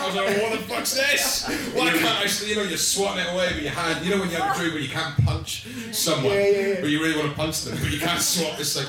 was 0.06 0.16
like, 0.16 0.42
"What 0.42 0.52
the 0.60 0.66
fuck's 0.74 0.94
this? 0.96 1.46
Why 1.74 1.90
can't 1.92 2.06
I?" 2.06 2.26
You 2.48 2.56
know, 2.56 2.64
you're 2.64 2.78
swatting 2.78 3.26
it 3.26 3.34
away 3.34 3.48
with 3.54 3.64
your 3.64 3.72
hand. 3.72 4.06
You 4.06 4.12
know 4.12 4.20
when 4.22 4.30
you 4.30 4.36
have 4.38 4.56
a 4.56 4.60
dream 4.60 4.74
where 4.74 4.82
you 4.82 4.90
can't 4.90 5.16
punch 5.26 5.66
someone, 5.92 6.34
Yeah, 6.34 6.48
yeah, 6.48 6.68
yeah. 6.68 6.82
but 6.82 6.90
you 6.90 7.02
really 7.02 7.18
want 7.18 7.30
to 7.32 7.36
punch 7.36 7.64
them, 7.64 7.78
but 7.82 7.92
you 7.92 8.00
can't 8.00 8.22
swat 8.22 8.58
this 8.58 8.76
like. 8.76 8.88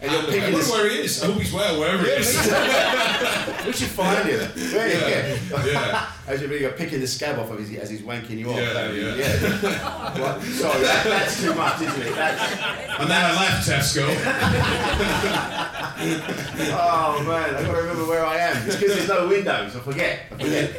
And 0.00 0.12
you're 0.12 0.22
picking. 0.22 0.40
I 0.40 0.44
wonder 0.44 0.58
this- 0.58 0.70
where 0.70 0.88
he 0.90 0.96
is. 0.98 1.22
I 1.22 1.26
hope 1.26 1.36
he's 1.40 1.52
well, 1.52 1.80
wherever 1.80 2.02
he 2.04 2.10
is. 2.10 2.36
we 3.66 3.72
should 3.72 3.88
find 3.88 4.28
him. 4.28 4.38
Where, 4.72 4.88
Yeah, 4.88 5.08
yeah. 5.08 5.64
yeah. 5.66 6.06
As 6.28 6.40
you're 6.42 6.54
you're 6.56 6.72
picking 6.72 7.00
the 7.00 7.06
scab 7.06 7.38
off 7.38 7.50
of 7.50 7.58
his, 7.58 7.74
as 7.78 7.88
he's 7.88 8.02
wanking 8.02 8.36
you 8.38 8.50
off. 8.50 8.56
Yeah, 8.58 8.90
be- 8.90 8.98
yeah. 8.98 10.18
Right, 10.20 10.42
sorry, 10.42 10.82
that, 10.82 11.04
that's 11.06 11.40
too 11.40 11.54
much, 11.54 11.80
isn't 11.80 12.02
it? 12.02 12.14
That's, 12.14 13.00
And 13.00 13.10
then 13.10 13.24
I 13.24 13.32
left 13.34 13.66
Tesco. 13.66 14.04
oh 15.98 17.24
man, 17.26 17.54
I've 17.56 17.66
got 17.66 17.72
to 17.72 17.78
remember 17.80 18.06
where 18.06 18.24
I 18.26 18.36
am. 18.36 18.66
It's 18.66 18.76
because 18.76 18.94
there's 18.96 19.08
no 19.08 19.26
windows. 19.26 19.74
I 19.74 19.80
forget. 19.80 20.20
I 20.30 20.34
forget. 20.36 20.72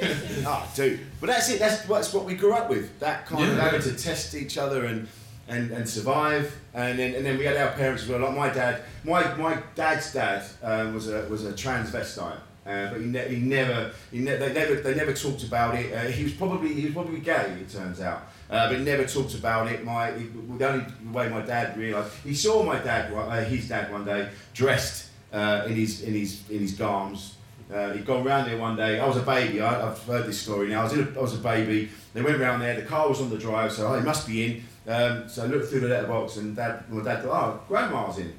Oh, 0.45 0.71
dude. 0.75 0.99
But 1.19 1.27
that's 1.27 1.49
it. 1.49 1.57
That's, 1.59 1.81
that's 1.83 2.13
what 2.13 2.25
we 2.25 2.35
grew 2.35 2.53
up 2.53 2.69
with. 2.69 2.99
That 2.99 3.25
kind 3.25 3.51
of 3.51 3.57
having 3.57 3.81
to 3.81 3.93
test 3.95 4.35
each 4.35 4.57
other 4.59 4.85
and 4.85 5.07
and, 5.49 5.71
and 5.71 5.87
survive. 5.87 6.55
And 6.73 6.97
then 6.99 7.15
and 7.15 7.25
then 7.25 7.37
we 7.37 7.45
had 7.45 7.57
our 7.57 7.71
parents 7.73 8.03
as 8.03 8.09
well. 8.09 8.19
Like 8.19 8.35
my 8.35 8.49
dad, 8.49 8.83
my 9.03 9.33
my 9.35 9.61
dad's 9.75 10.13
dad 10.13 10.43
um, 10.63 10.93
was 10.93 11.09
a 11.09 11.27
was 11.29 11.45
a 11.45 11.53
transvestite. 11.53 12.39
Uh, 12.65 12.91
but 12.91 13.01
he, 13.01 13.07
ne- 13.07 13.27
he 13.29 13.37
never, 13.37 13.91
he 14.11 14.19
ne- 14.19 14.37
they 14.37 14.53
never, 14.53 14.75
they 14.75 14.93
never 14.93 15.11
talked 15.11 15.43
about 15.43 15.73
it. 15.73 15.91
Uh, 15.91 16.01
he 16.01 16.23
was 16.23 16.33
probably, 16.33 16.71
he 16.71 16.85
was 16.85 16.93
probably 16.93 17.19
gay. 17.19 17.57
It 17.59 17.69
turns 17.69 17.99
out, 17.99 18.27
uh, 18.51 18.69
but 18.69 18.81
never 18.81 19.05
talked 19.05 19.33
about 19.33 19.71
it. 19.71 19.83
My, 19.83 20.11
he, 20.11 20.25
the 20.57 20.69
only 20.69 20.85
way 21.11 21.29
my 21.29 21.41
dad 21.41 21.75
realised, 21.75 22.13
he 22.23 22.35
saw 22.35 22.61
my 22.61 22.77
dad, 22.77 23.11
uh, 23.11 23.43
his 23.45 23.67
dad 23.69 23.91
one 23.91 24.05
day 24.05 24.29
dressed 24.53 25.09
uh, 25.33 25.63
in 25.67 25.77
his 25.77 26.03
in 26.03 26.13
his 26.13 26.47
in 26.49 26.59
his 26.59 26.77
garms. 26.77 27.33
Uh, 27.73 27.93
he'd 27.93 28.05
gone 28.05 28.23
round 28.23 28.47
there 28.47 28.57
one 28.57 28.75
day. 28.75 28.99
I 28.99 29.07
was 29.07 29.17
a 29.17 29.21
baby. 29.21 29.61
I, 29.61 29.89
I've 29.89 30.03
heard 30.03 30.27
this 30.27 30.39
story 30.39 30.69
now. 30.69 30.81
I 30.81 30.83
was, 30.83 30.97
a, 30.97 31.07
I 31.17 31.21
was 31.21 31.35
a 31.35 31.37
baby. 31.41 31.89
They 32.13 32.21
went 32.21 32.39
round 32.39 32.61
there. 32.61 32.75
The 32.75 32.87
car 32.87 33.07
was 33.07 33.21
on 33.21 33.29
the 33.31 33.37
drive, 33.37 33.71
so 33.71 33.87
oh, 33.87 33.97
he 33.97 34.05
must 34.05 34.27
be 34.27 34.45
in. 34.45 34.63
Um, 34.89 35.29
so 35.29 35.43
I 35.43 35.45
looked 35.45 35.69
through 35.69 35.81
the 35.81 35.87
letterbox, 35.87 36.37
and 36.37 36.55
dad, 36.55 36.89
my 36.89 37.03
dad 37.03 37.23
thought, 37.23 37.43
oh, 37.43 37.61
grandma's 37.67 38.17
in. 38.17 38.33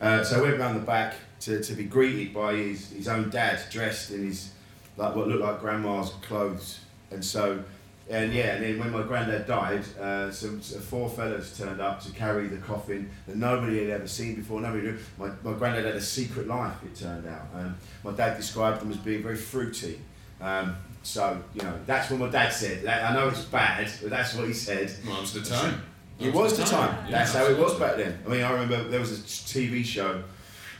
Uh, 0.00 0.24
so 0.24 0.38
I 0.38 0.42
went 0.42 0.58
round 0.58 0.76
the 0.76 0.84
back 0.84 1.14
to, 1.40 1.62
to 1.62 1.72
be 1.74 1.84
greeted 1.84 2.34
by 2.34 2.54
his, 2.54 2.90
his 2.90 3.06
own 3.06 3.30
dad, 3.30 3.60
dressed 3.70 4.10
in 4.10 4.26
his 4.26 4.52
like 4.96 5.14
what 5.14 5.28
looked 5.28 5.42
like 5.42 5.60
grandma's 5.60 6.10
clothes. 6.22 6.80
And 7.12 7.24
so, 7.24 7.62
and 8.10 8.32
yeah, 8.32 8.56
and 8.56 8.64
then 8.64 8.78
when 8.80 8.90
my 8.90 9.02
granddad 9.02 9.46
died, 9.46 9.84
uh, 10.00 10.32
some, 10.32 10.60
some 10.60 10.80
four 10.80 11.08
fellas 11.08 11.56
turned 11.56 11.80
up 11.80 12.02
to 12.02 12.10
carry 12.10 12.48
the 12.48 12.56
coffin 12.56 13.08
that 13.28 13.36
nobody 13.36 13.78
had 13.78 13.90
ever 13.90 14.08
seen 14.08 14.34
before. 14.34 14.60
Nobody 14.60 14.82
knew. 14.82 14.98
My, 15.16 15.30
my 15.44 15.52
granddad 15.52 15.84
had 15.84 15.94
a 15.94 16.00
secret 16.00 16.48
life. 16.48 16.74
It 16.84 16.96
turned 16.96 17.26
out. 17.28 17.46
Um, 17.54 17.76
my 18.02 18.12
dad 18.12 18.36
described 18.36 18.80
them 18.80 18.90
as 18.90 18.96
being 18.96 19.22
very 19.22 19.36
fruity. 19.36 20.00
Um, 20.40 20.76
so 21.02 21.42
you 21.54 21.62
know, 21.62 21.74
that's 21.86 22.10
what 22.10 22.20
my 22.20 22.28
dad 22.28 22.50
said. 22.52 22.82
That, 22.82 23.10
I 23.10 23.14
know 23.14 23.28
it's 23.28 23.44
bad, 23.44 23.90
but 24.00 24.10
that's 24.10 24.34
what 24.34 24.46
he 24.46 24.52
said. 24.52 24.92
Well, 25.04 25.14
that 25.14 25.20
was 25.22 25.32
the 25.32 25.42
time. 25.42 25.82
It 26.20 26.34
was 26.34 26.56
the 26.56 26.64
time. 26.64 26.96
Yeah, 27.06 27.18
That's 27.18 27.32
how 27.34 27.46
it 27.46 27.56
was 27.56 27.74
back 27.78 27.96
then. 27.96 28.18
I 28.26 28.28
mean, 28.28 28.42
I 28.42 28.50
remember 28.50 28.88
there 28.88 28.98
was 29.00 29.12
a 29.12 29.22
TV 29.22 29.84
show, 29.84 30.22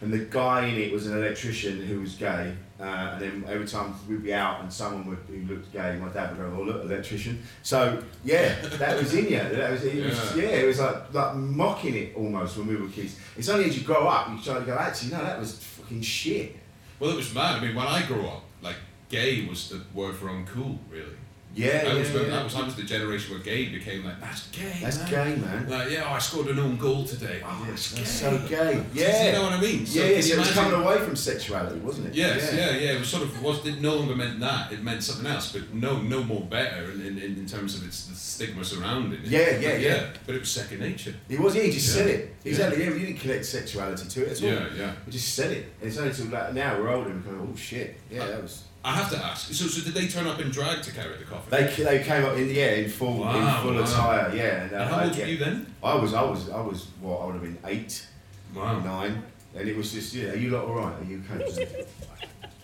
and 0.01 0.12
the 0.12 0.18
guy 0.18 0.66
in 0.66 0.77
it 0.77 0.92
was 0.92 1.07
an 1.07 1.16
electrician 1.16 1.81
who 1.87 2.01
was 2.01 2.14
gay. 2.14 2.55
Uh, 2.81 2.85
and 2.85 3.21
then 3.23 3.44
every 3.49 3.66
time 3.66 3.92
we'd 4.09 4.23
be 4.23 4.33
out 4.33 4.61
and 4.61 4.73
someone 4.73 5.05
would, 5.07 5.18
who 5.29 5.53
looked 5.53 5.73
gay, 5.73 5.97
my 6.01 6.09
dad 6.11 6.31
would 6.31 6.38
go, 6.38 6.57
"Oh, 6.59 6.62
look, 6.62 6.85
electrician." 6.85 7.42
So 7.62 8.03
yeah, 8.25 8.55
that 8.79 8.97
was 8.99 9.14
in 9.14 9.25
you. 9.25 9.38
That 9.38 9.71
was 9.73 9.85
it. 9.85 10.05
Was, 10.05 10.37
Yeah. 10.37 10.42
yeah. 10.42 10.49
it 10.51 10.66
was 10.66 10.79
like 10.79 11.12
like 11.14 11.35
mocking 11.37 11.94
it 11.97 12.16
almost 12.16 12.57
when 12.57 12.68
we 12.68 12.77
were 12.77 12.88
kids. 12.88 13.16
It's 13.37 13.49
only 13.49 13.64
as 13.66 13.77
you 13.79 13.85
grow 13.85 14.07
up 14.07 14.29
you 14.31 14.40
try 14.40 14.59
to 14.61 14.64
go, 14.64 14.77
actually, 14.77 15.11
no, 15.12 15.18
that 15.25 15.38
was 15.40 15.59
fucking 15.59 16.03
shit. 16.03 16.57
Well, 17.01 17.11
it 17.11 17.16
was 17.16 17.33
mad. 17.35 17.57
I 17.57 17.64
mean, 17.66 17.75
when 17.75 17.87
I 17.87 18.05
grew 18.07 18.27
up, 18.27 18.42
like 18.62 18.77
gay 19.09 19.47
was 19.47 19.68
the 19.68 19.81
word 19.94 20.16
for 20.16 20.27
uncool, 20.27 20.79
really. 20.90 21.16
Yeah, 21.55 21.68
I 21.68 21.92
yeah, 21.92 21.94
was 21.94 22.12
yeah. 22.12 22.23
that 22.25 22.44
was 22.44 22.55
I 22.55 22.62
was 22.62 22.77
the 22.77 22.83
generation 22.83 23.35
where 23.35 23.42
gay 23.42 23.68
became 23.71 24.05
like 24.05 24.21
that's 24.21 24.47
gay. 24.49 24.79
That's 24.81 24.99
man. 24.99 25.11
gay, 25.11 25.37
man. 25.40 25.68
Like 25.68 25.90
yeah, 25.90 26.05
oh, 26.07 26.12
I 26.12 26.18
scored 26.18 26.49
an 26.49 26.59
own 26.59 26.77
goal 26.77 27.05
today. 27.05 27.40
Oh, 27.44 27.66
that's 27.68 27.92
gay. 27.92 27.99
That's 28.01 28.11
so 28.11 28.38
gay. 28.47 28.85
Yeah. 28.92 29.27
you 29.27 29.33
know 29.33 29.42
what 29.44 29.53
I 29.55 29.61
mean? 29.61 29.87
So 29.87 30.01
yeah, 30.01 30.11
yeah, 30.11 30.21
so 30.21 30.35
it 30.35 30.38
was 30.38 30.53
coming 30.53 30.81
away 30.81 30.99
from 30.99 31.16
sexuality, 31.16 31.81
wasn't 31.81 32.09
it? 32.09 32.14
Yes, 32.14 32.53
yeah, 32.53 32.77
yeah. 32.77 32.92
It 32.92 33.01
was 33.01 33.09
sort 33.09 33.25
of 33.25 33.42
was 33.42 33.66
it 33.66 33.81
no 33.81 33.97
longer 33.97 34.14
meant 34.14 34.38
that. 34.40 34.73
It 34.73 34.85
meant 34.85 35.03
something 35.03 35.27
else, 35.27 35.53
but 35.53 35.75
no, 35.75 36.01
no 36.01 36.23
more 36.23 36.42
better 36.42 36.92
in, 36.92 37.01
in, 37.01 37.18
in 37.18 37.47
terms 37.47 37.75
of 37.77 37.85
its 37.85 38.07
the 38.07 38.14
stigma 38.14 38.62
surrounding 38.62 39.21
it. 39.21 39.27
Yeah, 39.27 39.59
yeah, 39.59 39.73
But 39.73 39.81
yeah. 39.81 40.11
But 40.27 40.35
it 40.37 40.40
was 40.40 40.51
second 40.51 40.81
nature. 40.81 41.14
He 41.29 41.38
was, 41.38 41.57
yeah, 41.57 41.62
he 41.62 41.73
just 41.73 41.88
Yeah. 41.88 42.03
said 42.03 42.11
it. 42.11 42.37
Exactly, 42.44 42.85
yeah. 42.85 42.90
we 42.92 42.99
didn't 43.01 43.16
connect 43.16 43.44
sexuality 43.44 44.09
to 44.09 44.27
it 44.27 44.31
at 44.31 44.42
all. 44.42 44.49
Yeah, 44.49 44.66
yeah. 44.77 44.92
We 45.05 45.12
just 45.12 45.35
said 45.35 45.51
it. 45.51 45.73
And 45.81 45.88
it's 45.88 45.99
only 45.99 46.11
until 46.11 46.27
like, 46.27 46.53
now 46.55 46.79
we're 46.79 46.90
older 46.90 47.11
and 47.11 47.25
we 47.25 47.31
go, 47.33 47.49
oh 47.51 47.57
shit, 47.57 47.99
yeah, 48.11 48.23
uh, 48.23 48.27
that 48.29 48.42
was. 48.42 48.64
I 48.85 48.93
have 48.93 49.11
to 49.11 49.17
ask. 49.25 49.53
So, 49.53 49.67
so 49.67 49.85
did 49.85 49.93
they 49.95 50.07
turn 50.09 50.27
up 50.27 50.41
in 50.41 50.51
drag 50.51 50.83
to 50.83 50.93
carry 50.93 51.17
the 51.17 51.25
coffin? 51.25 51.51
They, 51.51 51.83
they 51.85 52.03
came 52.05 52.25
up 52.25 52.37
in 52.37 52.49
yeah 52.49 52.71
in 52.73 52.88
full 52.88 53.19
Wow, 53.19 53.37
in 53.37 53.62
full 53.62 53.75
wow. 53.75 53.83
attire, 53.83 54.35
yeah. 54.35 54.62
And, 54.62 54.73
uh, 54.73 54.77
and 54.79 54.91
how 54.91 54.97
I- 54.99 55.05
old 55.05 55.17
yeah. 55.17 55.25
were 55.25 55.31
you 55.31 55.37
then? 55.38 55.75
I 55.83 55.95
was 55.97 56.14
I 56.14 56.23
was 56.23 56.49
I 56.51 56.61
was 56.61 56.87
what 57.01 57.21
I 57.21 57.25
would 57.27 57.35
have 57.35 57.43
been 57.43 57.59
eight, 57.67 58.07
Wow. 58.55 58.79
nine, 58.81 59.23
and 59.55 59.69
it 59.69 59.77
was 59.77 59.93
just 59.93 60.14
yeah. 60.14 60.31
Are 60.31 60.37
you 60.37 60.51
lot 60.51 60.64
all 60.64 60.75
right? 60.77 60.95
Are 61.01 61.05
you 61.05 61.23
okay? 61.31 61.87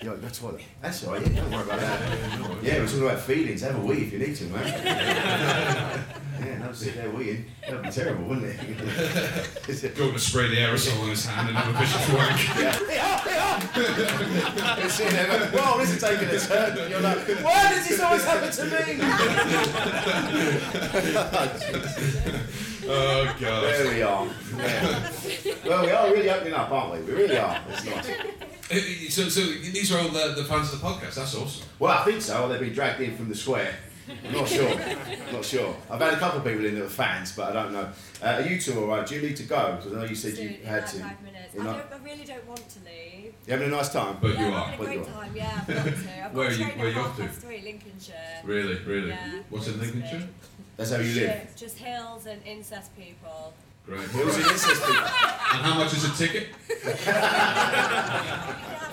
Yeah, 0.02 0.12
that's 0.20 0.42
what. 0.42 0.60
That's 0.82 1.06
all 1.06 1.14
right. 1.14 1.22
Yeah, 1.26 1.40
don't 1.40 1.50
worry 1.50 1.62
about 1.62 1.80
that. 1.80 2.62
Yeah, 2.62 2.78
we're 2.80 2.86
talking 2.86 3.02
about 3.06 3.20
feelings. 3.20 3.62
Have 3.62 3.76
a 3.76 3.80
wee 3.80 4.02
if 4.02 4.12
you 4.12 4.18
need 4.18 4.36
to, 4.36 4.44
man. 4.44 6.04
yeah, 6.40 6.58
no 6.58 6.64
don't 6.66 6.74
sit 6.74 6.94
there 6.96 7.10
weeing. 7.10 7.44
That'd 7.62 7.82
be 7.82 7.90
terrible, 7.90 8.24
wouldn't 8.24 8.46
it? 8.46 8.56
Go 9.96 10.10
to 10.12 10.18
spray 10.18 10.48
the 10.48 10.56
aerosol 10.56 11.00
on 11.02 11.08
his 11.10 11.24
hand 11.26 11.48
and 11.48 11.56
have 11.56 11.74
a 11.74 11.78
vicious 11.78 12.08
wank. 12.14 12.40
yeah. 12.58 12.78
They 12.86 12.98
are, 12.98 13.20
they 13.24 13.38
are. 13.38 13.58
You're 14.80 15.10
there 15.10 15.26
going, 15.26 15.50
whoa, 15.52 15.78
this 15.78 15.90
is 15.94 16.00
taking 16.00 16.28
a 16.28 16.38
turn. 16.38 16.78
And 16.78 16.90
you're 16.90 17.00
like, 17.00 17.18
why 17.44 17.68
does 17.74 17.86
this 17.88 18.00
always 18.00 18.24
happen 18.24 18.50
to 18.50 18.64
me? 18.64 18.70
Oh 22.86 23.24
god. 23.40 23.62
there 23.64 23.94
we 23.94 24.02
are. 24.02 24.26
Yeah. 24.58 25.10
Well, 25.64 25.82
we 25.86 25.90
are 25.90 26.10
really 26.12 26.28
opening 26.28 26.52
up, 26.52 26.70
aren't 26.70 26.92
we? 26.92 27.00
We 27.00 27.12
really 27.22 27.38
are. 27.38 27.58
It's 27.70 27.84
nice. 27.86 28.10
Uh, 28.10 29.10
So, 29.10 29.28
so 29.30 29.40
these 29.40 29.90
are 29.90 30.00
all 30.00 30.08
the, 30.10 30.34
the 30.36 30.44
fans 30.44 30.70
of 30.72 30.80
the 30.80 30.86
podcast. 30.86 31.14
That's 31.14 31.34
awesome. 31.34 31.66
Well, 31.78 31.92
I 31.98 32.04
think 32.04 32.20
so. 32.20 32.46
They've 32.48 32.60
been 32.60 32.74
dragged 32.74 33.00
in 33.00 33.16
from 33.16 33.28
the 33.30 33.34
square. 33.34 33.74
I'm 34.26 34.32
not 34.38 34.48
sure. 34.48 34.68
I'm 34.70 35.32
not 35.32 35.44
sure. 35.44 35.74
I've 35.90 36.00
had 36.00 36.14
a 36.14 36.16
couple 36.18 36.38
of 36.40 36.44
people 36.44 36.64
in 36.64 36.74
that 36.74 36.82
were 36.82 36.88
fans, 36.88 37.32
but 37.32 37.50
I 37.56 37.62
don't 37.62 37.72
know. 37.72 37.88
Uh, 38.22 38.26
are 38.26 38.40
you 38.42 38.60
two 38.60 38.78
all 38.80 38.86
right? 38.88 39.06
Do 39.06 39.14
you 39.14 39.22
need 39.22 39.36
to 39.36 39.42
go? 39.44 39.76
Because 39.76 39.92
I 39.92 39.96
know 39.96 40.04
you 40.04 40.14
said 40.14 40.34
Soon, 40.36 40.44
you 40.50 40.58
in 40.60 40.66
had 40.66 40.82
like 40.82 40.90
to. 40.92 40.98
five 40.98 41.22
minutes. 41.22 41.54
I, 41.54 41.62
don't, 41.64 41.76
I 41.76 42.04
really 42.04 42.24
don't 42.24 42.46
want 42.46 42.68
to 42.68 42.78
leave. 42.80 43.32
You 43.46 43.52
having 43.52 43.68
a 43.68 43.70
nice 43.70 43.92
time? 43.92 44.18
But 44.20 44.34
yeah, 44.34 44.40
you 44.40 44.46
I'm 44.46 44.52
are. 44.54 44.64
having 44.66 44.78
But 44.78 44.88
a 44.88 44.92
you 44.94 44.98
great 45.00 45.08
are. 45.08 45.12
time. 45.22 45.36
Yeah, 45.36 45.60
I've 45.60 45.66
got 45.74 45.84
to. 45.84 46.24
I've 46.24 46.34
Where 46.34 46.48
got 46.48 46.54
are 46.54 46.58
you- 46.58 46.64
train 46.64 46.78
where 46.78 46.86
at 46.88 46.94
you 46.94 47.00
half 47.00 47.10
off 47.10 47.16
to? 47.16 47.22
past 47.24 47.38
three, 47.40 47.60
Lincolnshire. 47.62 48.14
Really, 48.44 48.78
really. 48.84 49.08
Yeah. 49.08 49.42
What's 49.50 49.68
in 49.68 49.80
Lincolnshire? 49.80 50.28
That's 50.76 50.90
how 50.90 50.96
you 50.98 51.04
live. 51.14 51.14
Shit, 51.30 51.56
Just 51.56 51.78
hills 51.78 52.26
and 52.26 52.40
incest 52.44 52.96
people. 52.96 53.54
Great. 53.86 54.08
Hills 54.08 54.36
and 54.36 54.46
incest 54.46 54.82
people. 54.82 54.94
And 54.94 55.62
how 55.62 55.74
much 55.78 55.92
is 55.92 56.04
a 56.04 56.10
ticket? 56.16 56.48
Yeah, 56.70 56.94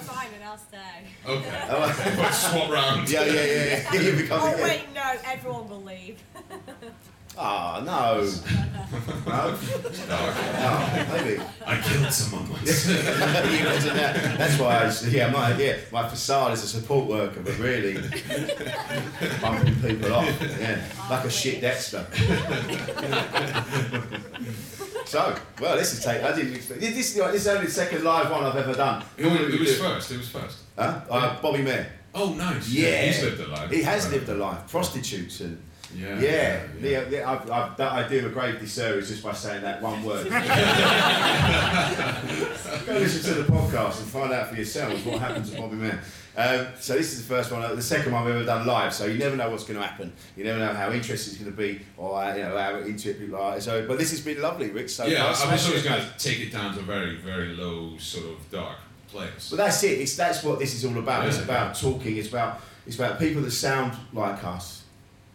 fine, 0.02 0.28
and 0.36 0.44
I'll 0.44 0.58
stay. 0.58 0.78
Okay. 1.26 1.62
Oh, 1.70 2.14
But 2.18 2.32
swap 2.32 2.70
round. 2.72 3.10
yeah, 3.10 3.24
yeah, 3.24 3.46
yeah, 3.46 3.84
yeah. 3.94 4.02
You 4.02 4.12
become 4.22 4.42
Oh 4.42 4.48
yeah. 4.58 4.64
wait, 4.64 4.84
no, 4.94 5.14
everyone 5.26 5.70
will 5.70 5.84
leave. 5.84 6.20
Ah, 7.38 7.82
no. 7.86 8.26
No? 9.26 9.58
No, 10.10 10.20
maybe. 11.16 11.42
I 11.66 11.80
killed 11.82 12.12
someone 12.12 12.50
once. 12.50 12.88
You 12.90 12.96
imagine 12.98 13.96
that? 13.96 14.38
That's 14.38 14.60
why 14.60 14.80
I, 14.80 14.84
was- 14.86 15.14
yeah, 15.14 15.32
my, 15.32 15.56
yeah, 15.58 15.78
my 15.94 16.10
facade 16.10 16.52
is 16.52 16.64
a 16.66 16.68
support 16.68 17.08
worker, 17.08 17.40
but 17.40 17.58
really 17.58 17.94
bumping 19.40 19.76
people 19.82 20.14
off, 20.14 20.28
yeah, 20.60 20.82
like 21.10 21.24
a 21.24 21.30
shit 21.30 21.62
Dexter. 21.62 22.06
So, 25.12 25.36
well, 25.60 25.76
this 25.76 25.92
is 25.92 26.02
take. 26.02 26.24
I 26.24 26.34
didn't 26.34 26.56
expect. 26.56 26.80
This, 26.80 26.96
this, 26.96 27.14
this 27.16 27.42
is 27.42 27.48
only 27.50 27.66
the 27.66 27.72
second 27.72 28.06
live 28.06 28.32
one 28.32 28.46
I've 28.46 28.56
ever 28.56 28.74
done. 28.74 29.04
Who, 29.18 29.28
who 29.28 29.60
was 29.60 29.78
first? 29.78 30.10
Who 30.10 30.18
was 30.20 30.30
first? 30.30 30.60
Huh? 30.78 31.02
Uh, 31.10 31.42
Bobby 31.42 31.64
Mair. 31.64 31.92
Oh, 32.16 32.34
nice. 32.34 32.70
Yeah, 32.70 33.02
He's 33.08 33.22
lived 33.22 33.42
a 33.42 33.48
life. 33.48 33.70
He 33.70 33.82
has 33.84 34.06
Right. 34.06 34.14
lived 34.14 34.30
a 34.30 34.36
life. 34.36 34.70
Prostitutes 34.70 35.42
and 35.42 35.62
Yeah. 35.94 36.18
yeah, 36.18 36.64
yeah. 36.80 37.04
yeah, 37.10 37.30
I've, 37.30 37.52
I've, 37.52 37.76
that, 37.76 37.92
I 37.92 38.08
do 38.08 38.26
a 38.26 38.30
grave 38.30 38.58
disservice 38.62 39.10
just 39.10 39.22
by 39.22 39.34
saying 39.34 39.64
that 39.64 39.82
one 39.82 40.02
word. 40.02 40.28
Go 42.86 42.94
listen 42.94 43.36
to 43.36 43.42
the 43.44 43.52
podcast 43.52 44.00
and 44.00 44.08
find 44.10 44.32
out 44.32 44.48
for 44.48 44.56
yourselves 44.56 45.04
what 45.04 45.20
happened 45.20 45.44
to 45.46 45.58
Bobby 45.58 45.76
Mair. 45.76 46.00
Um, 46.38 46.68
so 46.80 46.94
this 46.94 47.12
is 47.12 47.28
the 47.28 47.36
first 47.36 47.52
one, 47.52 47.76
the 47.76 47.82
second 47.82 48.14
one 48.14 48.24
I've 48.24 48.30
ever 48.36 48.46
done 48.46 48.66
live. 48.66 48.94
So 48.94 49.06
you 49.06 49.18
never 49.18 49.36
know 49.36 49.50
what's 49.50 49.66
going 49.66 49.80
to 49.80 49.86
happen. 49.86 50.14
You 50.38 50.46
never 50.46 50.60
know 50.60 50.74
how 50.74 50.92
interesting 50.92 51.34
it's 51.34 51.42
going 51.44 51.52
to 51.52 51.58
be, 51.58 51.82
or 51.98 52.22
uh, 52.22 52.34
you 52.36 52.44
know 52.44 52.58
how 52.58 52.78
into 52.78 53.10
it 53.10 53.20
people 53.20 53.38
are. 53.38 53.60
So, 53.60 53.86
but 53.88 53.98
this 53.98 54.12
has 54.12 54.22
been 54.22 54.42
lovely, 54.42 54.70
Rick. 54.70 54.90
So 54.90 55.06
Yeah, 55.06 55.34
far. 55.34 55.50
I 55.50 55.52
was 55.54 55.68
always 55.68 55.84
going 55.84 56.02
to 56.02 56.18
take 56.18 56.40
it 56.40 56.52
down 56.52 56.74
to 56.76 56.80
a 56.80 56.84
very, 56.84 57.18
very 57.18 57.50
low, 57.56 57.98
sort 57.98 58.28
of 58.28 58.50
dark 58.50 58.78
place. 59.10 59.50
But 59.50 59.58
that's 59.58 59.84
it. 59.84 60.00
It's 60.00 60.16
that's 60.16 60.42
what 60.44 60.60
this 60.60 60.74
is 60.74 60.86
all 60.86 60.98
about. 60.98 61.26
It's 61.28 61.40
about 61.40 61.76
talking. 61.76 62.16
It's 62.16 62.30
about 62.30 62.62
it's 62.88 62.96
about 62.96 63.20
people 63.20 63.42
that 63.42 63.52
sound 63.52 63.94
like 64.14 64.42
us, 64.46 64.84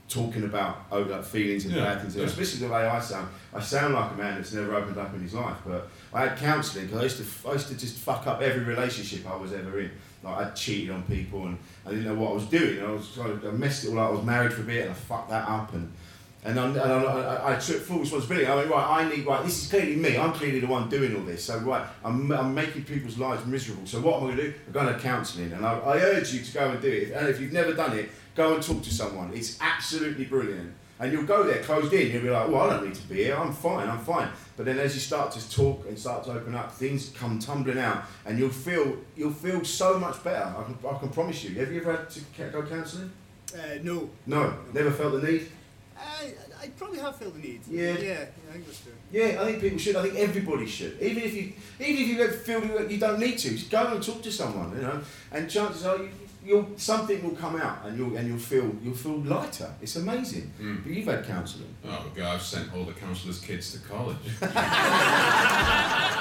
talking 0.08 0.44
about 0.44 0.86
oh, 0.90 1.00
like 1.02 1.24
feelings 1.24 1.66
and 1.66 1.74
Yeah, 1.74 1.84
bad 1.84 2.00
things. 2.00 2.16
yeah. 2.16 2.24
Especially 2.24 2.66
the 2.66 2.72
way 2.72 2.86
I 2.86 2.98
sound. 3.00 3.28
I 3.52 3.60
sound 3.60 3.92
like 3.94 4.12
a 4.12 4.14
man 4.14 4.36
that's 4.36 4.52
never 4.54 4.74
opened 4.74 4.96
up 4.96 5.12
in 5.14 5.20
his 5.20 5.34
life. 5.34 5.58
But 5.66 5.88
I 6.14 6.26
had 6.28 6.38
counselling 6.38 6.86
because 6.86 7.00
I 7.00 7.02
used 7.04 7.18
to 7.42 7.48
I 7.48 7.52
used 7.52 7.68
to 7.68 7.76
just 7.76 7.98
fuck 7.98 8.26
up 8.26 8.40
every 8.40 8.64
relationship 8.64 9.28
I 9.30 9.36
was 9.36 9.52
ever 9.52 9.78
in. 9.80 9.90
Like 10.26 10.46
I 10.46 10.50
cheated 10.50 10.90
on 10.90 11.02
people 11.04 11.46
and 11.46 11.58
I 11.86 11.90
didn't 11.90 12.04
know 12.04 12.14
what 12.14 12.32
I 12.32 12.34
was 12.34 12.46
doing. 12.46 12.82
I 12.82 12.90
was 12.90 13.18
I 13.18 13.50
messed 13.52 13.84
it 13.84 13.90
all 13.90 13.98
up. 13.98 14.08
I 14.08 14.12
was 14.12 14.24
married 14.24 14.52
for 14.52 14.62
a 14.62 14.64
bit 14.64 14.82
and 14.82 14.90
I 14.90 14.94
fucked 14.94 15.30
that 15.30 15.48
up 15.48 15.72
and. 15.74 15.92
And, 16.44 16.60
I, 16.60 16.66
and 16.68 16.78
I, 16.78 17.54
I, 17.54 17.58
took 17.58 17.82
full 17.82 17.98
responsibility. 17.98 18.46
I 18.46 18.54
went, 18.54 18.70
right, 18.70 19.04
I 19.04 19.08
need, 19.08 19.26
right, 19.26 19.44
this 19.44 19.64
is 19.64 19.68
clearly 19.68 19.96
me. 19.96 20.16
I'm 20.16 20.32
clearly 20.32 20.60
the 20.60 20.68
one 20.68 20.88
doing 20.88 21.16
all 21.16 21.22
this. 21.22 21.44
So, 21.44 21.58
right, 21.58 21.84
I'm, 22.04 22.30
I'm 22.30 22.54
making 22.54 22.84
people's 22.84 23.18
lives 23.18 23.44
miserable. 23.46 23.84
So, 23.84 24.00
what 24.00 24.18
am 24.18 24.22
I 24.22 24.26
going 24.26 24.36
to 24.36 24.42
do? 24.52 24.54
I'm 24.68 24.72
going 24.72 24.94
to 24.94 25.00
counselling. 25.00 25.52
And 25.52 25.66
I, 25.66 25.76
I 25.76 25.96
urge 25.96 26.32
you 26.32 26.44
to 26.44 26.52
go 26.52 26.70
and 26.70 26.80
do 26.80 26.86
it. 26.86 27.10
And 27.10 27.26
if 27.26 27.40
you've 27.40 27.52
never 27.52 27.72
done 27.72 27.98
it, 27.98 28.10
go 28.36 28.54
and 28.54 28.62
talk 28.62 28.80
to 28.84 28.94
someone. 28.94 29.32
It's 29.34 29.58
absolutely 29.60 30.26
brilliant. 30.26 30.72
And 30.98 31.12
you'll 31.12 31.24
go 31.24 31.44
there 31.44 31.62
closed 31.62 31.92
in. 31.92 32.10
You'll 32.10 32.22
be 32.22 32.30
like, 32.30 32.48
well, 32.48 32.62
I 32.62 32.70
don't 32.74 32.86
need 32.86 32.94
to 32.94 33.08
be 33.08 33.16
here. 33.16 33.36
I'm 33.36 33.52
fine. 33.52 33.88
I'm 33.88 33.98
fine. 33.98 34.28
But 34.56 34.64
then 34.64 34.78
as 34.78 34.94
you 34.94 35.00
start 35.00 35.30
to 35.32 35.50
talk 35.50 35.86
and 35.86 35.98
start 35.98 36.24
to 36.24 36.32
open 36.32 36.54
up, 36.54 36.72
things 36.72 37.10
come 37.10 37.38
tumbling 37.38 37.78
out, 37.78 38.04
and 38.24 38.38
you'll 38.38 38.48
feel 38.48 38.96
you'll 39.14 39.32
feel 39.32 39.62
so 39.64 39.98
much 39.98 40.22
better. 40.24 40.54
I 40.56 40.62
can, 40.64 40.78
I 40.88 40.98
can 40.98 41.10
promise 41.10 41.44
you. 41.44 41.54
Have 41.60 41.70
you 41.70 41.80
ever 41.82 41.96
had 41.96 42.10
to 42.10 42.20
go 42.50 42.62
counselling? 42.62 43.10
Uh, 43.54 43.78
no. 43.82 44.08
No, 44.26 44.54
never 44.72 44.90
felt 44.90 45.20
the 45.20 45.30
need. 45.30 45.48
I, 45.98 46.32
I 46.66 46.70
probably 46.70 46.98
have 46.98 47.16
felt 47.16 47.34
the 47.34 47.40
need. 47.40 47.60
Yeah. 47.68 47.92
Yeah, 47.92 48.26
I 48.48 48.52
think 48.52 48.66
that's 48.66 48.80
true. 48.80 48.92
Yeah, 49.12 49.40
I 49.40 49.44
think 49.44 49.60
people 49.60 49.78
should. 49.78 49.96
I 49.96 50.02
think 50.02 50.16
everybody 50.16 50.66
should. 50.66 51.00
Even 51.00 51.22
if 51.22 51.34
you, 51.34 51.52
even 51.78 52.02
if 52.02 52.08
you 52.08 52.16
don't 52.18 52.34
feel 52.34 52.64
you 52.64 52.88
you 52.88 52.98
don't 52.98 53.20
need 53.20 53.38
to, 53.38 53.50
just 53.50 53.70
go 53.70 53.86
and 53.86 54.02
talk 54.02 54.22
to 54.22 54.32
someone. 54.32 54.74
You 54.74 54.82
know, 54.82 55.00
and 55.30 55.48
chances 55.48 55.86
are 55.86 55.98
you, 55.98 56.10
you'll 56.44 56.66
something 56.76 57.22
will 57.22 57.36
come 57.36 57.56
out, 57.56 57.84
and 57.84 57.96
you'll 57.96 58.16
and 58.16 58.26
you'll 58.26 58.38
feel 58.38 58.74
you'll 58.82 58.94
feel 58.94 59.18
lighter. 59.18 59.72
It's 59.80 59.96
amazing. 59.96 60.52
Mm. 60.60 60.82
But 60.82 60.92
you've 60.92 61.06
had 61.06 61.24
counselling. 61.24 61.74
Oh 61.84 62.06
god, 62.16 62.34
I've 62.34 62.42
sent 62.42 62.74
all 62.74 62.84
the 62.84 62.92
counsellors' 62.92 63.38
kids 63.40 63.72
to 63.72 63.78
college. 63.88 64.16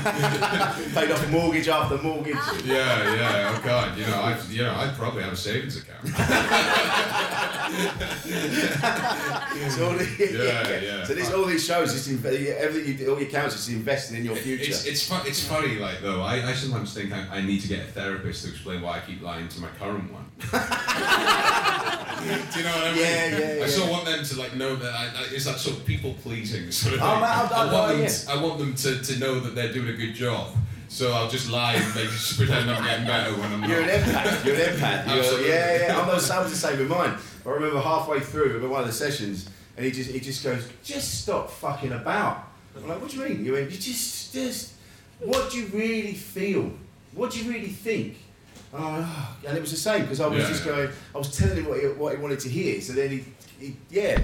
Paid 0.94 1.10
off 1.10 1.28
mortgage 1.30 1.68
after 1.68 1.98
mortgage. 1.98 2.34
yeah, 2.64 3.14
yeah. 3.14 3.52
Oh 3.54 3.60
god, 3.64 3.98
you 3.98 4.06
know, 4.06 4.20
I, 4.20 4.38
you 4.48 4.62
know, 4.62 4.74
I'd 4.74 4.94
probably 4.96 5.22
have 5.22 5.32
a 5.32 5.36
savings 5.36 5.76
account. 5.76 6.04
So 9.70 9.86
all 9.86 9.92
the- 9.94 10.08
Yeah, 10.18 10.80
yeah. 10.80 11.04
So 11.04 11.14
this, 11.14 11.30
all 11.32 11.44
these 11.44 11.64
shows, 11.64 11.94
it's 11.94 12.08
inv- 12.08 12.56
everything 12.56 12.92
you 12.92 12.98
do, 12.98 13.12
all 13.12 13.20
your 13.20 13.28
counts, 13.30 13.54
is 13.56 13.68
investing 13.74 14.16
in 14.18 14.24
your 14.24 14.36
future. 14.36 14.70
It's 14.70 14.86
it's, 14.86 15.06
fu- 15.08 15.26
it's 15.28 15.44
funny, 15.46 15.76
like 15.76 16.00
though. 16.00 16.22
I, 16.22 16.42
I 16.50 16.54
sometimes 16.54 16.92
think 16.94 17.12
I, 17.12 17.38
I 17.38 17.42
need 17.42 17.60
to 17.62 17.68
get 17.68 17.80
a 17.80 17.86
therapist 17.92 18.44
to 18.44 18.50
explain 18.50 18.82
why 18.82 18.96
I 18.98 19.00
keep 19.00 19.22
lying 19.22 19.48
to 19.48 19.60
my 19.60 19.68
current 19.78 20.10
one. 20.12 20.24
do 20.40 20.46
you 22.58 22.64
know 22.64 22.72
what 22.72 22.86
I 22.86 22.92
mean? 22.92 23.00
Yeah, 23.02 23.38
yeah, 23.38 23.54
yeah. 23.58 23.64
I 23.64 23.66
sort 23.66 23.86
of 23.86 23.90
want 23.92 24.04
them 24.06 24.24
to 24.24 24.38
like 24.38 24.54
know 24.56 24.76
that 24.76 24.92
I, 24.92 25.04
I, 25.06 25.24
it's 25.32 25.44
that 25.44 25.58
sort 25.58 25.76
of 25.78 25.84
people 25.86 26.14
pleasing 26.22 26.70
sort 26.70 26.94
of 26.94 27.00
Oh, 27.02 27.14
thing. 27.14 27.24
I'm- 27.24 27.48
I 27.52 27.72
want 27.72 27.92
them. 27.92 28.00
yeah. 28.02 28.08
To, 28.08 28.30
I 28.30 28.42
want 28.42 28.58
them 28.58 28.74
to, 28.74 29.00
to 29.02 29.18
know 29.18 29.40
that 29.40 29.54
they're 29.54 29.72
doing 29.72 29.88
a 29.88 29.96
good 29.96 30.14
job. 30.14 30.48
So 30.90 31.12
I'll 31.12 31.30
just 31.30 31.48
lie 31.48 31.74
and 31.74 31.94
make 31.94 32.10
just 32.10 32.36
pretend 32.36 32.68
I'm 32.68 32.82
getting 32.84 33.06
better 33.06 33.32
when 33.34 33.52
I'm 33.52 33.60
not. 33.60 33.70
You're 33.70 33.80
not. 33.82 33.90
an 33.90 34.00
empath. 34.02 34.44
You're 34.44 34.54
an 34.56 34.60
empath. 34.76 35.14
You're, 35.14 35.46
yeah, 35.48 35.86
yeah. 35.86 36.00
I'm 36.00 36.10
I 36.10 36.14
was 36.14 36.28
the 36.28 36.48
same 36.50 36.78
with 36.80 36.88
mine. 36.88 37.16
I 37.46 37.48
remember 37.48 37.80
halfway 37.80 38.18
through 38.18 38.68
one 38.68 38.80
of 38.80 38.86
the 38.88 38.92
sessions, 38.92 39.48
and 39.76 39.86
he 39.86 39.92
just 39.92 40.10
he 40.10 40.18
just 40.18 40.42
goes, 40.42 40.68
"Just 40.82 41.22
stop 41.22 41.48
fucking 41.48 41.92
about." 41.92 42.48
I'm 42.76 42.88
like, 42.88 43.00
"What 43.00 43.08
do 43.08 43.18
you 43.18 43.28
mean?" 43.28 43.44
You 43.44 43.52
went, 43.52 43.70
"You 43.70 43.78
just 43.78 44.32
just 44.32 44.72
what 45.20 45.52
do 45.52 45.58
you 45.58 45.66
really 45.66 46.14
feel? 46.14 46.72
What 47.14 47.30
do 47.30 47.38
you 47.38 47.50
really 47.50 47.68
think?" 47.68 48.16
And, 48.72 48.82
"Oh," 48.84 49.36
and 49.46 49.56
it 49.56 49.60
was 49.60 49.70
the 49.70 49.76
same 49.76 50.02
because 50.02 50.20
I 50.20 50.26
was 50.26 50.42
Yeah, 50.42 50.48
just 50.48 50.66
yeah. 50.66 50.72
going, 50.72 50.90
I 51.14 51.18
was 51.18 51.36
telling 51.36 51.56
him 51.56 51.66
what 51.66 51.80
he, 51.80 51.86
what 51.86 52.16
he 52.16 52.20
wanted 52.20 52.40
to 52.40 52.48
hear. 52.48 52.80
So 52.80 52.94
then 52.94 53.10
he, 53.10 53.24
he 53.60 53.76
yeah. 53.90 54.22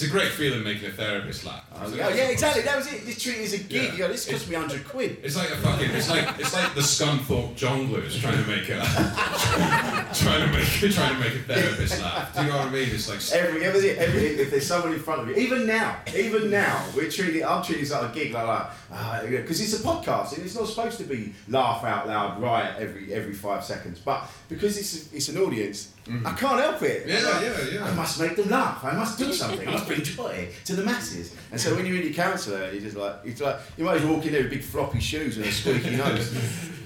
It's 0.00 0.08
a 0.08 0.12
great 0.12 0.32
feeling 0.32 0.62
making 0.62 0.88
a 0.88 0.92
therapist 0.92 1.44
laugh. 1.44 1.62
Oh, 1.74 1.94
yeah, 1.94 2.08
yeah, 2.08 2.28
exactly. 2.28 2.62
That 2.62 2.78
was 2.78 2.90
it. 2.90 3.04
Just 3.04 3.20
treat 3.20 3.36
it 3.36 3.44
as 3.44 3.52
a 3.52 3.58
gig. 3.58 3.82
Yeah. 3.82 3.92
You 3.92 3.98
go, 3.98 4.08
this 4.08 4.30
cost 4.30 4.48
me 4.48 4.56
hundred 4.56 4.88
quid. 4.88 5.18
It's 5.22 5.36
like 5.36 5.50
a 5.50 5.56
fucking. 5.56 5.90
It's 5.90 6.08
like 6.08 6.40
it's 6.40 6.54
like 6.54 6.74
the 6.74 6.80
Scunthorpe 6.80 7.54
Jongleurs 7.54 8.18
trying 8.18 8.42
to 8.42 8.48
make 8.48 8.66
a 8.70 8.80
trying 10.14 10.40
to 10.40 10.56
make 10.56 10.94
trying 10.94 11.14
to 11.16 11.20
make 11.20 11.34
a 11.34 11.42
therapist 11.42 12.00
laugh. 12.00 12.34
Do 12.34 12.40
you 12.40 12.48
know 12.48 12.56
what 12.56 12.68
I 12.68 12.70
mean? 12.70 12.88
It's 12.90 13.10
like 13.10 13.40
Every, 13.42 13.62
every, 13.62 13.90
every, 13.90 14.26
if 14.40 14.50
there's 14.50 14.66
someone 14.66 14.94
in 14.94 15.00
front 15.00 15.20
of 15.20 15.28
you, 15.28 15.34
even 15.34 15.66
now, 15.66 15.98
even 16.16 16.50
now, 16.50 16.82
we're 16.96 17.10
treating, 17.10 17.44
I'm 17.44 17.62
treating 17.62 17.84
it 17.84 17.90
like 17.90 18.10
a 18.10 18.14
gig, 18.14 18.32
like 18.32 18.46
that, 18.46 18.72
uh, 18.90 19.26
because 19.26 19.60
it's 19.60 19.78
a 19.78 19.86
podcast 19.86 20.34
and 20.34 20.44
it's 20.44 20.54
not 20.54 20.66
supposed 20.66 20.96
to 20.98 21.04
be 21.04 21.34
laugh 21.48 21.84
out 21.84 22.08
loud 22.08 22.40
right 22.40 22.74
every 22.78 23.12
every 23.12 23.34
five 23.34 23.62
seconds. 23.64 24.00
But 24.00 24.30
because 24.48 24.78
it's 24.78 25.12
it's 25.12 25.28
an 25.28 25.38
audience, 25.38 25.92
mm-hmm. 26.06 26.26
I 26.26 26.32
can't 26.32 26.60
help 26.60 26.82
it. 26.82 27.06
Yeah, 27.06 27.20
Like, 27.20 27.42
yeah, 27.42 27.64
yeah. 27.72 27.84
I 27.84 27.94
must 27.94 28.18
make 28.18 28.36
them 28.36 28.48
laugh. 28.48 28.82
I 28.82 28.92
must 28.92 29.18
do 29.18 29.32
something. 29.32 29.68
I 29.94 29.98
must 29.98 30.16
joy 30.16 30.48
to 30.66 30.76
the 30.76 30.82
masses. 30.84 31.34
And 31.50 31.60
so 31.60 31.74
when 31.74 31.86
you're 31.86 31.96
in 31.96 32.04
your 32.04 32.12
counsellor, 32.14 32.70
you're 32.72 32.80
just 32.82 32.96
like, 32.96 33.16
it's 33.24 33.40
like 33.40 33.56
you 33.76 33.84
might 33.84 33.96
as 33.96 34.04
well 34.04 34.14
walk 34.14 34.26
in 34.26 34.32
there 34.32 34.42
with 34.42 34.50
big 34.52 34.62
floppy 34.62 35.00
shoes 35.00 35.36
and 35.36 35.46
a 35.46 35.52
squeaky 35.52 35.96
nose. 35.96 36.34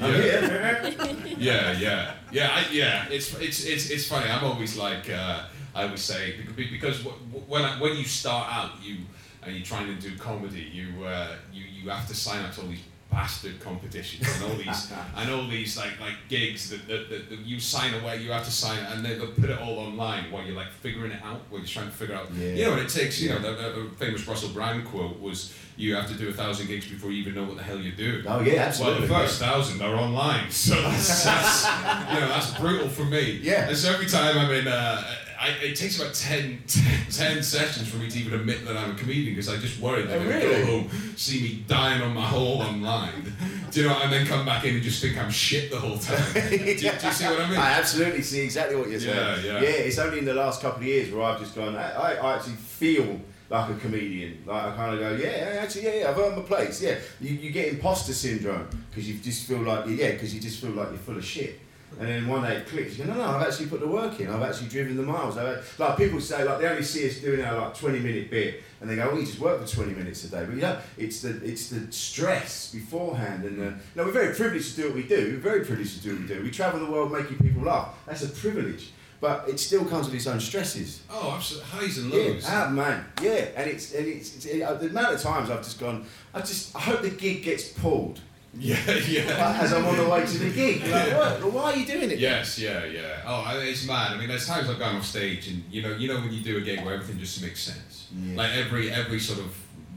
Yeah. 0.00 0.88
yeah, 1.38 1.72
yeah, 1.72 2.14
yeah, 2.32 2.50
I, 2.52 2.64
yeah. 2.72 3.06
It's 3.10 3.34
it's 3.40 3.64
it's 3.64 3.90
it's 3.90 4.08
funny. 4.08 4.30
I'm 4.30 4.44
always 4.44 4.76
like 4.76 5.08
uh, 5.10 5.44
I 5.74 5.84
always 5.84 6.00
say 6.02 6.34
because 6.56 7.00
wh- 7.02 7.06
wh- 7.32 7.48
when 7.48 7.62
I, 7.64 7.80
when 7.80 7.96
you 7.96 8.04
start 8.04 8.52
out, 8.52 8.70
you 8.82 8.98
and 9.42 9.54
you're 9.54 9.64
trying 9.64 9.86
to 9.86 10.00
do 10.00 10.16
comedy, 10.18 10.62
you 10.72 11.04
uh, 11.04 11.36
you 11.52 11.64
you 11.64 11.90
have 11.90 12.08
to 12.08 12.14
sign 12.14 12.44
up 12.44 12.52
to 12.54 12.62
all 12.62 12.68
these 12.68 12.80
bastard 13.14 13.60
competitions 13.60 14.26
and 14.34 14.50
all 14.50 14.56
these 14.56 14.92
and 15.16 15.30
all 15.30 15.46
these 15.46 15.76
like 15.76 16.00
like 16.00 16.16
gigs 16.28 16.70
that, 16.70 16.86
that, 16.88 17.08
that, 17.08 17.30
that 17.30 17.38
you 17.38 17.60
sign 17.60 17.94
away, 17.94 18.20
you 18.20 18.32
have 18.32 18.44
to 18.44 18.50
sign 18.50 18.82
it, 18.82 18.90
and 18.90 19.04
they, 19.04 19.14
they'll 19.14 19.28
put 19.28 19.50
it 19.50 19.58
all 19.60 19.78
online 19.78 20.30
while 20.32 20.44
you're 20.44 20.56
like 20.56 20.70
figuring 20.70 21.12
it 21.12 21.22
out, 21.22 21.40
while 21.48 21.60
you're 21.60 21.68
trying 21.68 21.86
to 21.86 21.92
figure 21.92 22.16
out. 22.16 22.26
Yeah. 22.32 22.48
You 22.48 22.64
know, 22.64 22.72
and 22.72 22.82
it 22.82 22.88
takes 22.88 23.20
you 23.20 23.30
know 23.30 23.38
the, 23.38 23.52
the, 23.52 23.80
the 23.82 23.90
famous 23.96 24.26
Russell 24.26 24.50
Brand 24.50 24.84
quote 24.84 25.20
was 25.20 25.54
you 25.76 25.94
have 25.94 26.08
to 26.08 26.14
do 26.14 26.28
a 26.28 26.32
thousand 26.32 26.66
gigs 26.66 26.86
before 26.86 27.10
you 27.10 27.20
even 27.20 27.34
know 27.34 27.44
what 27.44 27.56
the 27.56 27.62
hell 27.62 27.78
you're 27.78 27.96
doing. 27.96 28.24
Oh 28.26 28.40
yeah, 28.40 28.62
absolutely. 28.62 29.08
Well, 29.08 29.20
the 29.22 29.26
first 29.26 29.40
thousand 29.40 29.80
are 29.82 29.94
online, 29.94 30.50
so 30.50 30.74
that's, 30.74 31.24
that's 31.24 31.64
you 32.14 32.20
know 32.20 32.28
that's 32.28 32.58
brutal 32.58 32.88
for 32.88 33.04
me. 33.04 33.38
Yeah. 33.42 33.68
And 33.68 33.76
so 33.76 33.92
every 33.92 34.06
time 34.06 34.38
I'm 34.38 34.50
in, 34.50 34.66
uh, 34.66 35.02
I, 35.40 35.48
it 35.62 35.74
takes 35.76 36.00
about 36.00 36.14
10, 36.14 36.62
10, 36.66 36.84
10 37.10 37.42
sessions 37.42 37.88
for 37.88 37.96
me 37.96 38.08
to 38.10 38.18
even 38.18 38.38
admit 38.38 38.64
that 38.66 38.76
I'm 38.76 38.92
a 38.92 38.94
comedian 38.94 39.34
because 39.34 39.48
I 39.48 39.56
just 39.56 39.80
worry 39.80 40.02
that 40.02 40.18
Oh, 40.18 40.24
really? 40.24 40.40
go 40.64 40.66
home, 40.66 40.90
see 41.16 41.42
me 41.42 41.64
dying 41.66 42.02
on 42.02 42.14
my 42.14 42.26
hole 42.26 42.62
online, 42.62 43.32
do 43.70 43.82
you 43.82 43.88
know, 43.88 43.98
and 44.02 44.12
then 44.12 44.26
come 44.26 44.44
back 44.46 44.64
in 44.64 44.74
and 44.74 44.82
just 44.82 45.02
think 45.02 45.18
I'm 45.18 45.30
shit 45.30 45.70
the 45.70 45.78
whole 45.78 45.98
time. 45.98 46.22
do, 46.34 46.40
you, 46.56 46.58
do 46.76 46.86
you 46.86 46.90
see 47.12 47.24
what 47.26 47.40
I 47.40 47.50
mean? 47.50 47.58
I 47.58 47.72
absolutely 47.72 48.22
see 48.22 48.40
exactly 48.40 48.76
what 48.76 48.88
you're 48.88 49.00
saying. 49.00 49.44
Yeah, 49.44 49.52
yeah. 49.54 49.60
Yeah, 49.60 49.68
it's 49.68 49.98
only 49.98 50.18
in 50.18 50.24
the 50.24 50.34
last 50.34 50.60
couple 50.62 50.80
of 50.82 50.86
years 50.86 51.12
where 51.12 51.24
I've 51.24 51.38
just 51.40 51.54
gone. 51.54 51.76
I, 51.76 51.90
I, 51.92 52.12
I 52.14 52.34
actually 52.36 52.54
feel 52.54 53.20
like 53.50 53.70
a 53.70 53.74
comedian. 53.76 54.42
Like 54.46 54.64
I 54.72 54.76
kind 54.76 54.94
of 54.94 55.00
go, 55.00 55.22
yeah, 55.22 55.54
yeah, 55.54 55.60
actually, 55.60 55.84
yeah, 55.84 55.94
yeah, 55.94 56.10
I've 56.10 56.18
earned 56.18 56.36
my 56.36 56.42
place. 56.42 56.80
Yeah, 56.82 56.96
you, 57.20 57.34
you 57.34 57.50
get 57.50 57.68
imposter 57.72 58.12
syndrome 58.12 58.68
because 58.90 59.08
you 59.08 59.18
just 59.18 59.46
feel 59.46 59.58
like, 59.58 59.86
yeah, 59.88 60.12
because 60.12 60.34
you 60.34 60.40
just 60.40 60.60
feel 60.60 60.70
like 60.70 60.88
you're 60.88 60.98
full 60.98 61.16
of 61.18 61.24
shit. 61.24 61.60
And 61.98 62.08
then 62.08 62.26
one 62.26 62.42
day 62.42 62.56
it 62.56 62.66
clicks. 62.66 62.98
You 62.98 63.04
go, 63.04 63.12
no, 63.14 63.18
no, 63.18 63.24
I've 63.36 63.46
actually 63.46 63.66
put 63.66 63.80
the 63.80 63.86
work 63.88 64.18
in. 64.20 64.28
I've 64.30 64.42
actually 64.42 64.68
driven 64.68 64.96
the 64.96 65.02
miles. 65.02 65.36
I've, 65.38 65.74
like 65.78 65.96
people 65.96 66.20
say, 66.20 66.44
like 66.44 66.58
they 66.60 66.66
only 66.68 66.82
see 66.82 67.08
us 67.08 67.18
doing 67.20 67.40
our 67.42 67.56
like 67.58 67.74
20 67.76 67.98
minute 68.00 68.30
bit, 68.30 68.62
and 68.80 68.90
they 68.90 68.96
go, 68.96 69.10
oh, 69.12 69.18
you 69.18 69.24
just 69.26 69.38
work 69.38 69.60
for 69.64 69.66
20 69.76 69.92
minutes 69.94 70.24
a 70.24 70.28
day. 70.30 70.44
But 70.44 70.54
you 70.56 70.60
know, 70.62 70.78
it's 70.98 71.22
the 71.22 71.30
it's 71.44 71.68
the 71.70 71.90
stress 71.92 72.72
beforehand, 72.72 73.44
and 73.44 73.58
the, 73.58 73.64
you 73.64 73.74
know, 73.96 74.04
we're 74.04 74.12
very 74.12 74.34
privileged 74.34 74.74
to 74.74 74.82
do 74.82 74.86
what 74.88 74.96
we 74.96 75.02
do. 75.04 75.32
We're 75.34 75.50
very 75.52 75.64
privileged 75.64 75.96
to 75.98 76.02
do 76.02 76.12
what 76.14 76.22
we 76.22 76.28
do. 76.28 76.42
We 76.42 76.50
travel 76.50 76.80
the 76.84 76.90
world 76.90 77.12
making 77.12 77.38
people 77.38 77.62
laugh. 77.62 77.94
That's 78.06 78.24
a 78.24 78.28
privilege. 78.28 78.90
But 79.20 79.48
it 79.48 79.58
still 79.58 79.86
comes 79.86 80.06
with 80.06 80.16
its 80.16 80.26
own 80.26 80.38
stresses. 80.40 81.00
Oh, 81.10 81.32
absolutely. 81.36 81.70
Highs 81.70 81.98
and 81.98 82.12
Yeah, 82.12 82.18
lows. 82.24 82.44
ah, 82.46 82.68
man, 82.70 83.04
yeah, 83.22 83.46
and 83.56 83.70
it's 83.70 83.94
and 83.94 84.06
it's, 84.06 84.36
it's 84.36 84.44
it, 84.44 84.60
uh, 84.62 84.74
the 84.74 84.86
amount 84.88 85.14
of 85.14 85.22
times 85.22 85.48
I've 85.48 85.62
just 85.62 85.80
gone. 85.80 86.04
I 86.34 86.40
just 86.40 86.76
I 86.76 86.80
hope 86.80 87.00
the 87.02 87.08
gig 87.10 87.42
gets 87.42 87.68
pulled 87.68 88.20
Yeah, 88.58 88.78
yeah. 89.08 89.58
as 89.60 89.72
I'm 89.72 89.84
on 89.84 89.96
the 89.96 90.08
way 90.08 90.24
to 90.24 90.38
the 90.38 90.50
gig. 90.50 90.86
Like, 90.86 91.12
what? 91.16 91.52
Why 91.52 91.62
are 91.72 91.76
you 91.76 91.86
doing 91.86 92.10
it? 92.10 92.18
Yes, 92.18 92.58
yeah, 92.58 92.84
yeah. 92.84 93.22
Oh, 93.26 93.44
it's 93.62 93.86
mad. 93.86 94.12
I 94.12 94.18
mean, 94.18 94.28
there's 94.28 94.46
times 94.46 94.68
I've 94.70 94.78
gone 94.78 94.96
off 94.96 95.04
stage, 95.04 95.48
and 95.48 95.64
you 95.70 95.82
know, 95.82 95.94
you 95.96 96.08
know 96.08 96.20
when 96.20 96.32
you 96.32 96.42
do 96.42 96.56
a 96.58 96.60
gig 96.60 96.84
where 96.84 96.94
everything 96.94 97.18
just 97.18 97.42
makes 97.42 97.60
sense. 97.62 98.08
Yeah. 98.16 98.36
Like 98.36 98.52
every 98.52 98.90
every 98.90 99.18
sort 99.18 99.40
of 99.40 99.56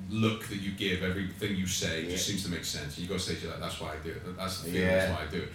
look 0.10 0.48
that 0.48 0.58
you 0.62 0.72
give, 0.72 1.04
everything 1.04 1.56
you 1.56 1.68
say, 1.68 2.04
Yeah. 2.04 2.12
just 2.12 2.26
seems 2.28 2.44
to 2.46 2.50
make 2.50 2.66
sense. 2.66 2.96
And 2.96 3.00
you 3.04 3.08
go 3.08 3.16
on 3.16 3.20
stage, 3.20 3.44
you're 3.44 3.52
like, 3.52 3.60
that's 3.62 3.80
why 3.80 3.90
I 3.90 3.98
do 4.04 4.10
it. 4.12 4.38
That's 4.38 4.62
the 4.64 4.72
thing. 4.72 4.82
Yeah. 4.82 4.96
That's 5.06 5.20
why 5.20 5.26
I 5.28 5.32
do 5.32 5.42
it. 5.44 5.50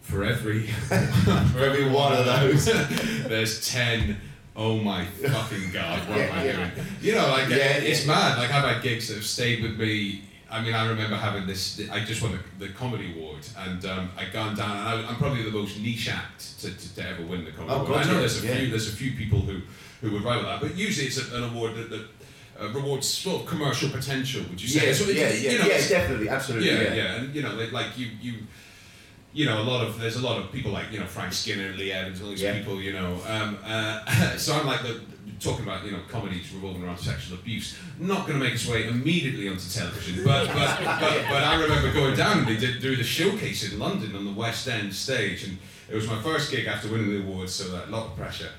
For 0.00 0.24
every 0.24 0.66
for 0.66 1.58
every 1.58 1.88
one 1.88 2.12
of 2.12 2.24
those, 2.26 2.64
there's 3.28 3.68
ten. 3.70 4.16
Oh 4.58 4.78
my 4.78 5.04
fucking 5.04 5.70
god! 5.70 6.08
What 6.08 6.18
am 6.18 6.32
I 6.34 6.44
Yeah, 6.44 6.50
yeah. 6.58 6.70
doing? 6.70 6.86
You 7.02 7.12
know, 7.12 7.28
like 7.28 7.48
Yeah, 7.50 7.56
it's 7.76 8.06
yeah. 8.06 8.12
mad. 8.14 8.38
Like 8.38 8.50
I've 8.50 8.64
had 8.74 8.82
gigs 8.82 9.08
that 9.08 9.14
have 9.16 9.26
stayed 9.26 9.62
with 9.62 9.78
me. 9.78 10.22
I 10.50 10.60
mean, 10.62 10.74
I 10.74 10.86
remember 10.88 11.16
having 11.16 11.46
this. 11.46 11.80
I 11.90 12.04
just 12.04 12.22
won 12.22 12.38
the, 12.58 12.66
the 12.66 12.72
comedy 12.72 13.12
award, 13.16 13.40
and 13.58 13.84
um, 13.84 14.10
I'd 14.16 14.32
gone 14.32 14.54
down, 14.54 14.76
and 14.76 14.88
I, 14.88 15.08
I'm 15.08 15.16
probably 15.16 15.42
the 15.42 15.50
most 15.50 15.80
niche 15.80 16.08
act 16.08 16.60
to, 16.60 16.70
to, 16.70 16.94
to 16.94 17.08
ever 17.08 17.24
win 17.24 17.44
the 17.44 17.50
comedy 17.50 17.74
Oh, 17.74 17.80
award. 17.84 17.98
I 17.98 18.04
know 18.04 18.12
yeah, 18.12 18.18
there's 18.20 18.44
a 18.44 18.46
yeah. 18.46 18.54
few. 18.56 18.70
There's 18.70 18.88
a 18.92 18.96
few 18.96 19.12
people 19.12 19.40
who 19.40 19.60
who 20.00 20.12
would 20.12 20.22
rival 20.22 20.44
that, 20.44 20.60
but 20.60 20.76
usually 20.76 21.06
it's 21.08 21.18
a, 21.18 21.36
an 21.36 21.44
award 21.50 21.74
that, 21.74 21.90
that 21.90 22.06
uh, 22.60 22.68
rewards 22.68 23.08
sort 23.08 23.42
of 23.42 23.48
commercial 23.48 23.88
potential. 23.90 24.42
Would 24.48 24.60
you 24.62 24.68
say? 24.68 24.86
Yeah, 24.86 24.92
So 24.92 25.04
it- 25.08 25.16
yeah, 25.16 25.28
yeah, 25.32 25.50
you 25.52 25.58
know, 25.58 25.64
yeah, 25.66 25.88
definitely, 25.88 26.28
absolutely. 26.28 26.68
yeah, 26.68 26.80
Yeah, 26.82 26.94
yeah, 26.94 27.14
and 27.16 27.34
you 27.34 27.42
know, 27.42 27.54
like 27.72 27.98
you, 27.98 28.06
you, 28.22 28.34
you 29.32 29.46
know, 29.46 29.60
a 29.60 29.64
lot 29.64 29.84
of 29.84 29.98
there's 29.98 30.16
a 30.16 30.22
lot 30.22 30.38
of 30.40 30.52
people 30.52 30.70
like 30.70 30.92
you 30.92 31.00
know 31.00 31.06
Frank 31.06 31.32
Skinner, 31.32 31.72
Lee 31.72 31.90
Evans, 31.92 32.22
all 32.22 32.28
these 32.30 32.42
Yeah. 32.42 32.56
people, 32.56 32.80
you 32.80 32.92
know. 32.92 33.18
Um, 33.26 33.58
uh, 33.64 34.36
so 34.36 34.54
I'm 34.54 34.66
like 34.66 34.82
the 34.82 35.00
talking 35.40 35.64
about 35.64 35.84
you 35.84 35.92
know 35.92 36.00
comedies 36.08 36.52
revolving 36.52 36.84
around 36.84 36.98
sexual 36.98 37.38
abuse. 37.38 37.76
Not 37.98 38.26
going 38.26 38.38
to 38.38 38.44
make 38.44 38.54
its 38.54 38.68
way 38.68 38.88
immediately 38.88 39.48
onto 39.48 39.68
television, 39.68 40.24
but 40.24 40.46
but, 40.48 40.78
but 40.84 41.24
but 41.28 41.42
I 41.44 41.60
remember 41.60 41.92
going 41.92 42.16
down 42.16 42.38
and 42.38 42.48
they 42.48 42.56
did 42.56 42.80
do 42.80 42.96
the 42.96 43.04
showcase 43.04 43.70
in 43.70 43.78
London 43.78 44.14
on 44.16 44.24
the 44.24 44.32
West 44.32 44.68
End 44.68 44.94
stage, 44.94 45.44
and 45.44 45.58
it 45.88 45.94
was 45.94 46.06
my 46.06 46.20
first 46.22 46.50
gig 46.50 46.66
after 46.66 46.88
winning 46.88 47.10
the 47.10 47.20
award, 47.20 47.48
so 47.48 47.68
that 47.70 47.88
a 47.88 47.90
lot 47.90 48.06
of 48.06 48.16
pressure. 48.16 48.50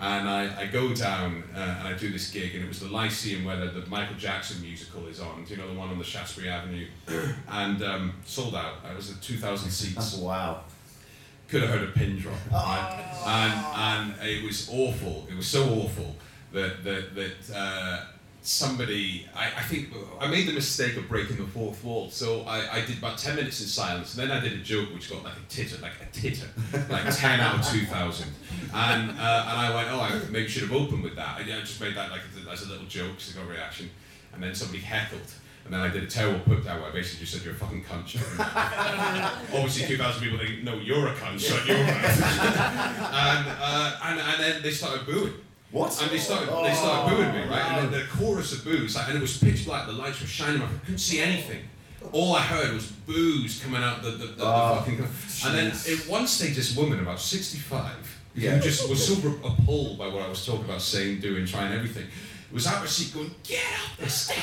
And 0.00 0.28
I, 0.28 0.60
I 0.60 0.66
go 0.66 0.94
down 0.94 1.42
uh, 1.56 1.58
and 1.58 1.88
I 1.88 1.92
do 1.94 2.10
this 2.10 2.30
gig, 2.30 2.54
and 2.54 2.64
it 2.64 2.68
was 2.68 2.78
the 2.78 2.88
Lyceum 2.88 3.44
where 3.44 3.56
the, 3.56 3.80
the 3.80 3.86
Michael 3.88 4.14
Jackson 4.14 4.62
musical 4.62 5.04
is 5.08 5.18
on. 5.18 5.42
Do 5.42 5.50
you 5.52 5.56
know 5.56 5.66
the 5.66 5.76
one 5.76 5.88
on 5.88 5.98
the 5.98 6.04
Shaftesbury 6.04 6.48
Avenue? 6.48 6.86
and 7.48 7.82
um, 7.82 8.14
sold 8.24 8.54
out. 8.54 8.74
It 8.88 8.94
was 8.94 9.10
at 9.10 9.20
2,000 9.20 9.70
seats. 9.70 10.14
Wow. 10.18 10.60
Could 11.48 11.62
have 11.62 11.70
heard 11.70 11.88
a 11.88 11.92
pin 11.92 12.18
drop. 12.18 12.34
Right? 12.52 13.04
And, 13.26 14.14
and 14.20 14.28
it 14.28 14.44
was 14.44 14.68
awful. 14.70 15.26
It 15.30 15.36
was 15.36 15.46
so 15.46 15.64
awful 15.64 16.14
that, 16.52 16.84
that, 16.84 17.14
that 17.14 17.56
uh, 17.56 18.04
somebody, 18.42 19.26
I, 19.34 19.46
I 19.56 19.62
think, 19.62 19.88
I 20.20 20.26
made 20.28 20.46
the 20.46 20.52
mistake 20.52 20.96
of 20.96 21.08
breaking 21.08 21.36
the 21.36 21.44
fourth 21.44 21.82
wall. 21.84 22.10
So 22.10 22.42
I, 22.42 22.76
I 22.76 22.80
did 22.84 22.98
about 22.98 23.18
10 23.18 23.36
minutes 23.36 23.60
in 23.60 23.66
silence, 23.66 24.16
and 24.16 24.28
then 24.28 24.36
I 24.36 24.40
did 24.40 24.52
a 24.52 24.62
joke 24.62 24.92
which 24.94 25.10
got 25.10 25.24
like 25.24 25.34
a 25.34 25.50
titter, 25.50 25.80
like 25.80 25.92
a 26.02 26.12
titter, 26.12 26.48
like 26.90 27.04
10 27.16 27.40
out 27.40 27.60
of 27.60 27.66
2,000. 27.66 28.28
And, 28.74 29.10
uh, 29.10 29.12
and 29.12 29.18
I 29.18 29.74
went, 29.74 29.88
oh, 29.90 30.00
I 30.00 30.20
maybe 30.30 30.48
should 30.48 30.62
have 30.64 30.72
opened 30.72 31.02
with 31.02 31.16
that. 31.16 31.38
I, 31.38 31.40
I 31.40 31.60
just 31.60 31.80
made 31.80 31.94
that 31.96 32.10
like 32.10 32.20
as 32.50 32.62
a 32.62 32.68
little 32.68 32.86
joke, 32.86 33.12
because 33.16 33.34
I 33.34 33.40
got 33.40 33.48
a 33.48 33.52
reaction. 33.52 33.90
And 34.32 34.42
then 34.42 34.54
somebody 34.54 34.80
heckled. 34.80 35.32
And 35.68 35.74
then 35.74 35.82
I 35.82 35.88
did 35.92 36.02
a 36.02 36.06
terrible 36.06 36.40
put 36.40 36.64
down 36.64 36.80
where 36.80 36.88
I 36.88 36.94
basically 36.94 37.26
just 37.26 37.34
said, 37.34 37.44
you're 37.44 37.52
a 37.52 37.56
fucking 37.56 37.84
cunt. 37.84 38.16
Obviously, 39.54 39.86
2,000 39.86 40.22
people 40.22 40.38
think, 40.38 40.64
no, 40.64 40.76
you're 40.76 41.08
a 41.08 41.14
cunt, 41.14 41.38
shut 41.38 41.66
your 41.66 41.76
mouth. 41.76 41.94
and, 41.94 43.48
uh, 43.60 43.96
and, 44.04 44.18
and 44.18 44.40
then 44.42 44.62
they 44.62 44.70
started 44.70 45.04
booing. 45.04 45.34
What? 45.70 46.00
And 46.00 46.10
they 46.10 46.16
started, 46.16 46.48
they 46.64 46.72
started 46.72 47.14
booing 47.14 47.32
me, 47.34 47.40
right? 47.50 47.70
And 47.70 47.92
then 47.92 48.00
the 48.00 48.06
chorus 48.06 48.54
of 48.54 48.64
boos, 48.64 48.96
like, 48.96 49.08
and 49.08 49.18
it 49.18 49.20
was 49.20 49.36
pitch 49.36 49.66
black, 49.66 49.86
the 49.86 49.92
lights 49.92 50.22
were 50.22 50.26
shining, 50.26 50.62
I 50.62 50.68
couldn't 50.86 50.96
see 50.96 51.20
anything. 51.20 51.60
All 52.12 52.34
I 52.34 52.40
heard 52.40 52.72
was 52.72 52.86
boos 52.90 53.62
coming 53.62 53.82
out 53.82 54.02
the, 54.02 54.12
the, 54.12 54.26
the, 54.28 54.44
Oh, 54.44 54.82
the 54.86 54.96
fucking. 54.96 55.50
And 55.50 55.58
then 55.58 55.66
at 55.66 56.08
one 56.08 56.26
stage, 56.26 56.56
this 56.56 56.74
woman, 56.74 57.00
about 57.00 57.20
65, 57.20 57.92
Yeah. 58.34 58.52
who 58.52 58.60
just 58.62 58.88
was 58.88 59.06
so 59.06 59.12
appalled 59.44 59.98
by 59.98 60.06
what 60.06 60.22
I 60.22 60.28
was 60.28 60.46
talking 60.46 60.64
about, 60.64 60.80
saying, 60.80 61.20
doing, 61.20 61.44
trying 61.44 61.74
everything, 61.74 62.06
was 62.52 62.66
out 62.66 62.80
her 62.80 62.86
seat 62.86 63.12
going, 63.12 63.30
Get 63.44 63.62
off 63.62 63.98
the 63.98 64.08
stage! 64.08 64.36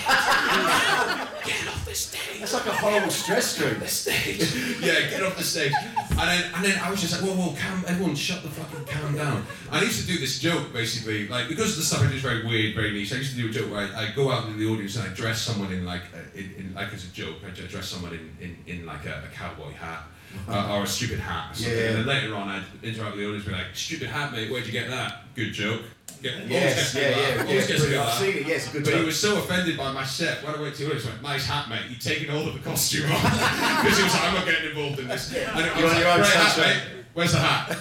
Get 1.45 1.67
off 1.67 1.85
the 1.85 1.95
stage! 1.95 2.39
That's 2.39 2.53
like 2.53 2.65
a 2.67 2.73
horrible 2.73 3.09
stress 3.09 3.55
stream. 3.55 3.79
the 3.79 3.87
stage. 3.87 4.53
yeah, 4.81 5.09
get 5.09 5.23
off 5.23 5.37
the 5.37 5.43
stage. 5.43 5.73
And 6.11 6.19
then, 6.19 6.43
and 6.53 6.65
then 6.65 6.79
I 6.79 6.91
was 6.91 7.01
just 7.01 7.13
like, 7.13 7.27
whoa, 7.27 7.35
whoa, 7.35 7.55
calm, 7.59 7.83
everyone 7.87 8.15
shut 8.15 8.43
the 8.43 8.49
fucking 8.49 8.85
calm 8.85 9.15
down. 9.15 9.45
I 9.71 9.81
used 9.81 10.01
to 10.01 10.07
do 10.07 10.19
this 10.19 10.39
joke 10.39 10.71
basically, 10.71 11.27
like 11.27 11.47
because 11.47 11.71
of 11.71 11.77
the 11.77 11.83
stuff 11.83 12.03
I 12.03 12.07
do 12.07 12.15
is 12.15 12.21
very 12.21 12.45
weird, 12.45 12.75
very 12.75 12.91
niche. 12.91 13.13
I 13.13 13.17
used 13.17 13.35
to 13.35 13.41
do 13.41 13.49
a 13.49 13.51
joke 13.51 13.71
where 13.71 13.87
I, 13.87 14.05
I 14.05 14.11
go 14.11 14.31
out 14.31 14.47
in 14.49 14.59
the 14.59 14.67
audience 14.67 14.95
and 14.97 15.09
I 15.09 15.13
dress 15.13 15.41
someone 15.41 15.73
in 15.73 15.85
like, 15.85 16.03
a, 16.13 16.37
in, 16.37 16.53
in, 16.57 16.73
like 16.75 16.93
as 16.93 17.05
a 17.05 17.09
joke, 17.09 17.37
I 17.45 17.49
dress 17.49 17.87
someone 17.89 18.13
in, 18.13 18.37
in, 18.39 18.57
in 18.67 18.85
like 18.85 19.05
a, 19.05 19.23
a 19.25 19.35
cowboy 19.35 19.71
hat. 19.71 20.03
Uh, 20.47 20.75
or 20.77 20.83
a 20.83 20.87
stupid 20.87 21.19
hat. 21.19 21.51
Or 21.51 21.55
something. 21.55 21.77
Yeah. 21.77 21.83
And 21.89 21.95
then 21.97 22.05
later 22.07 22.35
on, 22.35 22.47
I'd 22.49 22.63
interact 22.83 23.11
with 23.15 23.19
the 23.21 23.27
audience, 23.27 23.45
and 23.47 23.55
be 23.55 23.61
like, 23.61 23.75
"Stupid 23.75 24.07
hat, 24.09 24.31
mate. 24.31 24.51
Where'd 24.51 24.65
you 24.65 24.71
get 24.71 24.89
that? 24.89 25.23
Good 25.35 25.53
joke." 25.53 25.81
Get, 26.21 26.33
always 26.35 26.49
Yes, 26.51 26.95
yeah, 26.95 27.01
laugh, 27.01 27.17
yeah, 27.17 27.41
always 27.41 27.49
yeah. 27.49 27.67
gets 27.75 27.81
me 27.89 27.95
I've 27.97 28.05
laugh. 28.07 28.17
seen 28.19 28.37
it. 28.37 28.47
Yes, 28.47 28.71
good 28.71 28.83
But 28.85 28.93
he 28.95 29.03
was 29.05 29.19
so 29.19 29.37
offended 29.37 29.77
by 29.77 29.91
my 29.91 30.03
set. 30.05 30.43
When 30.43 30.55
I 30.55 30.61
went 30.61 30.73
to 30.75 30.79
the 30.81 30.85
audience, 30.87 31.03
he 31.05 31.09
went, 31.11 31.21
nice 31.21 31.45
hat, 31.45 31.69
mate. 31.69 31.81
You've 31.89 31.99
taken 31.99 32.33
all 32.33 32.47
of 32.47 32.53
the 32.53 32.59
costume 32.67 33.11
off. 33.11 33.21
Because 33.83 33.97
he 33.97 34.03
was 34.03 34.13
like, 34.13 34.23
I'm 34.23 34.33
not 34.33 34.45
getting 34.45 34.69
involved 34.69 34.99
in 34.99 35.07
this. 35.07 35.33
And 35.35 35.59
I 35.59 35.77
You 35.77 35.83
was 35.83 35.93
like, 35.93 36.03
great 36.03 36.25
hat, 36.25 36.51
sunshine." 36.51 36.77
mate. 36.77 37.05
Where's 37.13 37.31
the 37.31 37.37
hat? 37.39 37.69
Where 37.69 37.75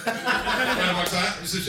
the 0.87 0.93
fuck's 0.93 1.11
that? 1.11 1.37
It's. 1.41 1.67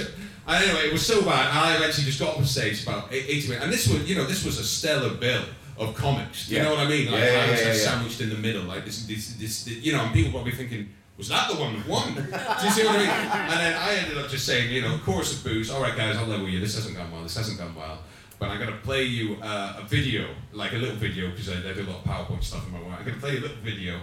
And 0.49 0.64
anyway, 0.64 0.87
it 0.88 0.92
was 0.92 1.05
so 1.07 1.22
bad. 1.25 1.49
And 1.51 1.59
I 1.59 1.77
eventually 1.77 2.05
just 2.07 2.20
got 2.20 2.31
up 2.31 2.38
on 2.38 2.44
stage 2.44 2.83
about 2.83 3.12
80 3.12 3.49
minutes. 3.49 3.64
And 3.64 3.72
this 3.72 3.88
was, 3.88 4.09
you 4.09 4.14
know, 4.16 4.25
this 4.27 4.44
was 4.44 4.59
a 4.59 4.64
stellar 4.64 5.14
bill 5.14 5.42
of 5.78 5.94
comics. 5.94 6.46
Do 6.48 6.54
you 6.54 6.58
Yeah. 6.58 6.64
know 6.68 6.74
what 6.76 6.86
I 6.86 6.88
mean? 6.88 7.10
Like, 7.10 7.20
Yeah, 7.24 7.32
yeah, 7.32 7.38
I 7.46 7.50
was 7.50 7.60
yeah, 7.60 7.66
like 7.68 7.76
yeah. 7.76 7.82
sandwiched 7.84 8.20
in 8.20 8.28
the 8.30 8.36
middle. 8.36 8.62
Like, 8.62 8.84
this, 8.84 9.04
this, 9.06 9.34
this, 9.34 9.64
this, 9.64 9.76
you 9.84 9.92
know, 9.92 10.02
and 10.04 10.12
people 10.12 10.32
probably 10.32 10.52
thinking, 10.52 10.88
was 11.18 11.28
that 11.28 11.48
the 11.50 11.56
one 11.56 11.76
that 11.76 11.86
won? 11.86 12.14
Do 12.14 12.20
you 12.20 12.70
see 12.72 12.84
what 12.84 12.96
I 12.96 12.98
mean? 12.98 13.08
And 13.08 13.60
then 13.60 13.74
I 13.74 13.94
ended 13.96 14.18
up 14.18 14.28
just 14.28 14.44
saying, 14.46 14.70
you 14.72 14.82
know, 14.82 14.98
chorus 15.04 15.32
of 15.36 15.44
booze. 15.44 15.70
All 15.70 15.80
right, 15.80 15.96
guys, 15.96 16.16
I'll 16.16 16.26
level 16.26 16.48
you. 16.48 16.60
This 16.60 16.74
hasn't 16.74 16.96
gone 16.96 17.10
well. 17.10 17.22
This 17.22 17.36
hasn't 17.36 17.58
gone 17.58 17.74
well. 17.74 18.00
But 18.38 18.50
I'm 18.50 18.58
going 18.58 18.70
to 18.70 18.76
play 18.80 19.04
you 19.04 19.36
uh, 19.42 19.80
a 19.80 19.82
video, 19.86 20.28
like 20.52 20.72
a 20.72 20.76
little 20.76 20.96
video, 20.96 21.30
because 21.30 21.48
I, 21.48 21.54
I 21.54 21.72
do 21.72 21.82
a 21.82 21.88
lot 21.90 22.04
of 22.04 22.04
PowerPoint 22.04 22.44
stuff 22.44 22.66
in 22.66 22.72
my 22.74 22.80
work. 22.80 22.98
I'm 22.98 23.04
going 23.04 23.14
to 23.14 23.20
play 23.20 23.32
you 23.32 23.38
a 23.38 23.46
little 23.48 23.56
video, 23.64 23.98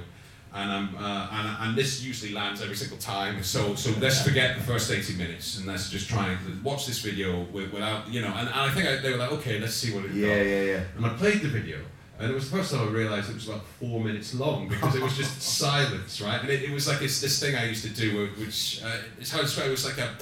and 0.53 0.71
I'm 0.71 0.95
uh, 0.95 1.27
and, 1.31 1.57
and 1.69 1.77
this 1.77 2.03
usually 2.03 2.31
lands 2.33 2.61
every 2.61 2.75
single 2.75 2.97
time. 2.97 3.43
So 3.43 3.75
so 3.75 3.91
let's 3.99 4.21
forget 4.21 4.55
the 4.57 4.63
first 4.63 4.91
80 4.91 5.13
minutes 5.15 5.57
and 5.57 5.65
let's 5.65 5.89
just 5.89 6.09
try 6.09 6.29
and 6.29 6.63
watch 6.63 6.85
this 6.85 6.99
video 6.99 7.41
with, 7.51 7.73
without 7.73 8.07
you 8.11 8.21
know. 8.21 8.27
And, 8.27 8.47
and 8.47 8.55
I 8.55 8.69
think 8.69 8.87
I, 8.87 8.97
they 8.97 9.11
were 9.11 9.17
like, 9.17 9.31
okay, 9.33 9.59
let's 9.59 9.73
see 9.73 9.93
what 9.93 10.05
it 10.05 10.11
Yeah, 10.11 10.41
yeah, 10.41 10.61
yeah. 10.61 10.83
and 10.95 11.05
I 11.05 11.09
played 11.09 11.41
the 11.41 11.47
video, 11.47 11.79
and 12.19 12.29
it 12.31 12.33
was 12.35 12.49
the 12.49 12.57
first 12.57 12.71
time 12.71 12.87
I 12.87 12.91
realised 12.91 13.29
it 13.29 13.35
was 13.35 13.47
about 13.49 13.65
four 13.79 13.99
minutes 13.99 14.35
long 14.35 14.67
because 14.67 14.95
it 14.95 15.01
was 15.01 15.17
just 15.17 15.41
silence, 15.63 16.21
right? 16.21 16.39
And 16.41 16.49
it, 16.49 16.63
it 16.63 16.71
was 16.71 16.87
like 16.87 16.99
this, 16.99 17.19
this 17.19 17.39
thing 17.39 17.55
I 17.55 17.65
used 17.65 17.83
to 17.85 17.89
do, 17.89 18.27
which 18.37 18.81
uh, 18.85 18.97
it's 19.19 19.31
how 19.31 19.39
to 19.39 19.45
describe. 19.45 19.67
It 19.67 19.71
was 19.71 19.85
like 19.85 19.97
a, 19.97 20.15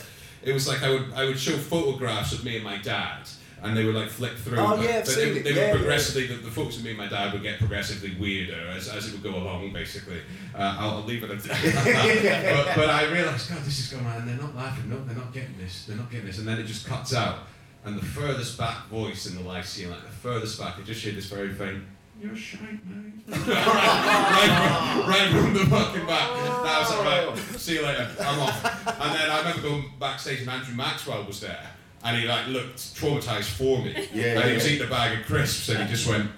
it 0.44 0.54
was 0.54 0.68
like 0.68 0.82
I 0.82 0.90
would 0.90 1.14
I 1.14 1.26
would 1.26 1.38
show 1.40 1.58
photographs 1.58 2.32
of 2.32 2.44
me 2.46 2.56
and 2.56 2.64
my 2.64 2.78
dad, 2.78 3.28
and 3.64 3.78
they 3.78 3.86
would 3.86 3.96
like 3.96 4.10
flick 4.10 4.34
through. 4.34 4.58
Oh, 4.58 4.76
but, 4.76 4.84
yeah, 4.84 4.98
I've 4.98 5.06
but 5.06 5.08
seen 5.08 5.34
they, 5.34 5.40
it. 5.40 5.44
they 5.44 5.50
Yeah, 5.52 5.56
would 5.56 5.68
yeah. 5.68 5.76
progressively. 5.76 6.28
The, 6.28 6.42
the 6.42 6.52
folks 6.52 6.76
with 6.76 6.84
me 6.84 6.92
and 6.92 7.00
my 7.00 7.08
dad 7.08 7.32
would 7.34 7.44
get 7.44 7.60
progressively 7.60 8.16
weirder 8.20 8.68
as, 8.76 8.90
as 8.90 9.08
it 9.08 9.14
would 9.14 9.24
go 9.24 9.38
along. 9.38 9.72
Basically, 9.72 10.20
uh, 10.56 10.78
I'll, 10.80 10.98
I'll 10.98 11.04
leave 11.04 11.24
it 11.24 11.30
at 11.30 11.44
that. 11.44 12.66
but, 12.66 12.76
but 12.76 12.90
I 12.90 13.12
realised, 13.12 13.50
God, 13.50 13.60
this 13.60 13.80
is 13.80 13.88
going 13.88 14.06
on, 14.06 14.22
and 14.22 14.30
they're 14.30 14.38
not 14.38 14.56
laughing. 14.56 14.90
No, 14.90 15.04
they're 15.06 15.16
not 15.16 15.34
getting 15.34 15.58
this. 15.58 15.86
They're 15.86 15.98
not 15.98 16.10
getting 16.10 16.26
this, 16.26 16.40
and 16.40 16.48
then 16.48 16.60
it 16.60 16.64
just 16.66 16.88
cuts 16.88 17.14
out, 17.14 17.40
and 17.86 17.98
the 17.98 18.06
furthest 18.06 18.58
back 18.58 18.88
voice 18.88 19.28
in 19.28 19.36
the 19.36 19.42
Lyceum, 19.42 19.92
like 19.92 20.04
the 20.04 20.10
furthest 20.10 20.60
back, 20.60 20.80
I 20.80 20.82
just 20.82 21.04
hear 21.04 21.14
this 21.14 21.26
very 21.28 21.54
faint. 21.54 21.84
You're 22.22 22.36
shite, 22.36 22.86
mate. 22.86 23.14
right, 23.28 23.48
right, 23.48 25.06
right 25.08 25.32
from 25.32 25.54
the 25.54 25.66
fucking 25.66 26.06
back. 26.06 26.30
That 26.30 26.80
was 26.80 26.98
like, 26.98 27.28
right, 27.28 27.60
see 27.60 27.76
you 27.76 27.82
later, 27.84 28.08
I'm 28.20 28.40
off. 28.40 28.64
And 28.88 29.16
then 29.16 29.30
I 29.30 29.40
remember 29.40 29.62
going 29.64 29.86
backstage 30.00 30.42
and 30.42 30.50
Andrew 30.50 30.76
Maxwell 30.76 31.24
was 31.26 31.40
there. 31.40 31.68
And 32.04 32.18
he 32.18 32.28
like 32.28 32.48
looked 32.48 32.78
traumatized 32.96 33.50
for 33.50 33.80
me. 33.80 34.08
Yeah, 34.14 34.40
and 34.40 34.50
he 34.50 34.54
was 34.56 34.66
yeah. 34.66 34.74
eating 34.74 34.88
a 34.88 34.90
bag 34.90 35.20
of 35.20 35.26
crisps 35.26 35.70
and 35.70 35.84
he 35.84 35.90
just 35.90 36.08
went, 36.08 36.30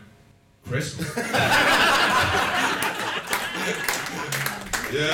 crisp? 0.65 0.99
yeah. 4.93 5.09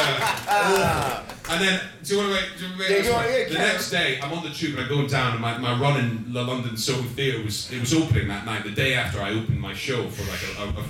Ah. 0.48 1.26
And 1.52 1.64
then, 1.64 1.82
do 2.04 2.14
you 2.14 2.20
want 2.20 2.30
to 2.30 2.36
wait? 2.36 2.50
Do 2.58 2.64
you 2.64 2.70
want 2.70 2.80
to 2.80 3.32
wait? 3.32 3.32
Yeah, 3.32 3.38
yeah, 3.38 3.48
the 3.48 3.54
next 3.54 3.90
day, 3.90 4.20
I'm 4.22 4.32
on 4.34 4.44
the 4.44 4.52
tube 4.52 4.74
and 4.74 4.82
I'm 4.82 4.88
going 4.88 5.08
down, 5.08 5.32
and 5.32 5.42
my, 5.42 5.58
my 5.58 5.80
run 5.80 6.00
in 6.00 6.32
the 6.32 6.44
London 6.44 6.78
Soho 6.78 7.02
Theatre 7.02 7.44
was 7.44 7.72
it 7.72 7.80
was 7.80 7.92
opening 7.92 8.28
that 8.28 8.46
night. 8.46 8.64
The 8.64 8.72
day 8.72 8.94
after 8.94 9.20
I 9.20 9.32
opened 9.32 9.60
my 9.60 9.74
show 9.74 10.08
for 10.10 10.30
like 10.30 10.42
a, 10.44 10.80
a, 10.80 10.84
a 10.84 10.86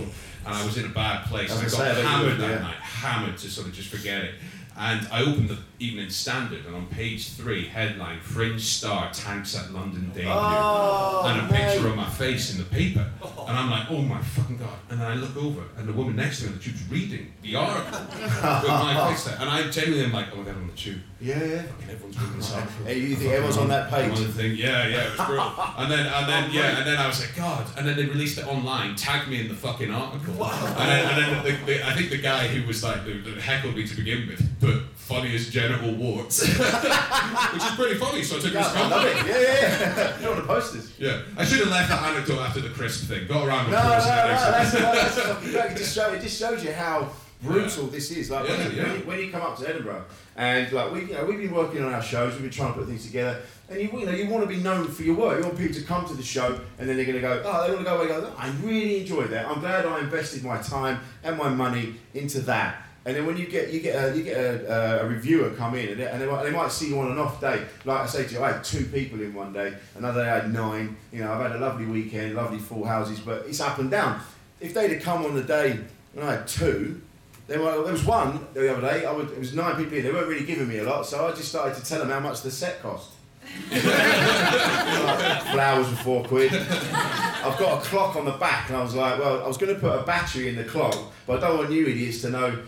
and 0.45 0.55
I 0.55 0.65
was 0.65 0.77
in 0.77 0.85
a 0.85 0.89
bad 0.89 1.25
place. 1.27 1.51
I 1.51 1.59
I 1.59 1.61
got 1.61 1.71
say, 1.71 1.89
I 1.89 1.93
bet 1.93 1.97
you 1.97 2.07
hammered 2.07 2.39
that 2.39 2.49
yeah. 2.49 2.59
night, 2.59 2.75
hammered 2.75 3.37
to 3.37 3.49
sort 3.49 3.67
of 3.67 3.73
just 3.73 3.89
forget 3.89 4.23
it. 4.23 4.35
And 4.81 5.05
I 5.11 5.21
opened 5.23 5.49
the 5.49 5.57
Evening 5.79 6.09
Standard, 6.09 6.65
and 6.65 6.73
on 6.73 6.85
page 6.87 7.33
three, 7.33 7.67
headline: 7.67 8.21
Fringe 8.21 8.61
star 8.61 9.11
tanks 9.11 9.53
at 9.57 9.73
London 9.73 10.09
debut, 10.13 10.29
Oh, 10.31 11.23
and 11.27 11.41
a 11.51 11.53
picture 11.53 11.85
of 11.87 11.97
my 11.97 12.09
face 12.09 12.53
in 12.53 12.59
the 12.59 12.63
paper. 12.63 13.05
Oh. 13.21 13.45
And 13.49 13.57
I'm 13.57 13.69
like, 13.69 13.91
oh 13.91 14.01
my 14.01 14.21
fucking 14.21 14.57
god! 14.57 14.79
And 14.89 15.01
then 15.01 15.11
I 15.11 15.15
look 15.15 15.35
over, 15.35 15.63
and 15.77 15.87
the 15.87 15.91
woman 15.91 16.15
next 16.15 16.39
to 16.39 16.45
me 16.45 16.51
on 16.51 16.57
the 16.57 16.63
tube's 16.63 16.89
reading 16.89 17.33
the 17.41 17.55
article 17.57 17.99
with 17.99 18.43
my 18.67 19.09
face 19.09 19.25
there. 19.25 19.37
And 19.39 19.49
I 19.49 19.69
genuinely 19.69 20.05
am 20.05 20.13
like, 20.13 20.27
oh 20.33 20.37
my 20.37 20.43
god, 20.45 20.55
I'm 20.55 20.61
on 20.61 20.67
the 20.67 20.73
tube. 20.73 21.01
Yeah, 21.21 21.43
yeah. 21.43 21.61
Fucking 21.63 21.89
everyone's 21.89 22.17
reading 22.21 22.37
this 22.37 22.53
article. 22.53 22.85
Hey, 22.85 22.99
you 22.99 23.15
think 23.15 23.31
everyone's 23.31 23.57
on 23.57 23.67
that 23.67 23.89
page? 23.89 24.11
One 24.11 24.27
thing, 24.31 24.55
yeah, 24.55 24.87
yeah, 24.87 25.03
it 25.07 25.17
was 25.17 25.27
brutal. 25.27 25.53
And 25.79 25.91
then, 25.91 26.05
and 26.05 26.29
then, 26.29 26.43
oh, 26.49 26.53
yeah, 26.53 26.77
and 26.77 26.87
then 26.87 26.97
I 26.97 27.07
was 27.07 27.19
like, 27.19 27.35
God. 27.35 27.65
And 27.77 27.85
then 27.85 27.97
they 27.97 28.05
released 28.05 28.37
it 28.37 28.47
online, 28.47 28.95
tagged 28.95 29.27
me 29.29 29.41
in 29.41 29.49
the 29.49 29.53
fucking 29.55 29.91
article. 29.91 30.41
And 30.45 30.89
then, 30.89 31.05
and 31.09 31.17
then 31.17 31.43
the, 31.43 31.65
the, 31.65 31.85
I 31.87 31.93
think 31.93 32.09
the 32.09 32.17
guy 32.19 32.47
who 32.47 32.65
was 32.67 32.83
like, 32.83 33.03
that 33.05 33.25
that 33.25 33.37
heckled 33.39 33.75
me 33.75 33.85
to 33.85 33.95
begin 33.95 34.27
with, 34.27 34.59
put 34.71 34.83
funniest 34.95 35.51
genital 35.51 35.93
warts, 35.95 36.41
which 36.47 37.63
is 37.63 37.75
pretty 37.75 37.95
funny. 37.95 38.23
So 38.23 38.37
I 38.37 38.39
took 38.39 38.53
Yeah, 38.53 38.61
this 38.63 38.75
I 38.75 38.87
love 38.87 39.05
it. 39.05 39.15
Yeah, 39.27 39.39
yeah, 39.39 39.97
yeah. 39.97 40.21
You're 40.21 40.31
on 40.31 40.37
the 40.37 40.43
posters. 40.47 40.93
Yeah, 40.99 41.21
I 41.37 41.45
should 41.45 41.59
have 41.59 41.69
left 41.69 41.89
that 41.89 42.03
anecdote 42.03 42.39
after 42.39 42.61
the 42.61 42.69
crisp 42.69 43.07
thing. 43.07 43.27
Got 43.27 43.47
around 43.47 43.71
No, 43.71 43.77
with 43.77 43.83
no, 43.83 43.83
no, 43.83 43.89
the 43.89 44.27
next 44.27 44.43
that's, 44.43 44.71
that's, 44.71 45.15
that's 45.15 45.27
fucking. 45.27 45.71
It 45.71 45.77
just, 45.77 45.95
show, 45.95 46.13
it 46.13 46.21
just 46.21 46.39
shows 46.39 46.63
you 46.63 46.71
how 46.73 47.09
brutal 47.41 47.87
this 47.87 48.11
is. 48.11 48.29
Like 48.29 48.47
when, 48.47 48.59
Yeah, 48.59 48.67
you, 48.67 48.75
yeah. 48.75 48.83
When, 48.83 48.99
you, 48.99 49.05
when 49.07 49.19
you 49.19 49.31
come 49.31 49.41
up 49.41 49.57
to 49.59 49.67
Edinburgh, 49.69 50.05
and 50.35 50.71
like 50.71 50.91
we, 50.91 50.99
you 51.05 51.13
know, 51.13 51.25
we've 51.25 51.39
been 51.39 51.53
working 51.53 51.83
on 51.83 51.93
our 51.93 52.01
shows, 52.03 52.33
we've 52.33 52.43
been 52.43 52.51
trying 52.51 52.73
to 52.73 52.79
put 52.79 52.87
things 52.87 53.05
together, 53.05 53.41
and 53.69 53.81
you, 53.81 53.89
you 53.99 54.05
know, 54.05 54.11
you 54.11 54.29
want 54.29 54.43
to 54.43 54.49
be 54.49 54.61
known 54.61 54.87
for 54.87 55.03
your 55.03 55.15
work. 55.15 55.39
You 55.39 55.45
want 55.45 55.57
people 55.57 55.75
to 55.75 55.83
come 55.83 56.05
to 56.07 56.13
the 56.13 56.23
show, 56.23 56.59
and 56.77 56.87
then 56.87 56.95
they're 56.97 57.05
going 57.05 57.15
to 57.15 57.21
go, 57.21 57.41
oh, 57.45 57.63
they 57.65 57.73
want 57.73 57.79
to 57.79 57.91
go 57.91 57.97
away. 57.97 58.07
Go, 58.07 58.31
I 58.37 58.49
really 58.61 59.01
enjoyed 59.01 59.29
that. 59.31 59.47
I'm 59.47 59.59
glad 59.59 59.85
I 59.85 59.99
invested 60.01 60.43
my 60.43 60.59
time 60.61 60.99
and 61.23 61.37
my 61.37 61.49
money 61.49 61.95
into 62.13 62.41
that. 62.41 62.83
And 63.09 63.17
then 63.17 63.25
when 63.25 63.37
you 63.37 63.47
get 63.47 63.73
you 63.73 63.79
get 63.79 63.95
a, 63.95 64.15
you 64.15 64.21
get 64.21 64.37
a, 64.37 65.01
a 65.01 65.07
reviewer 65.07 65.49
come 65.49 65.73
in 65.73 65.89
and, 65.89 65.99
they, 65.99 66.05
and 66.05 66.21
they, 66.21 66.27
might, 66.27 66.43
they 66.43 66.51
might 66.51 66.71
see 66.71 66.89
you 66.89 66.99
on 66.99 67.11
an 67.11 67.17
off 67.17 67.41
day. 67.41 67.65
Like 67.83 68.01
I 68.01 68.05
say 68.05 68.27
to 68.27 68.33
you, 68.35 68.43
I 68.43 68.51
had 68.51 68.63
two 68.63 68.85
people 68.85 69.19
in 69.19 69.33
one 69.33 69.51
day. 69.51 69.73
Another 69.95 70.23
day 70.23 70.29
I 70.29 70.35
had 70.41 70.53
nine. 70.53 70.95
You 71.11 71.21
know, 71.21 71.33
I've 71.33 71.41
had 71.41 71.53
a 71.53 71.57
lovely 71.57 71.87
weekend, 71.87 72.35
lovely 72.35 72.59
full 72.59 72.85
houses, 72.85 73.19
but 73.19 73.47
it's 73.47 73.61
up 73.61 73.79
and 73.79 73.89
down. 73.89 74.21
If 74.59 74.75
they'd 74.75 74.91
have 74.91 75.01
come 75.01 75.25
on 75.25 75.33
the 75.33 75.41
day 75.41 75.79
when 76.13 76.27
I 76.27 76.33
had 76.33 76.47
two, 76.47 77.01
they 77.47 77.57
were, 77.57 77.81
there 77.81 77.93
was 77.93 78.05
one 78.05 78.45
the 78.53 78.71
other 78.71 78.81
day. 78.81 79.07
I 79.07 79.11
would, 79.11 79.31
it 79.31 79.39
was 79.39 79.55
nine 79.55 79.75
people 79.75 79.97
in. 79.97 80.03
They 80.03 80.11
weren't 80.11 80.27
really 80.27 80.45
giving 80.45 80.67
me 80.67 80.77
a 80.77 80.83
lot, 80.83 81.03
so 81.03 81.27
I 81.27 81.31
just 81.31 81.49
started 81.49 81.75
to 81.81 81.83
tell 81.83 81.97
them 81.97 82.09
how 82.11 82.19
much 82.19 82.43
the 82.43 82.51
set 82.51 82.79
cost. 82.83 83.13
Like, 83.71 85.41
flowers 85.51 85.89
were 85.89 85.95
four 85.95 86.23
quid. 86.25 86.53
I've 86.53 87.57
got 87.57 87.81
a 87.83 87.85
clock 87.87 88.15
on 88.15 88.25
the 88.25 88.33
back, 88.33 88.69
and 88.69 88.77
I 88.77 88.83
was 88.83 88.93
like, 88.93 89.17
well, 89.17 89.43
I 89.43 89.47
was 89.47 89.57
going 89.57 89.73
to 89.73 89.79
put 89.79 89.97
a 89.97 90.03
battery 90.03 90.49
in 90.49 90.55
the 90.55 90.63
clock, 90.63 90.95
but 91.25 91.37
I 91.37 91.47
don't 91.47 91.57
want 91.57 91.71
you 91.71 91.87
idiots 91.87 92.21
to 92.21 92.29
know 92.29 92.59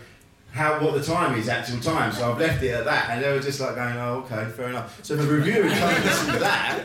how 0.52 0.78
what 0.84 0.94
the 0.94 1.02
time 1.02 1.38
is, 1.38 1.48
actual 1.48 1.80
time. 1.80 2.12
So 2.12 2.30
I've 2.30 2.38
left 2.38 2.62
it 2.62 2.68
at 2.70 2.84
that, 2.84 3.10
and 3.10 3.24
they 3.24 3.32
were 3.32 3.40
just 3.40 3.58
like 3.58 3.74
going, 3.74 3.96
oh, 3.96 4.24
okay, 4.30 4.44
fair 4.50 4.68
enough. 4.68 4.98
So 5.02 5.16
the 5.16 5.26
reviewer 5.26 5.64
and 5.66 6.04
listen 6.04 6.34
to 6.34 6.38
that. 6.40 6.80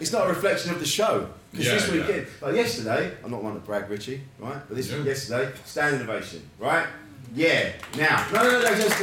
It's 0.00 0.12
not 0.12 0.26
a 0.26 0.28
reflection 0.28 0.70
of 0.72 0.78
the 0.78 0.86
show. 0.86 1.28
Because 1.50 1.66
Yeah, 1.66 1.74
this 1.74 1.88
yeah. 1.88 1.94
weekend, 2.06 2.26
like 2.40 2.54
yesterday, 2.54 3.12
I'm 3.24 3.30
not 3.30 3.42
one 3.42 3.54
to 3.54 3.60
brag, 3.60 3.88
Richie, 3.90 4.22
right? 4.38 4.60
But 4.68 4.76
this 4.76 4.90
Yeah. 4.90 5.02
yesterday, 5.02 5.50
standing 5.64 6.02
ovation, 6.08 6.42
right? 6.58 6.86
Yeah. 7.34 7.72
Now, 7.96 8.26
no, 8.32 8.42
no, 8.42 8.62
no, 8.62 8.74
just 8.76 9.00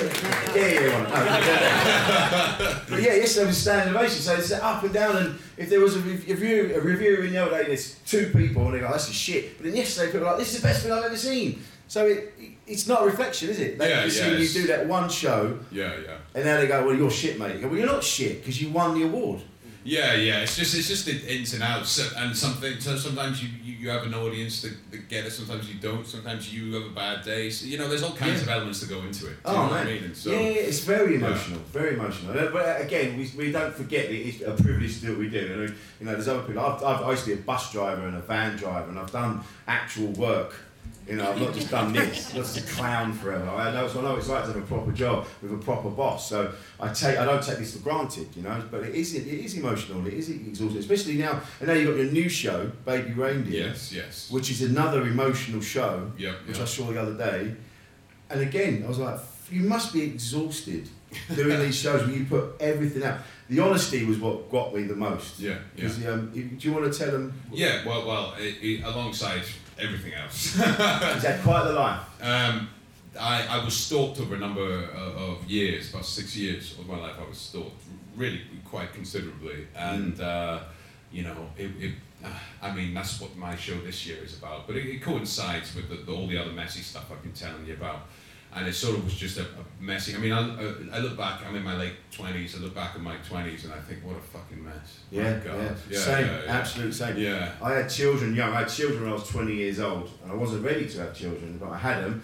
yeah, 0.56 0.68
yeah. 0.68 0.90
No. 1.04 2.86
But 2.90 3.02
yeah, 3.02 3.16
yesterday 3.16 3.48
was 3.48 3.58
standing 3.58 3.94
ovation, 3.96 4.22
so 4.22 4.36
it's 4.36 4.52
up 4.52 4.84
and 4.84 4.94
down. 4.94 5.18
And 5.18 5.40
if 5.58 5.70
there 5.70 5.80
was 5.82 5.96
a 5.98 6.00
review, 6.00 6.74
a 6.76 6.80
reviewer 6.80 7.24
in 7.26 7.32
the 7.34 7.38
other 7.46 7.58
day, 7.58 7.68
there's 7.68 7.96
two 8.06 8.32
people, 8.36 8.66
and 8.66 8.76
they 8.76 8.80
go, 8.80 8.90
"That's 8.90 9.10
a 9.10 9.14
shit." 9.14 9.58
But 9.58 9.66
then 9.66 9.76
yesterday, 9.76 10.12
people 10.12 10.28
are 10.28 10.32
like, 10.32 10.40
"This 10.40 10.54
is 10.54 10.62
the 10.62 10.68
best 10.68 10.84
thing 10.84 10.92
I've 10.94 11.04
ever 11.04 11.18
seen." 11.18 11.62
So 11.88 12.06
it, 12.08 12.34
it's 12.72 12.88
not 12.88 13.04
a 13.04 13.06
reflection, 13.06 13.50
is 13.50 13.60
it? 13.60 13.78
They 13.78 13.90
Yeah, 13.90 14.04
just 14.06 14.18
yeah, 14.20 14.38
see 14.38 14.42
you 14.44 14.50
do 14.62 14.68
that 14.68 14.88
one 14.88 15.10
show, 15.10 15.60
Yeah, 15.72 15.94
yeah. 16.06 16.18
and 16.36 16.46
now 16.46 16.58
they 16.60 16.68
go, 16.68 16.86
"Well, 16.86 16.96
you're 16.96 17.12
shit, 17.12 17.38
mate." 17.40 17.56
You 17.56 17.62
go, 17.62 17.68
well, 17.68 17.78
you're 17.78 17.88
not 17.88 18.04
shit 18.04 18.40
because 18.42 18.62
you 18.62 18.70
won 18.70 18.98
the 18.98 19.04
award. 19.06 19.42
Yeah, 19.84 20.14
yeah. 20.14 20.42
It's 20.44 20.56
just 20.56 20.76
it's 20.78 20.88
just 20.88 21.06
the 21.08 21.16
ins 21.36 21.56
and 21.56 21.64
outs, 21.64 22.00
and 22.16 22.38
something. 22.38 22.80
So 22.80 22.96
sometimes 22.98 23.42
you, 23.44 23.50
you, 23.64 23.74
you 23.80 23.90
have 23.90 24.04
an 24.04 24.14
audience 24.14 24.62
that, 24.62 24.74
that 24.92 25.10
get 25.10 25.26
it. 25.26 25.32
Sometimes 25.32 25.68
you 25.74 25.80
don't. 25.80 26.06
Sometimes 26.06 26.54
you 26.54 26.76
have 26.76 26.86
a 26.86 26.94
bad 26.94 27.26
day. 27.26 27.50
So, 27.50 27.66
you 27.66 27.80
know, 27.80 27.90
there's 27.90 28.04
all 28.04 28.14
kinds 28.14 28.42
Yeah. 28.42 28.44
of 28.44 28.50
elements 28.50 28.80
that 28.82 28.90
go 28.90 29.02
into 29.02 29.26
it. 29.26 29.38
Do 29.42 29.46
Oh 29.46 29.52
you 29.54 29.58
know 29.58 29.64
man, 29.64 29.70
what 29.72 29.82
I 29.88 30.00
mean? 30.02 30.14
So, 30.14 30.30
yeah, 30.34 30.38
it's 30.70 30.82
very 30.82 31.16
emotional, 31.16 31.60
very 31.74 31.96
emotional. 31.96 32.32
But 32.54 32.80
again, 32.82 33.18
we, 33.18 33.32
we 33.36 33.52
don't 33.52 33.74
forget 33.74 34.06
that 34.10 34.16
it's 34.28 34.42
a 34.42 34.54
privilege 34.64 35.00
to 35.00 35.02
do 35.08 35.10
what 35.14 35.20
we 35.20 35.30
do. 35.30 35.50
Mean, 35.50 35.76
you 36.00 36.06
know, 36.06 36.12
there's 36.12 36.28
other 36.28 36.44
people. 36.44 36.64
I've, 36.64 36.84
I've, 36.84 37.02
I 37.02 37.10
used 37.12 37.24
to 37.26 37.34
be 37.36 37.42
a 37.42 37.44
bus 37.44 37.72
driver 37.72 38.06
and 38.06 38.16
a 38.18 38.22
van 38.22 38.58
driver, 38.58 38.88
and 38.90 39.00
I've 39.00 39.12
done 39.12 39.42
actual 39.68 40.10
work. 40.10 40.54
You 41.08 41.18
know, 41.18 41.30
I've 41.30 41.42
not 41.42 41.54
just 41.54 41.70
done 41.70 41.92
this, 41.94 42.34
not 42.34 42.44
just 42.46 42.58
a 42.60 42.74
clown 42.74 43.12
forever. 43.12 43.50
I 43.50 43.74
know, 43.74 43.88
so 43.88 44.00
I 44.00 44.04
know 44.04 44.16
it's 44.16 44.30
like 44.30 44.46
to 44.46 44.54
have 44.54 44.58
a 44.58 44.66
proper 44.66 44.92
job 44.92 45.26
with 45.42 45.52
a 45.52 45.58
proper 45.58 45.90
boss. 45.90 46.30
So 46.30 46.54
I 46.80 46.94
take, 46.94 47.18
I 47.18 47.26
don't 47.26 47.44
take 47.44 47.58
this 47.58 47.76
for 47.76 47.84
granted, 47.84 48.30
you 48.36 48.44
know. 48.44 48.64
But 48.70 48.84
it 48.84 48.96
is, 48.96 49.16
it 49.16 49.28
is 49.28 49.58
emotional. 49.58 50.06
It 50.08 50.14
is 50.14 50.30
exhausting, 50.30 50.80
especially 50.80 51.16
now. 51.16 51.42
And 51.60 51.68
now 51.68 51.74
you've 51.74 51.90
got 51.90 51.98
your 51.98 52.12
new 52.12 52.30
show, 52.30 52.72
Baby 52.86 53.14
Reindeer, 53.14 53.68
yes, 53.68 53.92
yes. 53.92 54.32
which 54.32 54.52
is 54.52 54.62
another 54.62 55.02
emotional 55.02 55.60
show 55.60 56.12
Yep, 56.18 56.36
which 56.48 56.58
yep. 56.58 56.66
I 56.66 56.70
saw 56.70 56.86
the 56.86 57.02
other 57.02 57.18
day. 57.18 57.56
And 58.30 58.42
again, 58.42 58.84
I 58.86 58.88
was 58.88 59.00
like, 59.00 59.20
you 59.50 59.64
must 59.64 59.92
be 59.92 60.04
exhausted 60.04 60.88
doing 61.36 61.60
these 61.60 61.76
shows 61.76 62.06
where 62.08 62.16
you 62.16 62.26
put 62.26 62.56
everything 62.60 63.04
out. 63.04 63.20
The 63.50 63.60
honesty 63.60 64.06
was 64.06 64.18
what 64.18 64.50
got 64.50 64.74
me 64.74 64.84
the 64.84 64.96
most. 64.96 65.40
Yeah, 65.40 65.58
yeah. 65.76 65.88
um, 66.10 66.32
do 66.32 66.56
you 66.58 66.74
want 66.74 66.92
to 66.92 66.98
tell 66.98 67.12
them? 67.12 67.34
Yeah, 67.52 67.86
well, 67.86 68.08
well, 68.08 68.34
it, 68.38 68.56
it, 68.62 68.84
alongside 68.84 69.42
everything 69.82 70.14
else. 70.14 70.56
Is 70.56 70.58
that 70.58 71.42
quite 71.44 71.66
the 71.66 71.74
life? 71.74 72.02
Um, 72.22 72.70
I, 73.20 73.46
I 73.48 73.66
was 73.66 73.76
stalked 73.76 74.20
over 74.20 74.36
a 74.36 74.40
number 74.40 74.86
of, 74.86 75.18
of 75.18 75.50
years, 75.50 75.90
about 75.90 76.06
six 76.06 76.36
years 76.36 76.78
of 76.80 76.88
my 76.88 76.98
life. 76.98 77.16
I 77.20 77.28
was 77.28 77.38
stalked 77.38 77.84
really 78.16 78.42
quite 78.66 78.94
considerably, 78.94 79.68
and 79.76 80.20
uh, 80.20 80.60
you 81.12 81.24
know, 81.24 81.50
it, 81.58 81.72
it, 81.80 81.92
uh, 82.24 82.30
I 82.62 82.74
mean, 82.74 82.94
that's 82.94 83.20
what 83.20 83.36
my 83.36 83.56
show 83.56 83.78
this 83.82 84.06
year 84.06 84.18
is 84.24 84.38
about. 84.38 84.68
But 84.68 84.78
it, 84.78 84.86
it 84.88 85.02
coincides 85.02 85.76
with 85.76 85.90
the, 85.90 85.96
the, 85.96 86.14
all 86.14 86.28
the 86.28 86.38
other 86.38 86.52
messy 86.52 86.82
stuff 86.82 87.12
I've 87.12 87.22
been 87.22 87.34
telling 87.34 87.66
you 87.66 87.74
about, 87.74 88.08
and 88.54 88.68
it 88.68 88.74
sort 88.74 88.98
of 88.98 89.06
was 89.06 89.16
just 89.16 89.38
a, 89.38 89.44
a 89.44 89.82
messy. 89.84 90.14
I 90.16 90.18
mean, 90.18 90.34
I, 90.34 90.40
I 90.94 91.00
look 91.00 91.18
back. 91.18 91.42
I'm 91.46 91.56
in 91.56 91.64
my 91.64 91.78
late 91.78 91.94
twenties. 92.12 92.56
I 92.56 92.60
look 92.60 92.76
back 92.76 92.96
at 92.96 93.02
my 93.02 93.16
twenties, 93.28 93.64
and 93.66 93.74
I 93.74 93.80
think, 93.80 94.04
what 94.04 94.18
a 94.18 94.20
fucking 94.20 94.64
mess. 94.64 95.00
Yeah, 95.10 95.40
God. 95.40 95.78
yeah. 95.90 95.98
Same, 95.98 96.28
yeah, 96.28 96.42
yeah. 96.46 96.52
absolute 96.52 96.94
same. 96.94 97.18
Yeah. 97.18 97.52
I 97.62 97.74
had 97.74 97.90
children 97.90 98.36
young. 98.36 98.54
I 98.54 98.62
had 98.62 98.70
children 98.70 99.04
when 99.04 99.12
I 99.12 99.14
was 99.14 99.28
20 99.28 99.54
years 99.54 99.80
old, 99.80 100.10
and 100.24 100.32
I 100.32 100.36
wasn't 100.36 100.66
ready 100.66 100.88
to 100.88 101.00
have 101.00 101.16
children, 101.16 101.58
but 101.60 101.70
I 101.70 101.78
had 101.78 102.04
them. 102.04 102.22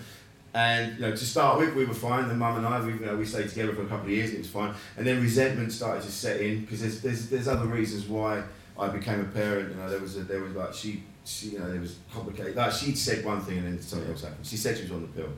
And 0.53 0.95
you 0.95 1.01
know, 1.01 1.11
to 1.11 1.25
start 1.25 1.59
with, 1.59 1.75
we 1.75 1.85
were 1.85 1.93
fine. 1.93 2.27
The 2.27 2.33
mum 2.33 2.57
and 2.57 2.65
I, 2.65 2.79
we, 2.79 2.93
you 2.93 2.99
know, 2.99 3.15
we 3.15 3.25
stayed 3.25 3.49
together 3.49 3.73
for 3.73 3.83
a 3.83 3.87
couple 3.87 4.05
of 4.05 4.11
years, 4.11 4.29
and 4.29 4.39
it 4.39 4.41
was 4.41 4.49
fine. 4.49 4.73
And 4.97 5.05
then 5.05 5.21
resentment 5.21 5.71
started 5.71 6.03
to 6.03 6.11
set 6.11 6.41
in 6.41 6.61
because 6.61 6.81
there's, 6.81 7.01
there's 7.01 7.29
there's 7.29 7.47
other 7.47 7.67
reasons 7.67 8.07
why 8.07 8.43
I 8.79 8.87
became 8.89 9.21
a 9.21 9.25
parent. 9.25 9.69
You 9.69 9.75
know, 9.75 9.89
there 9.89 9.99
was 9.99 10.17
a, 10.17 10.21
there 10.21 10.41
was 10.41 10.55
like 10.55 10.73
she, 10.73 11.03
she 11.25 11.49
you 11.49 11.59
know 11.59 11.71
there 11.71 11.81
was 11.81 11.97
complicated. 12.13 12.55
Like 12.55 12.71
she'd 12.71 12.97
said 12.97 13.23
one 13.23 13.41
thing 13.41 13.59
and 13.59 13.67
then 13.67 13.81
something 13.81 14.09
else 14.09 14.23
happened. 14.23 14.45
She 14.45 14.57
said 14.57 14.77
she 14.77 14.83
was 14.83 14.91
on 14.93 15.01
the 15.01 15.07
pill, 15.09 15.29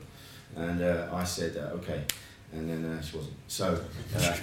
and 0.56 0.82
uh, 0.82 1.08
I 1.12 1.24
said 1.24 1.56
uh, 1.56 1.76
okay, 1.78 2.02
and 2.52 2.68
then 2.68 2.84
uh, 2.84 3.00
she 3.02 3.16
wasn't. 3.16 3.34
So. 3.48 3.80
Uh, 4.16 4.18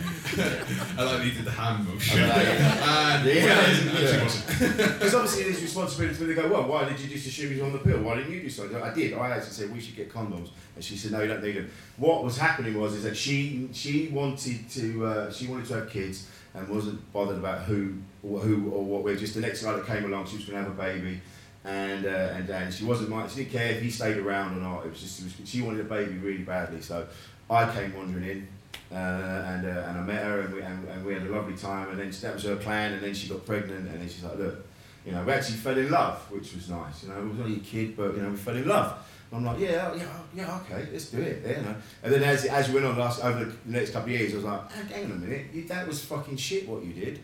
I 0.98 1.04
like 1.04 1.22
he 1.22 1.32
did 1.32 1.46
the 1.46 1.52
hand 1.52 1.88
motion. 1.88 2.24
I 2.24 2.28
like 2.28 2.48
it. 2.48 2.62
and 2.62 3.26
Yeah, 3.26 3.46
well, 3.46 3.46
yeah. 3.46 4.10
actually 4.10 4.24
wasn't. 4.24 4.78
Because 5.00 5.14
obviously 5.16 5.44
there's 5.44 5.62
responsibility 5.62 6.20
when 6.20 6.28
they 6.30 6.42
go, 6.42 6.48
well, 6.48 6.68
why 6.68 6.86
did 6.88 7.00
you 7.00 7.10
just 7.10 7.28
assume 7.28 7.50
he 7.54 7.56
was 7.62 7.64
on 7.64 7.72
the 7.74 7.80
pill? 7.80 8.02
Why 8.02 8.16
didn't 8.16 8.32
you 8.32 8.42
do 8.42 8.50
something? 8.50 8.82
I 8.82 8.94
did. 8.94 9.14
I 9.14 9.30
actually 9.32 9.52
said 9.52 9.74
we 9.74 9.80
should 9.80 9.96
get 9.96 10.12
condoms, 10.12 10.50
and 10.76 10.84
she 10.84 10.96
said 10.96 11.12
no, 11.12 11.22
you 11.22 11.28
don't 11.28 11.44
need 11.44 11.58
them. 11.58 11.70
What 11.98 12.24
was 12.24 12.38
happening 12.38 12.80
was 12.80 12.94
is 12.94 13.04
that 13.04 13.18
she 13.18 13.70
she 13.74 14.08
wanted 14.10 14.70
to 14.72 15.06
uh, 15.06 15.32
she 15.32 15.48
wanted 15.48 15.66
to 15.68 15.74
have 15.76 15.90
kids, 15.90 16.28
and 16.54 16.68
wasn't 16.70 17.12
bothered 17.14 17.38
about 17.38 17.62
who 17.64 17.96
or 18.24 18.40
who 18.40 18.70
or 18.72 18.84
what. 18.84 19.04
We're 19.04 19.16
just 19.18 19.34
the 19.36 19.42
next 19.42 19.64
guy 19.64 19.74
that 19.74 19.86
came 19.86 20.06
along. 20.06 20.28
She 20.28 20.38
was 20.38 20.46
going 20.46 20.58
to 20.64 20.70
have 20.70 20.80
a 20.80 20.82
baby, 20.82 21.20
and 21.64 22.06
uh, 22.06 22.10
and 22.10 22.50
and 22.50 22.74
she 22.74 22.86
wasn't 22.86 23.10
mind. 23.10 23.30
She 23.30 23.44
didn't 23.44 23.52
care 23.52 23.72
if 23.72 23.82
he 23.82 23.90
stayed 23.90 24.18
around 24.18 24.58
or 24.58 24.62
not. 24.62 24.86
It 24.86 24.92
was 24.92 25.02
just 25.02 25.20
it 25.20 25.26
was, 25.26 25.50
she 25.50 25.62
wanted 25.62 25.82
a 25.82 25.90
baby 25.90 26.18
really 26.18 26.44
badly. 26.44 26.82
So 26.82 27.08
I 27.50 27.72
came 27.72 27.96
wandering 27.96 28.26
in. 28.26 28.48
Uh, 28.90 28.96
and 28.96 29.66
uh, 29.66 29.84
and 29.88 29.98
I 29.98 30.02
met 30.02 30.24
her 30.24 30.42
and 30.42 30.54
we, 30.54 30.62
and, 30.62 30.88
and 30.88 31.06
we 31.06 31.14
had 31.14 31.24
a 31.24 31.30
lovely 31.30 31.58
time 31.58 31.90
and 31.90 32.00
then 32.00 32.10
that 32.22 32.34
was 32.34 32.44
her 32.44 32.56
plan 32.56 32.94
and 32.94 33.04
then 33.04 33.14
she 33.14 33.28
got 33.28 33.46
pregnant 33.46 33.90
and 33.90 34.00
then 34.00 34.08
she's 34.08 34.24
like 34.24 34.38
look 34.38 34.66
you 35.06 35.12
know 35.12 35.22
we 35.26 35.34
actually 35.34 35.58
fell 35.58 35.78
in 35.78 35.92
love 35.92 36.20
which 36.32 36.54
was 36.54 36.70
nice 36.70 37.04
you 37.04 37.10
know 37.10 37.22
we 37.22 37.30
was 37.30 37.40
only 37.42 37.58
a 37.58 37.60
kid 37.60 37.98
but 37.98 38.16
you 38.16 38.22
know 38.22 38.30
we 38.30 38.38
fell 38.38 38.56
in 38.56 38.66
love 38.66 38.98
I'm 39.34 39.44
like 39.44 39.60
yeah 39.60 39.94
yeah 39.94 40.06
yeah 40.34 40.60
okay 40.62 40.88
let's 40.90 41.10
do 41.10 41.22
it 41.22 41.44
yeah, 41.46 41.58
you 41.58 41.64
know 41.64 41.76
and 42.02 42.14
then 42.14 42.24
as 42.24 42.46
as 42.46 42.70
we 42.70 42.76
went 42.76 42.86
on 42.86 42.98
last 42.98 43.22
over 43.22 43.44
the 43.44 43.54
next 43.66 43.92
couple 43.92 44.14
of 44.14 44.20
years 44.20 44.32
I 44.32 44.36
was 44.38 44.46
like 44.46 44.72
hang 44.72 45.06
on 45.06 45.12
a 45.12 45.16
minute 45.16 45.68
that 45.68 45.86
was 45.86 46.06
fucking 46.06 46.38
shit 46.38 46.70
what 46.70 46.82
you 46.82 46.94
did 46.94 47.20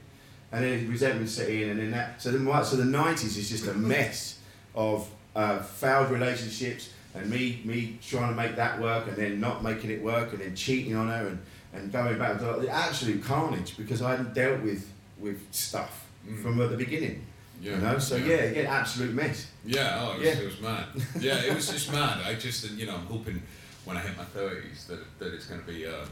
and 0.54 0.64
then 0.64 0.88
resentment 0.90 1.30
set 1.30 1.50
in 1.50 1.70
and 1.72 1.80
then 1.80 1.92
that 1.92 2.22
so 2.22 2.32
then 2.32 2.46
what 2.46 2.66
so 2.66 2.76
the 2.78 2.84
90s 2.84 3.36
is 3.38 3.50
just 3.50 3.68
a 3.68 3.74
mess 3.74 4.40
of 4.76 5.10
uh, 5.36 5.60
failed 5.60 6.10
relationships 6.12 6.92
and 7.16 7.30
me 7.30 7.60
me 7.66 7.98
trying 8.08 8.30
to 8.30 8.36
make 8.36 8.56
that 8.56 8.80
work 8.80 9.08
and 9.08 9.18
then 9.18 9.40
not 9.42 9.64
making 9.64 9.90
it 9.92 10.02
work 10.02 10.32
and 10.32 10.42
then 10.42 10.56
cheating 10.56 10.96
on 10.96 11.08
her 11.10 11.28
and, 11.28 11.40
and 11.74 11.92
going 11.92 12.18
back 12.18 12.38
to 12.40 12.46
the 12.62 12.70
absolute 12.70 13.22
carnage 13.24 13.76
because 13.78 14.02
I 14.02 14.12
hadn't 14.12 14.34
dealt 14.34 14.62
with 14.62 14.88
with 15.20 15.40
stuff 15.52 16.00
Mm. 16.26 16.42
from 16.42 16.58
the 16.58 16.78
beginning 16.78 17.26
Yeah. 17.62 17.76
you 17.76 17.82
know 17.82 18.00
so 18.00 18.16
yeah, 18.16 18.46
yeah 18.56 18.72
absolute 18.80 19.14
mess 19.14 19.48
Yeah, 19.66 20.00
oh, 20.02 20.14
it 20.14 20.20
was, 20.20 20.26
Yeah. 20.28 20.42
it 20.42 20.46
was 20.46 20.62
mad. 20.62 20.86
Yeah, 21.20 21.36
it 21.48 21.54
was 21.54 21.68
just 21.68 21.92
mad. 21.92 22.16
I 22.26 22.36
just, 22.36 22.72
you 22.80 22.86
know, 22.86 22.96
I'm 22.96 23.06
hoping 23.08 23.42
when 23.84 23.98
I 23.98 24.00
hit 24.00 24.16
my 24.18 24.24
30s 24.24 24.88
that, 24.88 25.02
that 25.20 25.34
it's 25.34 25.48
going 25.48 25.60
to 25.60 25.68
be 25.68 25.86
uh, 25.86 26.06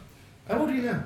how 0.50 0.60
old 0.60 0.70
are 0.70 0.74
you 0.76 0.82
now 0.82 1.02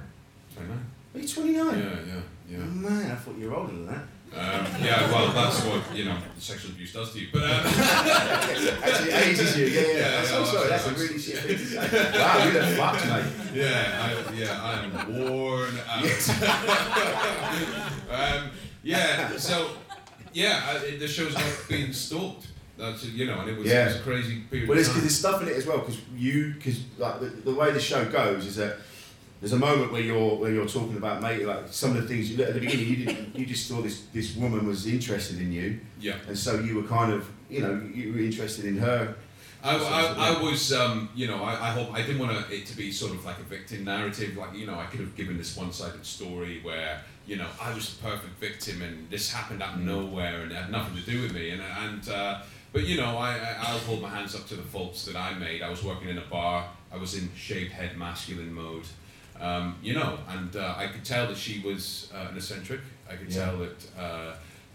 29. 0.55 0.85
are 1.13 1.19
you 1.19 1.27
29 1.27 1.79
Yeah, 1.79 1.83
yeah, 2.15 2.21
yeah. 2.49 2.57
Man 2.57 3.11
I 3.11 3.15
thought 3.15 3.37
you 3.37 3.49
were 3.49 3.55
older 3.55 3.71
than 3.73 3.85
that 3.87 4.03
Um, 4.35 4.65
yeah, 4.83 5.09
well, 5.11 5.31
that's 5.31 5.63
what, 5.63 5.81
you 5.95 6.03
know, 6.05 6.17
sexual 6.37 6.71
abuse 6.71 6.91
does 6.93 7.11
to 7.13 7.19
you. 7.19 7.27
But, 7.31 7.43
um, 7.43 7.49
actually 8.83 9.11
it 9.11 9.27
ages 9.27 9.57
you 9.57 9.65
yeah 9.67 9.81
yeah, 9.81 9.97
Yeah, 9.97 10.19
I'm 10.19 10.25
so 10.25 10.39
yeah, 10.39 10.45
sorry 10.45 10.67
that's 10.69 10.87
a 10.87 10.91
really 10.93 11.19
shit 11.19 11.37
thing 11.39 11.57
to 11.57 11.65
say 11.65 11.77
wow 12.19 12.43
you 12.45 12.51
look 12.51 12.65
fucked 12.77 13.05
mate 13.07 13.25
yeah, 13.55 14.03
I, 14.03 14.05
yeah, 14.33 14.61
I 14.61 14.63
am 14.83 14.91
worn 15.29 15.73
out. 15.87 16.05
um, 18.09 18.51
yeah, 18.83 19.37
so, 19.37 19.69
yeah, 20.33 20.61
I, 20.67 20.97
the 20.97 21.07
show's 21.07 21.33
not 21.33 21.43
being 21.69 21.93
stalked. 21.93 22.47
That's, 22.77 23.05
you 23.05 23.25
know, 23.25 23.39
and 23.39 23.49
it 23.49 23.57
was, 23.57 23.71
it 23.71 23.85
was 23.85 23.95
a 23.95 23.99
crazy 23.99 24.41
period 24.41 24.67
Well, 24.67 24.77
of 24.77 24.83
there's, 24.83 24.93
time. 24.93 25.01
there's 25.03 25.17
stuff 25.17 25.41
in 25.41 25.47
it 25.47 25.55
as 25.55 25.65
well 25.65 25.77
because 25.79 25.97
you, 26.13 26.53
because 26.55 26.81
like 26.97 27.21
the, 27.21 27.27
the 27.27 27.53
way 27.55 27.71
the 27.71 27.79
show 27.79 28.03
goes 28.11 28.45
is 28.45 28.57
that 28.57 28.75
there's 29.45 29.53
a 29.53 29.59
moment 29.59 29.91
where 29.91 30.01
you're 30.01 30.37
where 30.37 30.51
you're 30.51 30.65
talking 30.65 30.97
about 30.97 31.21
mate, 31.21 31.45
like 31.45 31.67
some 31.67 31.95
of 31.95 32.01
the 32.01 32.07
things 32.07 32.31
you 32.31 32.43
at 32.43 32.55
the 32.55 32.59
beginning 32.59 32.87
you 32.87 33.05
didn't, 33.05 33.35
you 33.35 33.45
just 33.45 33.67
saw 33.67 33.79
this 33.79 34.07
this 34.11 34.35
woman 34.35 34.65
was 34.65 34.87
interested 34.87 35.39
in 35.39 35.51
you, 35.51 35.79
Yeah. 35.99 36.15
and 36.27 36.35
so 36.35 36.57
you 36.61 36.73
were 36.77 36.87
kind 36.87 37.13
of, 37.13 37.29
you 37.47 37.61
know, 37.61 37.79
you 37.93 38.11
were 38.13 38.17
interested 38.17 38.65
in 38.65 38.79
her. 38.79 39.13
I, 39.63 39.75
I, 39.77 40.29
I 40.29 40.41
was, 40.41 40.73
um, 40.73 41.09
you 41.13 41.27
know, 41.27 41.43
I, 41.43 41.51
I 41.67 41.69
hope 41.77 41.93
I 41.93 42.01
didn't 42.01 42.17
want 42.17 42.31
it 42.51 42.65
to 42.65 42.75
be 42.75 42.91
sort 42.91 43.11
of 43.11 43.23
like 43.23 43.37
a 43.37 43.43
victim 43.43 43.83
narrative. 43.83 44.35
Like, 44.35 44.55
you 44.55 44.65
know, 44.65 44.79
I 44.79 44.87
could 44.87 44.99
have 45.01 45.15
given 45.15 45.37
this 45.37 45.55
one-sided 45.55 46.03
story 46.05 46.59
where, 46.63 47.01
you 47.27 47.35
know, 47.35 47.47
I 47.61 47.71
was 47.73 47.95
the 47.95 48.03
perfect 48.03 48.39
victim 48.39 48.81
and 48.81 49.07
this 49.11 49.31
happened 49.31 49.61
out 49.61 49.75
of 49.75 49.81
nowhere 49.81 50.41
and 50.41 50.51
it 50.51 50.55
had 50.55 50.71
nothing 50.71 50.95
to 50.95 51.05
do 51.11 51.21
with 51.21 51.33
me. 51.33 51.51
And, 51.51 51.61
and 51.61 52.09
uh, 52.09 52.41
but 52.73 52.83
you 52.85 52.97
know, 52.97 53.17
I, 53.17 53.37
I, 53.37 53.55
I'll 53.59 53.79
hold 53.79 54.01
my 54.01 54.09
hands 54.09 54.35
up 54.35 54.47
to 54.47 54.55
the 54.55 54.63
faults 54.63 55.05
that 55.05 55.15
I 55.15 55.33
made. 55.35 55.61
I 55.61 55.69
was 55.69 55.83
working 55.83 56.09
in 56.09 56.17
a 56.17 56.25
bar. 56.29 56.67
I 56.91 56.97
was 56.97 57.15
in 57.15 57.29
shaved 57.35 57.71
head 57.71 57.95
masculine 57.97 58.51
mode. 58.53 58.85
Um, 59.39 59.75
you 59.83 59.93
know, 59.93 60.17
and 60.29 60.55
uh, 60.55 60.75
I 60.77 60.87
could 60.87 61.03
tell 61.05 61.27
that 61.27 61.37
she 61.37 61.59
was 61.59 62.11
uh, 62.15 62.29
an 62.31 62.37
eccentric. 62.37 62.81
I 63.09 63.15
could 63.15 63.29
Yeah. 63.31 63.45
tell 63.45 63.57
that. 63.59 63.85
Uh, 63.99 64.33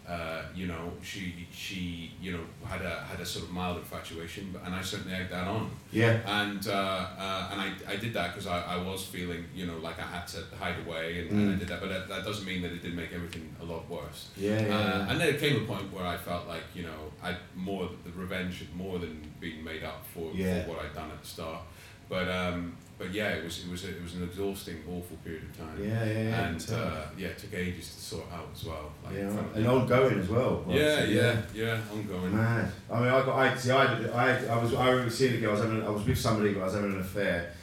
uh, 0.08 0.42
you 0.56 0.66
know, 0.66 0.92
she 1.02 1.46
she 1.52 2.10
you 2.20 2.32
know 2.32 2.40
had 2.66 2.82
a 2.82 3.00
had 3.04 3.20
a 3.20 3.24
sort 3.24 3.44
of 3.44 3.52
mild 3.52 3.76
infatuation, 3.78 4.50
but, 4.52 4.60
and 4.64 4.74
I 4.74 4.82
certainly 4.82 5.14
egged 5.16 5.30
that 5.30 5.46
on. 5.46 5.70
Yeah. 5.92 6.18
And 6.26 6.66
uh, 6.66 6.72
uh, 6.72 7.48
and 7.52 7.60
I, 7.60 7.70
I 7.88 7.94
did 7.96 8.12
that 8.14 8.32
because 8.34 8.48
I, 8.48 8.60
I 8.74 8.76
was 8.82 9.04
feeling 9.06 9.44
you 9.54 9.66
know 9.66 9.76
like 9.78 10.00
I 10.00 10.02
had 10.02 10.26
to 10.28 10.38
hide 10.58 10.74
away, 10.84 11.20
and, 11.20 11.30
and 11.30 11.50
I 11.50 11.54
Mm. 11.54 11.58
did 11.60 11.68
that. 11.68 11.80
But 11.80 11.90
that, 11.90 12.08
that 12.08 12.24
doesn't 12.24 12.44
mean 12.44 12.60
that 12.62 12.72
it 12.72 12.82
didn't 12.82 12.96
make 12.96 13.12
everything 13.12 13.54
a 13.62 13.64
lot 13.64 13.88
worse. 13.88 14.30
Yeah, 14.36 14.60
yeah, 14.60 14.76
Uh, 14.76 15.06
and 15.10 15.20
then 15.20 15.28
it 15.28 15.38
came 15.38 15.56
a 15.62 15.64
point 15.64 15.92
where 15.92 16.04
I 16.04 16.16
felt 16.16 16.48
like 16.48 16.64
you 16.74 16.82
know 16.82 17.12
I 17.22 17.36
more 17.54 17.88
the 18.04 18.10
revenge 18.10 18.58
had 18.58 18.74
more 18.74 18.98
than 18.98 19.20
been 19.38 19.62
made 19.62 19.84
up 19.84 20.04
for, 20.12 20.32
Yeah. 20.34 20.64
for 20.64 20.70
what 20.70 20.78
I'd 20.84 20.94
done 20.94 21.10
at 21.12 21.20
the 21.22 21.28
start. 21.28 21.60
But 22.08 22.28
um, 22.28 22.76
but 23.00 23.14
yeah, 23.14 23.30
it 23.30 23.44
was 23.44 23.64
it 23.64 23.70
was 23.70 23.82
it 23.84 24.02
was 24.02 24.14
an 24.16 24.24
exhausting, 24.24 24.76
awful 24.86 25.16
period 25.24 25.44
of 25.44 25.56
time. 25.56 25.82
Yeah, 25.82 26.04
yeah, 26.04 26.22
yeah. 26.22 26.48
And 26.48 26.70
uh, 26.70 27.06
yeah, 27.16 27.28
it 27.28 27.38
took 27.38 27.54
ages 27.54 27.94
to 27.94 28.00
sort 28.00 28.30
out 28.30 28.48
as 28.54 28.62
well. 28.62 28.92
Like 29.02 29.14
yeah, 29.14 29.42
and 29.54 29.66
ongoing 29.66 30.20
as 30.20 30.28
well. 30.28 30.62
yeah, 30.68 30.98
obviously, 31.00 31.16
yeah, 31.16 31.40
yeah, 31.54 31.80
ongoing. 31.90 32.36
Mad. 32.36 32.70
I 32.90 33.00
mean, 33.00 33.08
I 33.08 33.24
got. 33.24 33.38
I 33.38 33.56
see. 33.56 33.70
I, 33.70 33.84
I, 33.84 34.44
I 34.44 34.62
was. 34.62 34.74
I 34.74 34.90
remember 34.90 35.10
seeing 35.10 35.36
a 35.36 35.38
girl. 35.38 35.48
I 35.48 35.52
was 35.52 35.62
having. 35.62 35.82
I 35.82 35.88
was 35.88 36.04
with 36.04 36.18
somebody, 36.18 36.52
but 36.52 36.60
I 36.60 36.64
was 36.64 36.74
having 36.74 36.92
an 36.92 37.00
affair 37.00 37.54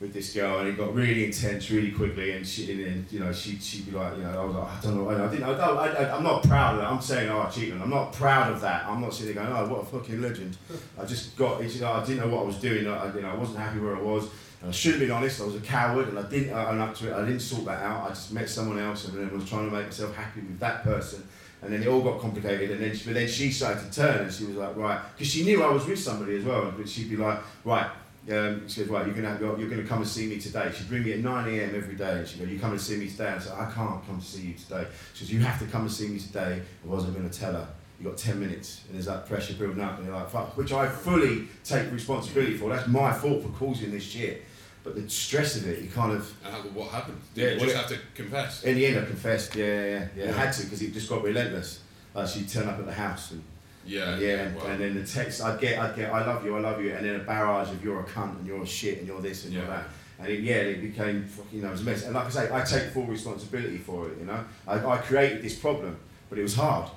with 0.00 0.14
this 0.14 0.32
girl, 0.32 0.60
and 0.60 0.68
it 0.68 0.78
got 0.78 0.94
really 0.94 1.26
intense 1.26 1.70
really 1.70 1.90
quickly. 1.90 2.32
And 2.32 2.46
she, 2.46 2.72
and 2.72 2.80
then, 2.82 3.06
you 3.10 3.20
know, 3.20 3.34
she, 3.34 3.58
she'd 3.58 3.84
be 3.84 3.92
like, 3.92 4.16
you 4.16 4.22
know, 4.22 4.30
I 4.30 4.44
was 4.46 4.56
like, 4.56 4.66
I 4.66 4.80
don't 4.80 4.96
know. 4.96 5.10
I, 5.10 5.26
I 5.26 5.28
didn't. 5.28 5.44
I 5.44 5.56
don't. 5.58 5.76
I, 5.76 5.86
I, 5.88 6.16
I'm 6.16 6.22
not 6.22 6.42
proud 6.42 6.76
of 6.76 6.80
that. 6.80 6.90
I'm 6.90 7.02
saying, 7.02 7.28
oh, 7.28 7.42
I 7.42 7.50
cheated. 7.50 7.82
I'm 7.82 7.90
not 7.90 8.14
proud 8.14 8.50
of 8.50 8.62
that. 8.62 8.86
I'm 8.86 9.02
not 9.02 9.12
sitting 9.12 9.34
there 9.34 9.44
going, 9.44 9.54
oh, 9.54 9.68
what 9.68 9.82
a 9.82 9.84
fucking 9.84 10.22
legend. 10.22 10.56
I 10.98 11.04
just 11.04 11.36
got. 11.36 11.62
You 11.62 11.80
know, 11.82 11.92
I 11.92 12.02
didn't 12.02 12.20
know 12.26 12.34
what 12.34 12.44
I 12.44 12.46
was 12.46 12.56
doing. 12.56 12.88
I, 12.88 13.14
you 13.14 13.20
know, 13.20 13.28
I 13.28 13.36
wasn't 13.36 13.58
happy 13.58 13.78
where 13.78 13.94
I 13.94 14.00
was. 14.00 14.30
I 14.66 14.70
should 14.72 14.92
have 14.92 15.00
been 15.00 15.10
honest. 15.10 15.40
I 15.40 15.44
was 15.44 15.54
a 15.54 15.60
coward, 15.60 16.08
and 16.08 16.18
I 16.18 16.22
didn't 16.22 16.52
own 16.52 16.80
up 16.80 16.94
to 16.96 17.08
it. 17.08 17.14
I 17.14 17.24
didn't 17.24 17.40
sort 17.40 17.64
that 17.64 17.82
out. 17.82 18.04
I 18.04 18.08
just 18.10 18.32
met 18.32 18.48
someone 18.48 18.78
else, 18.78 19.06
and 19.08 19.16
then 19.16 19.32
was 19.32 19.48
trying 19.48 19.70
to 19.70 19.74
make 19.74 19.86
myself 19.86 20.14
happy 20.14 20.40
with 20.40 20.58
that 20.60 20.82
person. 20.82 21.26
And 21.62 21.72
then 21.72 21.82
it 21.82 21.88
all 21.88 22.02
got 22.02 22.20
complicated, 22.20 22.70
and 22.70 22.82
then 22.82 22.94
she, 22.94 23.04
but 23.06 23.14
then 23.14 23.28
she 23.28 23.50
started 23.50 23.90
to 23.90 23.90
turn, 23.90 24.24
and 24.24 24.32
she 24.32 24.44
was 24.44 24.56
like, 24.56 24.76
right, 24.76 25.00
because 25.14 25.32
she 25.32 25.44
knew 25.44 25.62
I 25.62 25.70
was 25.70 25.86
with 25.86 25.98
somebody 25.98 26.36
as 26.36 26.44
well, 26.44 26.72
but 26.76 26.88
she'd 26.88 27.10
be 27.10 27.16
like, 27.16 27.38
right, 27.64 27.90
um, 28.30 28.68
she 28.68 28.80
goes, 28.82 28.90
right, 28.90 29.06
you're 29.06 29.14
gonna 29.14 29.38
you're 29.58 29.68
gonna 29.68 29.84
come 29.84 29.98
and 29.98 30.08
see 30.08 30.26
me 30.26 30.38
today. 30.38 30.70
She'd 30.74 30.88
bring 30.88 31.04
me 31.04 31.12
at 31.12 31.20
9 31.20 31.48
a.m. 31.48 31.74
every 31.74 31.94
day, 31.94 32.18
and 32.18 32.28
she 32.28 32.38
go, 32.38 32.44
you 32.44 32.58
come 32.58 32.72
and 32.72 32.80
see 32.80 32.96
me 32.96 33.08
today. 33.08 33.28
I 33.28 33.38
said, 33.38 33.52
I 33.52 33.70
can't 33.70 34.06
come 34.06 34.20
to 34.20 34.24
see 34.24 34.48
you 34.48 34.54
today. 34.54 34.86
She 35.14 35.24
goes, 35.24 35.32
you 35.32 35.40
have 35.40 35.58
to 35.58 35.66
come 35.66 35.82
and 35.82 35.92
see 35.92 36.08
me 36.08 36.18
today. 36.18 36.60
I 36.84 36.86
wasn't 36.86 37.16
gonna 37.16 37.30
tell 37.30 37.52
her. 37.52 37.66
You 37.98 38.08
got 38.08 38.16
10 38.16 38.40
minutes, 38.40 38.82
and 38.86 38.94
there's 38.94 39.06
that 39.06 39.26
pressure 39.26 39.54
building 39.54 39.82
up, 39.82 39.98
and 39.98 40.06
you're 40.06 40.14
like, 40.14 40.30
fuck, 40.30 40.56
which 40.56 40.72
I 40.72 40.88
fully 40.88 41.48
take 41.64 41.90
responsibility 41.92 42.56
for. 42.56 42.70
That's 42.70 42.88
my 42.88 43.12
fault 43.12 43.42
for 43.42 43.48
causing 43.50 43.90
this 43.90 44.04
shit. 44.04 44.44
But 44.82 44.94
the 44.94 45.08
stress 45.10 45.56
of 45.56 45.68
it, 45.68 45.82
you 45.82 45.90
kind 45.90 46.12
of 46.12 46.32
And 46.44 46.54
how, 46.54 46.60
what 46.62 46.88
happened? 46.90 47.20
Yeah, 47.34 47.50
Did 47.50 47.60
you 47.60 47.66
just 47.68 47.74
it- 47.74 47.78
have 47.78 47.88
to 47.88 47.98
confess? 48.14 48.62
in 48.64 48.74
the 48.76 48.86
end, 48.86 48.98
I 48.98 49.04
confessed. 49.04 49.54
Yeah, 49.54 49.64
yeah, 49.66 49.84
yeah. 49.84 50.06
yeah. 50.16 50.24
Yeah. 50.24 50.30
I 50.30 50.38
had 50.46 50.52
to 50.54 50.62
because 50.64 50.80
it 50.82 50.92
just 50.94 51.08
got 51.08 51.22
relentless. 51.22 51.80
Like 52.14 52.28
she'd 52.28 52.48
turn 52.48 52.66
up 52.68 52.78
at 52.78 52.86
the 52.86 52.92
house 52.92 53.30
and 53.32 53.42
Yeah, 53.86 54.18
yeah, 54.18 54.28
and, 54.46 54.56
well, 54.56 54.66
and 54.66 54.80
then 54.80 54.94
the 54.94 55.06
text 55.06 55.42
I'd 55.42 55.60
get, 55.60 55.78
I'd 55.78 55.94
get, 55.96 56.12
I 56.12 56.24
love 56.26 56.44
you, 56.44 56.56
I 56.56 56.60
love 56.60 56.82
you, 56.82 56.92
and 56.94 57.04
then 57.04 57.16
a 57.16 57.24
barrage 57.24 57.68
of 57.68 57.84
you're 57.84 58.00
a 58.00 58.04
cunt 58.04 58.38
and 58.38 58.46
you're 58.46 58.62
a 58.62 58.66
shit 58.66 58.98
and 58.98 59.06
you're 59.06 59.20
this 59.20 59.44
and 59.44 59.52
you're 59.54 59.66
that. 59.66 59.84
And 60.18 60.28
it, 60.28 60.40
yeah, 60.40 60.56
it 60.56 60.82
became, 60.82 61.24
fucking, 61.24 61.58
you 61.58 61.62
know, 61.62 61.68
it 61.68 61.72
was 61.72 61.80
a 61.82 61.84
mess. 61.84 62.04
And 62.04 62.14
like 62.14 62.26
I 62.26 62.30
say, 62.30 62.50
I 62.52 62.62
take 62.62 62.92
full 62.92 63.06
responsibility 63.06 63.78
for 63.78 64.08
it. 64.08 64.18
You 64.18 64.26
know, 64.26 64.44
I, 64.66 64.74
I 64.84 64.96
created 64.98 65.42
this 65.42 65.58
problem, 65.58 65.96
but 66.28 66.38
it 66.38 66.42
was 66.42 66.54
hard. 66.54 66.90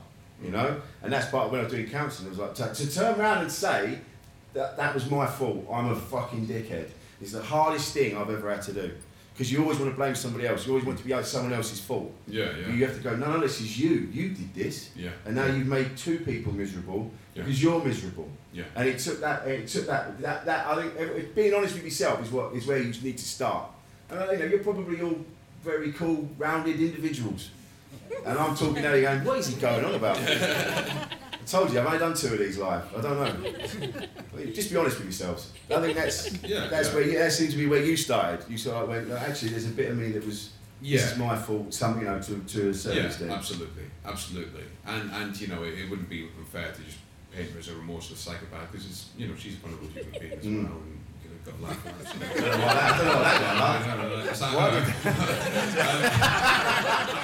You 0.43 0.49
know, 0.51 0.81
and 1.01 1.13
that's 1.13 1.29
part 1.29 1.45
of 1.45 1.51
when 1.51 1.61
I 1.61 1.63
was 1.65 1.71
doing 1.71 1.87
counselling. 1.89 2.27
It 2.27 2.37
was 2.37 2.39
like 2.39 2.55
to, 2.55 2.73
to 2.85 2.93
turn 2.93 3.17
around 3.17 3.43
and 3.43 3.51
say 3.51 3.99
that 4.53 4.75
that 4.75 4.93
was 4.93 5.09
my 5.09 5.25
fault. 5.25 5.65
I'm 5.71 5.89
a 5.89 5.95
fucking 5.95 6.47
dickhead. 6.47 6.87
It's 7.23 7.31
the 7.31 7.41
hardest 7.41 7.93
thing 7.93 8.17
I've 8.17 8.29
ever 8.29 8.51
had 8.51 8.61
to 8.63 8.73
do. 8.73 8.91
Because 9.33 9.51
you 9.51 9.61
always 9.63 9.79
want 9.79 9.89
to 9.91 9.95
blame 9.97 10.13
somebody 10.13 10.45
else. 10.45 10.65
You 10.67 10.73
always 10.73 10.85
want 10.85 10.99
to 10.99 11.05
be 11.05 11.23
someone 11.23 11.53
else's 11.53 11.79
fault. 11.79 12.11
yeah, 12.27 12.47
But 12.47 12.59
yeah, 12.59 12.73
You 12.73 12.85
have 12.85 12.95
to 12.97 13.01
go, 13.01 13.15
no, 13.15 13.31
no, 13.31 13.39
this 13.39 13.61
is 13.61 13.79
you. 13.79 14.07
You 14.11 14.29
did 14.29 14.53
this. 14.53 14.89
yeah, 14.95 15.09
And 15.25 15.35
now 15.35 15.45
you've 15.45 15.65
made 15.65 15.95
two 15.97 16.19
people 16.19 16.51
miserable 16.53 17.09
Yeah. 17.33 17.43
because 17.43 17.63
you're 17.63 17.83
miserable. 17.83 18.29
yeah. 18.53 18.65
And 18.75 18.89
it 18.89 18.99
took 18.99 19.19
that. 19.21 19.47
It 19.47 19.67
took 19.67 19.87
that. 19.87 20.21
That. 20.21 20.45
That. 20.45 20.67
I 20.67 20.87
think 20.89 21.33
being 21.33 21.53
honest 21.53 21.73
with 21.73 21.83
yourself 21.85 22.21
is 22.21 22.29
what 22.29 22.53
is 22.53 22.67
where 22.67 22.77
you 22.77 22.93
need 23.01 23.17
to 23.17 23.25
start. 23.25 23.65
And 24.11 24.31
you 24.33 24.37
know, 24.39 24.45
you're 24.45 24.59
probably 24.59 25.01
all 25.01 25.17
very 25.63 25.93
cool, 25.93 26.29
rounded 26.37 26.79
individuals. 26.79 27.49
And 28.25 28.37
I'm 28.37 28.55
talking 28.55 28.83
now, 28.83 28.91
going, 28.91 29.23
what 29.23 29.39
is 29.39 29.47
he 29.47 29.55
going 29.59 29.83
on 29.85 29.95
about? 29.95 30.17
I 31.43 31.45
told 31.45 31.73
you, 31.73 31.79
I've 31.81 31.85
only 31.87 31.99
done 31.99 32.13
two 32.13 32.27
of 32.33 32.39
these 32.39 32.57
live. 32.57 32.83
I 32.97 33.01
don't 33.01 33.19
know. 33.19 34.45
Just 34.53 34.71
be 34.71 34.77
honest 34.77 34.95
with 34.97 35.07
yourselves. 35.07 35.51
I 35.69 35.81
think 35.81 35.95
that's 35.97 36.31
Yeah, 36.41 36.67
that's 36.69 36.87
yeah. 36.89 36.95
where 36.95 37.03
you, 37.03 37.17
that 37.19 37.31
seems 37.33 37.51
to 37.51 37.57
be 37.57 37.67
where 37.67 37.83
you 37.83 37.97
started. 37.97 38.45
You 38.49 38.57
sort 38.57 38.81
of 38.83 38.87
went, 38.89 39.09
no, 39.09 39.17
actually, 39.17 39.49
there's 39.49 39.65
a 39.65 39.69
bit 39.71 39.89
of 39.91 39.97
me 39.97 40.11
that 40.11 40.25
was. 40.25 40.51
Yeah. 40.81 40.99
This 41.01 41.11
is 41.13 41.17
my 41.17 41.35
fault. 41.37 41.73
Some, 41.73 41.99
you 41.99 42.05
know, 42.05 42.19
to, 42.21 42.39
to 42.39 42.69
a 42.69 42.73
certain 42.73 42.99
Yeah, 43.03 43.07
extent. 43.07 43.31
absolutely, 43.31 43.83
absolutely. 44.05 44.63
And 44.85 45.11
and 45.11 45.39
you 45.39 45.47
know, 45.47 45.63
it, 45.63 45.77
it 45.79 45.89
wouldn't 45.89 46.09
be 46.09 46.27
unfair 46.37 46.71
to 46.71 46.81
just 46.81 46.97
paint 47.35 47.49
her 47.51 47.59
as 47.59 47.67
a 47.69 47.73
remorseless 47.75 48.19
psychopath 48.19 48.69
because 48.71 48.85
it's 48.87 49.09
you 49.17 49.27
know 49.27 49.35
she's 49.37 49.55
a 49.55 49.57
vulnerable 49.57 49.87
human 49.87 50.11
being 50.19 50.31
as 50.33 50.43
Mm. 50.45 50.63
well, 50.69 50.77
and 50.79 50.99
you 51.23 51.29
know, 51.29 51.37
got 51.45 51.55
a 51.57 51.61
laugh 51.63 51.85
at 51.87 51.93
that. 51.99 52.07
I 52.19 52.37
don't 52.39 52.43
know 52.43 52.65
why 52.65 52.73
that, 52.73 52.83
I 52.93 52.97
don't 52.97 53.07
know 53.07 54.07
why 54.13 54.23
that 54.23 54.39
got 54.39 54.53
laughed. 54.57 55.05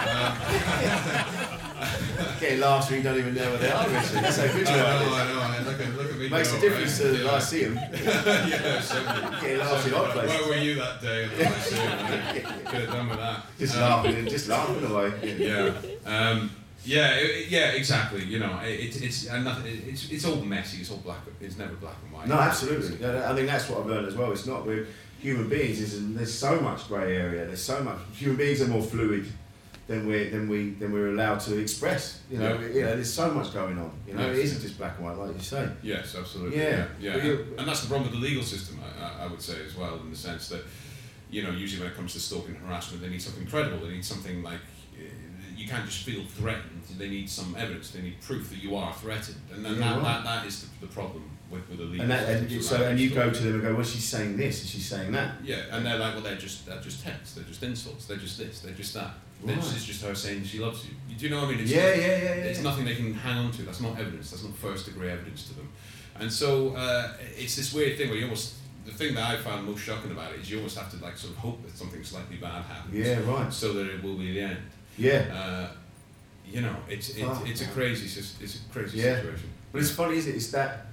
No, 0.05 1.25
no, 1.25 1.31
no, 1.33 1.38
it's 1.81 2.17
not 2.17 2.19
What? 2.19 2.19
her. 2.19 2.23
Um, 2.23 2.27
um, 2.33 2.39
Getting 2.39 2.59
laughs 2.59 2.89
when 2.89 2.97
you 2.99 3.03
don't 3.03 3.17
even 3.17 3.33
know 3.35 3.51
what 3.51 3.61
they 3.61 3.71
are, 3.71 3.83
how 3.83 3.87
good 3.87 4.67
I 4.67 4.73
know. 4.73 5.13
I 5.13 5.33
know. 5.33 5.39
I 5.41 5.59
look 5.63 5.79
at, 5.81 5.95
look 5.97 6.09
at 6.11 6.17
me. 6.17 6.29
Makes 6.29 6.53
a 6.53 6.59
difference 6.61 6.97
to 6.99 7.23
yeah. 7.23 7.39
See 7.39 7.61
him. 7.63 7.75
yeah, 7.93 8.81
certainly. 8.81 9.41
Getting 9.41 9.57
laughs 9.59 9.85
in 9.87 9.93
odd 9.93 10.09
places. 10.11 10.39
Where 10.39 10.49
were 10.49 10.63
you 10.63 10.75
that 10.75 11.01
day? 11.01 11.23
at 11.25 11.37
the 11.37 11.43
Lyceum? 11.43 12.65
Could 12.65 12.81
have 12.81 12.89
done 12.91 13.09
with 13.09 13.17
that. 13.19 13.43
Just 13.59 13.75
Um, 13.75 13.81
laughing 13.81 14.27
just 14.27 14.47
laughing 14.47 14.83
away. 14.85 15.35
yeah, 15.37 15.71
um, 16.05 16.49
yeah, 16.85 17.11
it- 17.15 17.29
it- 17.29 17.47
yeah, 17.49 17.71
exactly. 17.71 18.23
You 18.23 18.39
know, 18.39 18.59
it, 18.63 18.69
it's 18.79 18.97
it's 18.97 19.27
and 19.27 19.43
nothing. 19.43 19.65
it- 19.67 19.83
It's 19.87 20.09
it's 20.09 20.25
all 20.25 20.37
messy. 20.37 20.77
It's 20.81 20.91
all 20.91 20.97
black. 20.97 21.19
It's 21.41 21.57
never 21.57 21.73
black 21.75 21.95
and 22.03 22.13
white. 22.13 22.27
No, 22.27 22.35
absolutely. 22.35 22.97
Yeah, 23.01 23.29
I 23.29 23.33
mean, 23.33 23.45
that's 23.47 23.69
what 23.69 23.81
I've 23.81 23.87
learned 23.87 24.07
as 24.07 24.15
well. 24.15 24.31
It's 24.31 24.45
not 24.45 24.65
with 24.65 24.87
human 25.19 25.49
beings. 25.49 25.79
Is 25.81 26.13
there's 26.15 26.33
so 26.33 26.59
much 26.61 26.87
grey 26.87 27.17
area. 27.17 27.45
There's 27.45 27.61
so 27.63 27.83
much. 27.83 27.97
Human 28.13 28.37
beings 28.37 28.61
are 28.61 28.67
more 28.67 28.81
fluid 28.81 29.25
than 29.89 30.05
we 30.05 30.29
than 30.29 30.47
we 30.47 30.69
than 30.79 30.91
we're 30.93 31.09
allowed 31.09 31.39
to 31.39 31.57
express. 31.57 32.21
You 32.29 32.37
know, 32.37 32.53
Yeah. 32.59 32.67
you 32.75 32.81
know, 32.83 32.93
there's 32.95 33.11
so 33.11 33.31
much 33.31 33.51
going 33.51 33.77
on. 33.79 33.91
You 34.07 34.13
know, 34.13 34.21
Yeah. 34.27 34.33
it 34.33 34.45
isn't 34.45 34.61
just 34.61 34.77
black 34.77 34.93
and 34.97 35.05
white, 35.05 35.17
like 35.17 35.35
you 35.35 35.41
say. 35.41 35.67
Yes, 35.81 36.15
absolutely. 36.15 36.59
Yeah. 36.59 36.85
Yeah, 37.01 37.17
yeah. 37.17 37.35
And, 37.57 37.67
that's 37.67 37.81
the 37.81 37.87
problem 37.87 38.09
with 38.11 38.19
the 38.21 38.25
legal 38.27 38.43
system, 38.43 38.79
I, 38.85 39.23
I- 39.23 39.27
would 39.27 39.41
say 39.41 39.57
as 39.65 39.75
well, 39.75 39.95
in 40.03 40.11
the 40.11 40.15
sense 40.15 40.47
that, 40.49 40.61
you 41.31 41.41
know, 41.43 41.49
usually 41.49 41.81
when 41.81 41.91
it 41.91 41.95
comes 41.97 42.13
to 42.13 42.19
stalking 42.19 42.55
and 42.55 42.65
harassment, 42.67 43.01
they 43.01 43.09
need 43.09 43.21
something 43.21 43.47
credible. 43.47 43.79
They 43.79 43.93
need 43.93 44.05
something 44.05 44.43
like 44.43 44.59
uh, 44.95 45.01
you 45.57 45.67
can't 45.67 45.85
just 45.87 46.03
feel 46.03 46.23
threatened. 46.23 46.83
They 46.99 47.09
need 47.09 47.27
some 47.27 47.55
evidence. 47.57 47.89
They 47.89 48.01
need 48.03 48.21
proof 48.21 48.51
that 48.51 48.59
you 48.61 48.75
are 48.75 48.93
threatened, 48.93 49.41
and 49.51 49.65
then 49.65 49.79
that, 49.79 49.95
right. 49.95 50.03
that, 50.03 50.23
that 50.23 50.45
is 50.45 50.61
the, 50.61 50.85
the 50.85 50.91
problem 50.93 51.23
with, 51.49 51.67
with 51.67 51.79
the 51.79 51.85
legal 51.85 52.01
And 52.01 52.11
that, 52.11 52.29
and 52.29 52.47
system. 52.51 52.77
so 52.77 52.83
and 52.87 52.99
you 52.99 53.09
go 53.09 53.31
to 53.31 53.41
them 53.43 53.53
and 53.55 53.63
go, 53.63 53.73
well, 53.73 53.83
she's 53.83 54.03
saying 54.07 54.37
this, 54.37 54.61
and 54.61 54.69
she's 54.69 54.85
saying 54.85 55.11
that. 55.13 55.35
Yeah, 55.43 55.63
and 55.71 55.83
they're 55.85 55.97
like, 55.97 56.13
well, 56.13 56.23
they're 56.23 56.35
just 56.47 56.67
they're 56.67 56.79
just 56.81 57.03
texts, 57.03 57.33
they're 57.35 57.43
just 57.45 57.63
insults, 57.63 58.05
they're 58.05 58.17
just 58.17 58.37
this, 58.37 58.59
they're 58.59 58.73
just 58.75 58.93
that. 58.93 59.13
This 59.43 59.75
is 59.75 59.85
just 59.85 60.03
her 60.03 60.13
saying 60.15 60.43
she 60.43 60.59
loves 60.59 60.85
you. 60.85 60.91
Do 61.17 61.25
you 61.25 61.31
know 61.31 61.41
what 61.41 61.49
I 61.49 61.51
mean? 61.51 61.59
It's 61.61 61.71
Yeah, 61.71 61.87
not- 61.89 61.97
yeah, 61.97 62.07
yeah, 62.07 62.17
yeah, 62.23 62.43
It's 62.51 62.61
nothing 62.61 62.85
they 62.85 62.95
can 62.95 63.13
hang 63.13 63.37
on 63.37 63.51
to. 63.51 63.63
That's 63.63 63.81
not 63.81 63.99
evidence. 63.99 64.31
That's 64.31 64.43
not 64.43 64.55
first 64.55 64.85
degree 64.85 65.09
evidence 65.09 65.43
to 65.49 65.53
them. 65.55 65.69
And 66.19 66.31
so 66.31 66.75
uh, 66.75 67.13
it's 67.37 67.55
this 67.55 67.73
weird 67.73 67.97
thing 67.97 68.09
where 68.09 68.17
you 68.17 68.23
almost 68.25 68.55
the 68.85 68.91
thing 68.91 69.13
that 69.15 69.29
I 69.29 69.37
found 69.37 69.65
most 69.65 69.81
shocking 69.81 70.11
about 70.11 70.33
it 70.33 70.39
is 70.41 70.49
you 70.51 70.57
almost 70.57 70.77
have 70.77 70.89
to 70.91 71.03
like 71.03 71.15
sort 71.17 71.33
of 71.33 71.39
hope 71.39 71.61
that 71.65 71.77
something 71.77 72.03
slightly 72.03 72.37
bad 72.37 72.63
happens. 72.63 72.95
Yeah, 72.95 73.19
right. 73.29 73.51
So 73.53 73.73
that 73.73 73.87
it 73.87 74.03
will 74.03 74.15
be 74.15 74.33
the 74.33 74.41
end. 74.41 74.57
Yeah. 74.97 75.25
Uh, 75.33 75.67
you 76.49 76.61
know, 76.61 76.75
it's 76.89 77.09
it's, 77.09 77.19
Fuck, 77.19 77.47
it's 77.47 77.61
a 77.61 77.67
crazy 77.67 78.05
it's 78.43 78.55
a 78.55 78.73
crazy 78.73 78.97
Yeah. 78.99 79.15
situation. 79.17 79.49
But 79.71 79.81
it's 79.81 79.91
funny, 79.91 80.17
isn't 80.17 80.31
it? 80.33 80.35
It's 80.35 80.51
that 80.51 80.87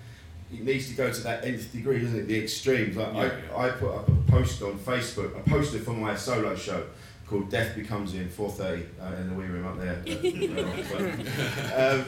it 0.53 0.63
needs 0.65 0.89
to 0.89 0.95
go 0.95 1.11
to 1.13 1.21
that 1.23 1.45
nth 1.45 1.73
degree, 1.73 2.01
doesn't 2.01 2.19
it? 2.21 2.27
The 2.29 2.39
extremes. 2.43 2.97
Like 2.97 3.13
Yeah, 3.15 3.21
I, 3.21 3.25
yeah. 3.25 3.57
I 3.57 3.71
put 3.71 3.95
up 3.95 4.09
a 4.09 4.31
post 4.31 4.63
on 4.63 4.79
Facebook, 4.79 5.37
a 5.37 5.49
poster 5.49 5.79
for 5.79 5.93
my 5.93 6.15
solo 6.15 6.55
show 6.55 6.85
called 7.29 7.51
"Death 7.51 7.75
Becomes 7.75 8.15
In" 8.15 8.29
4:30 8.29 8.87
uh, 9.01 9.15
in 9.21 9.29
the 9.29 9.35
wee 9.35 9.45
room 9.47 9.67
up 9.67 9.79
there. 9.79 10.03
um, 11.77 12.05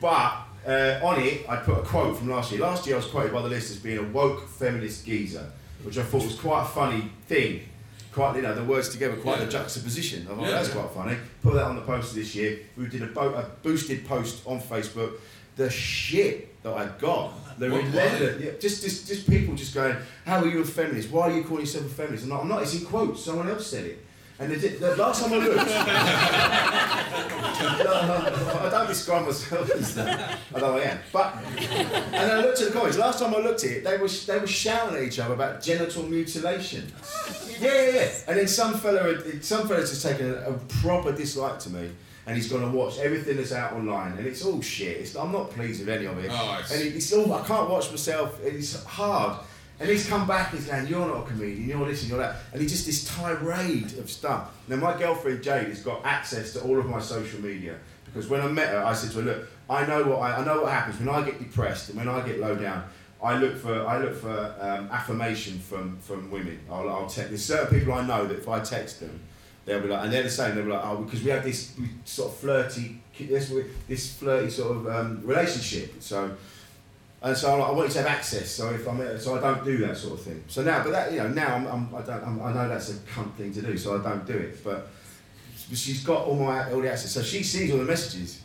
but 0.00 0.32
uh, 0.66 1.00
on 1.02 1.20
it, 1.20 1.48
I 1.48 1.56
put 1.56 1.78
a 1.78 1.82
quote 1.82 2.16
from 2.18 2.28
last 2.30 2.52
year. 2.52 2.60
Last 2.60 2.86
year, 2.86 2.96
I 2.96 2.98
was 2.98 3.06
quoted 3.06 3.32
by 3.32 3.42
the 3.42 3.48
list 3.48 3.70
as 3.70 3.78
being 3.78 3.98
a 3.98 4.02
woke 4.02 4.48
feminist 4.48 5.06
geezer, 5.06 5.50
which 5.82 5.98
I 5.98 6.02
thought 6.02 6.24
was 6.24 6.38
quite 6.38 6.62
a 6.62 6.66
funny 6.66 7.10
thing. 7.26 7.62
Quite, 8.12 8.36
you 8.36 8.42
know, 8.42 8.54
the 8.54 8.64
words 8.64 8.88
together, 8.88 9.14
quite 9.16 9.38
Yeah. 9.40 9.44
the 9.44 9.50
juxtaposition. 9.52 10.26
I 10.30 10.34
thought 10.34 10.42
Yeah, 10.44 10.50
that's 10.52 10.68
yeah. 10.68 10.74
quite 10.74 10.90
funny. 11.04 11.16
Put 11.42 11.54
that 11.54 11.64
on 11.64 11.76
the 11.76 11.82
poster 11.82 12.14
this 12.14 12.34
year. 12.34 12.60
We 12.76 12.86
did 12.86 13.02
a, 13.02 13.06
bo- 13.08 13.34
a 13.34 13.42
boosted 13.62 14.06
post 14.06 14.42
on 14.46 14.58
Facebook. 14.60 15.12
The 15.56 15.68
shit 15.70 16.62
that 16.62 16.72
I 16.72 16.86
got, 16.98 17.58
the 17.58 17.70
What- 17.70 17.84
relentless, 17.84 18.40
yeah, 18.42 18.50
just, 18.58 18.82
just, 18.82 19.06
just 19.06 19.28
people 19.28 19.54
just 19.54 19.74
going, 19.74 19.96
"How 20.24 20.40
are 20.42 20.46
you 20.46 20.60
a 20.60 20.64
feminist? 20.64 21.10
Why 21.10 21.28
are 21.28 21.30
you 21.36 21.44
calling 21.44 21.62
yourself 21.64 21.86
a 21.86 21.88
feminist?" 21.90 22.24
I'm 22.24 22.30
not. 22.30 22.40
I'm 22.42 22.48
not. 22.48 22.62
It's 22.62 22.74
in 22.74 22.86
quotes. 22.86 23.22
Someone 23.24 23.48
else 23.48 23.66
said 23.66 23.84
it. 23.84 24.05
And 24.38 24.52
the, 24.52 24.68
the 24.68 24.96
last 24.96 25.22
time 25.24 25.32
I 25.32 25.36
looked, 25.38 25.58
I 27.58 28.68
don't 28.70 28.86
describe 28.86 29.24
myself 29.24 29.70
as 29.70 29.94
that. 29.94 30.38
Although 30.54 30.76
I 30.76 30.80
am. 30.82 30.98
But 31.12 31.36
and 31.58 32.32
I 32.32 32.40
looked 32.42 32.60
at 32.60 32.68
the 32.68 32.72
comments. 32.74 32.98
Last 32.98 33.18
time 33.20 33.34
I 33.34 33.38
looked 33.38 33.64
at 33.64 33.70
it, 33.70 33.84
they 33.84 33.96
were 33.96 34.08
they 34.08 34.38
were 34.38 34.46
shouting 34.46 34.96
at 34.96 35.02
each 35.04 35.18
other 35.18 35.32
about 35.34 35.62
genital 35.62 36.02
mutilation. 36.02 36.92
Yeah, 37.60 37.72
yeah, 37.72 37.90
yeah. 37.94 38.08
And 38.28 38.38
then 38.38 38.46
some 38.48 38.74
fella, 38.74 39.02
had- 39.14 39.42
some 39.44 39.66
fella's 39.66 39.88
just 39.90 40.02
taken 40.04 40.30
a, 40.30 40.50
a 40.50 40.52
proper 40.82 41.12
dislike 41.12 41.58
to 41.60 41.70
me, 41.70 41.90
and 42.26 42.36
he's 42.36 42.52
gonna 42.52 42.68
watch 42.70 42.98
everything 42.98 43.38
that's 43.38 43.52
out 43.52 43.72
online, 43.72 44.18
and 44.18 44.26
it's 44.26 44.44
all 44.44 44.60
shit. 44.60 44.98
It's, 44.98 45.16
I'm 45.16 45.32
not 45.32 45.50
pleased 45.50 45.80
with 45.80 45.88
any 45.88 46.04
of 46.04 46.18
it. 46.22 46.30
Oh, 46.30 46.62
and 46.70 46.82
it- 46.82 46.94
it's 46.94 47.10
all 47.14 47.32
I 47.32 47.42
can't 47.46 47.70
watch 47.70 47.90
myself. 47.90 48.38
It's 48.42 48.84
hard. 48.84 49.38
And 49.78 49.90
he's 49.90 50.08
come 50.08 50.26
back, 50.26 50.52
and 50.52 50.60
he's 50.60 50.68
going, 50.68 50.86
You're 50.86 51.06
not 51.06 51.24
a 51.24 51.26
comedian, 51.26 51.68
you're 51.68 51.86
this 51.86 52.02
and 52.02 52.10
you're 52.10 52.18
that. 52.18 52.36
And 52.52 52.62
he's 52.62 52.72
just 52.72 52.86
this 52.86 53.04
tirade 53.04 53.98
of 53.98 54.10
stuff. 54.10 54.56
Now, 54.68 54.76
my 54.76 54.98
girlfriend 54.98 55.42
Jade 55.42 55.68
has 55.68 55.82
got 55.82 56.04
access 56.04 56.52
to 56.54 56.62
all 56.62 56.78
of 56.78 56.86
my 56.86 57.00
social 57.00 57.40
media 57.40 57.76
because 58.06 58.28
when 58.28 58.40
I 58.40 58.48
met 58.48 58.68
her, 58.68 58.82
I 58.82 58.94
said 58.94 59.10
to 59.12 59.18
her, 59.18 59.22
Look, 59.22 59.48
I 59.68 59.84
know 59.84 60.04
what, 60.04 60.18
I, 60.18 60.36
I 60.36 60.44
know 60.44 60.62
what 60.62 60.72
happens 60.72 60.98
when 60.98 61.08
I 61.08 61.22
get 61.22 61.38
depressed 61.38 61.90
and 61.90 61.98
when 61.98 62.08
I 62.08 62.26
get 62.26 62.40
low 62.40 62.54
down. 62.54 62.84
I 63.22 63.38
look 63.38 63.56
for 63.56 63.86
I 63.86 63.98
look 63.98 64.14
for 64.14 64.54
um, 64.60 64.88
affirmation 64.90 65.58
from, 65.58 65.98
from 65.98 66.30
women. 66.30 66.60
I'll, 66.70 66.88
I'll 66.88 67.06
text. 67.06 67.30
There's 67.30 67.44
certain 67.44 67.78
people 67.78 67.92
I 67.94 68.06
know 68.06 68.26
that 68.26 68.38
if 68.38 68.48
I 68.48 68.60
text 68.60 69.00
them, 69.00 69.20
they'll 69.64 69.80
be 69.80 69.88
like, 69.88 70.04
and 70.04 70.12
they're 70.12 70.22
the 70.22 70.30
same. 70.30 70.54
They'll 70.54 70.64
be 70.64 70.70
like, 70.70 70.84
oh, 70.84 71.02
because 71.02 71.22
we 71.22 71.30
have 71.30 71.42
this 71.42 71.74
sort 72.04 72.30
of 72.30 72.38
flirty, 72.38 73.00
this 73.18 73.52
this 73.88 74.14
flirty 74.14 74.50
sort 74.50 74.76
of 74.76 74.86
um, 74.86 75.20
relationship. 75.24 76.02
So 76.02 76.36
and 77.26 77.36
so 77.36 77.60
I 77.60 77.72
want 77.72 77.88
you 77.88 77.94
to 77.94 77.98
have 78.02 78.06
access. 78.06 78.48
So 78.52 78.70
if 78.70 78.86
I'm, 78.86 79.18
so 79.18 79.36
I 79.36 79.40
don't 79.40 79.64
do 79.64 79.78
that 79.78 79.96
sort 79.96 80.14
of 80.14 80.24
thing. 80.24 80.44
So 80.46 80.62
now, 80.62 80.84
but 80.84 80.92
that 80.92 81.10
you 81.10 81.18
know, 81.18 81.28
now 81.28 81.56
I'm, 81.56 81.66
I'm 81.66 81.94
I 81.94 82.02
don't, 82.02 82.22
I'm, 82.22 82.40
I 82.40 82.52
know 82.52 82.68
that's 82.68 82.90
a 82.90 82.94
cunt 82.94 83.34
thing 83.34 83.52
to 83.52 83.62
do, 83.62 83.76
so 83.76 83.98
I 83.98 84.02
don't 84.02 84.24
do 84.24 84.34
it. 84.34 84.62
But, 84.62 84.86
but 85.68 85.76
she's 85.76 86.04
got 86.04 86.24
all 86.24 86.36
my 86.36 86.70
all 86.70 86.80
the 86.80 86.90
access, 86.90 87.10
so 87.10 87.22
she 87.24 87.42
sees 87.42 87.72
all 87.72 87.78
the 87.78 87.84
messages, 87.84 88.42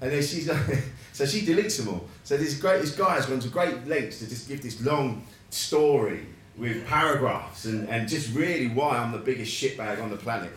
and 0.00 0.12
then 0.12 0.22
she's 0.22 0.48
like, 0.48 0.60
so 1.12 1.26
she 1.26 1.40
deletes 1.40 1.78
them 1.78 1.94
all. 1.94 2.04
So 2.22 2.36
this 2.36 2.56
great, 2.60 2.80
this 2.80 2.94
guy 2.94 3.14
has 3.14 3.26
gone 3.26 3.40
to 3.40 3.48
great 3.48 3.84
lengths 3.88 4.20
to 4.20 4.28
just 4.28 4.48
give 4.48 4.62
this 4.62 4.80
long 4.80 5.26
story 5.50 6.24
with 6.56 6.86
paragraphs 6.86 7.64
and, 7.64 7.88
and 7.88 8.08
just 8.08 8.32
really 8.34 8.68
why 8.68 8.98
I'm 8.98 9.10
the 9.10 9.18
biggest 9.18 9.52
shitbag 9.52 10.00
on 10.00 10.10
the 10.10 10.16
planet. 10.16 10.52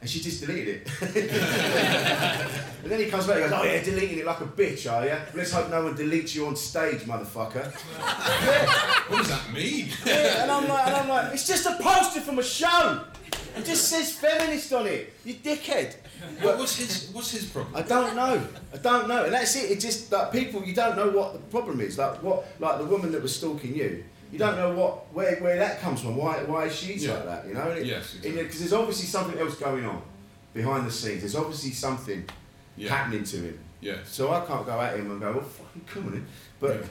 And 0.00 0.08
she 0.08 0.20
just 0.20 0.40
deleted 0.40 0.82
it. 0.82 0.88
and 2.82 2.90
then 2.90 3.00
he 3.00 3.10
comes 3.10 3.26
back 3.26 3.36
and 3.36 3.50
goes, 3.50 3.60
Oh, 3.60 3.64
yeah, 3.64 3.82
deleting 3.82 4.18
it 4.18 4.24
like 4.24 4.40
a 4.40 4.46
bitch, 4.46 4.90
are 4.90 5.04
you? 5.04 5.16
Let's 5.34 5.52
hope 5.52 5.70
no 5.70 5.84
one 5.84 5.94
deletes 5.94 6.34
you 6.34 6.46
on 6.46 6.56
stage, 6.56 7.00
motherfucker. 7.02 7.70
What 9.10 9.18
does 9.18 9.28
that 9.28 9.52
mean? 9.52 9.88
Yeah, 10.06 10.42
and 10.42 10.50
I'm 10.52 10.68
like, 10.68 10.86
and 10.86 10.96
I'm 10.96 11.08
like, 11.08 11.34
it's 11.34 11.46
just 11.46 11.66
a 11.66 11.76
poster 11.82 12.20
from 12.20 12.38
a 12.38 12.44
show. 12.44 13.04
It 13.56 13.64
just 13.64 13.88
says 13.88 14.12
feminist 14.12 14.72
on 14.72 14.86
it. 14.86 15.12
You 15.24 15.34
dickhead. 15.34 15.96
what, 16.40 16.58
what's 16.58 16.76
his 16.76 17.10
What's 17.12 17.32
his 17.32 17.46
problem? 17.46 17.74
I 17.74 17.82
don't 17.82 18.14
know. 18.14 18.46
I 18.72 18.76
don't 18.76 19.08
know. 19.08 19.24
And 19.24 19.32
that's 19.32 19.56
it. 19.56 19.70
It 19.70 19.80
just 19.80 20.12
like 20.12 20.30
people. 20.32 20.64
You 20.64 20.74
don't 20.74 20.96
know 20.96 21.10
what 21.10 21.32
the 21.32 21.40
problem 21.40 21.80
is. 21.80 21.98
Like 21.98 22.22
what? 22.22 22.46
Like 22.60 22.78
the 22.78 22.84
woman 22.84 23.10
that 23.12 23.22
was 23.22 23.34
stalking 23.34 23.74
you. 23.74 24.04
You 24.32 24.38
don't 24.38 24.56
know 24.56 24.72
what 24.74 25.12
where, 25.14 25.36
where 25.36 25.56
that 25.56 25.80
comes 25.80 26.00
from. 26.02 26.16
Why 26.16 26.42
why 26.44 26.68
she's 26.68 27.04
Yeah. 27.04 27.14
like 27.14 27.24
that? 27.26 27.46
You 27.48 27.54
know. 27.54 27.70
And 27.70 27.78
it- 27.80 27.86
Yes, 27.86 28.14
Because 28.14 28.26
exactly. 28.36 28.58
there's 28.60 28.72
obviously 28.72 29.06
something 29.06 29.38
else 29.40 29.54
going 29.56 29.84
on 29.84 30.02
behind 30.54 30.86
the 30.86 30.90
scenes. 30.90 31.20
There's 31.20 31.36
obviously 31.36 31.70
something 31.72 32.24
Yeah. 32.76 32.90
happening 32.94 33.24
to 33.24 33.36
him. 33.38 33.58
Yeah. 33.80 33.96
So 34.04 34.30
I 34.32 34.40
can't 34.44 34.66
go 34.66 34.80
at 34.80 34.96
him 34.98 35.10
and 35.10 35.20
go, 35.20 35.32
well, 35.32 35.42
fucking 35.42 35.82
come 35.86 36.06
on 36.08 36.14
in. 36.14 36.26
But 36.60 36.84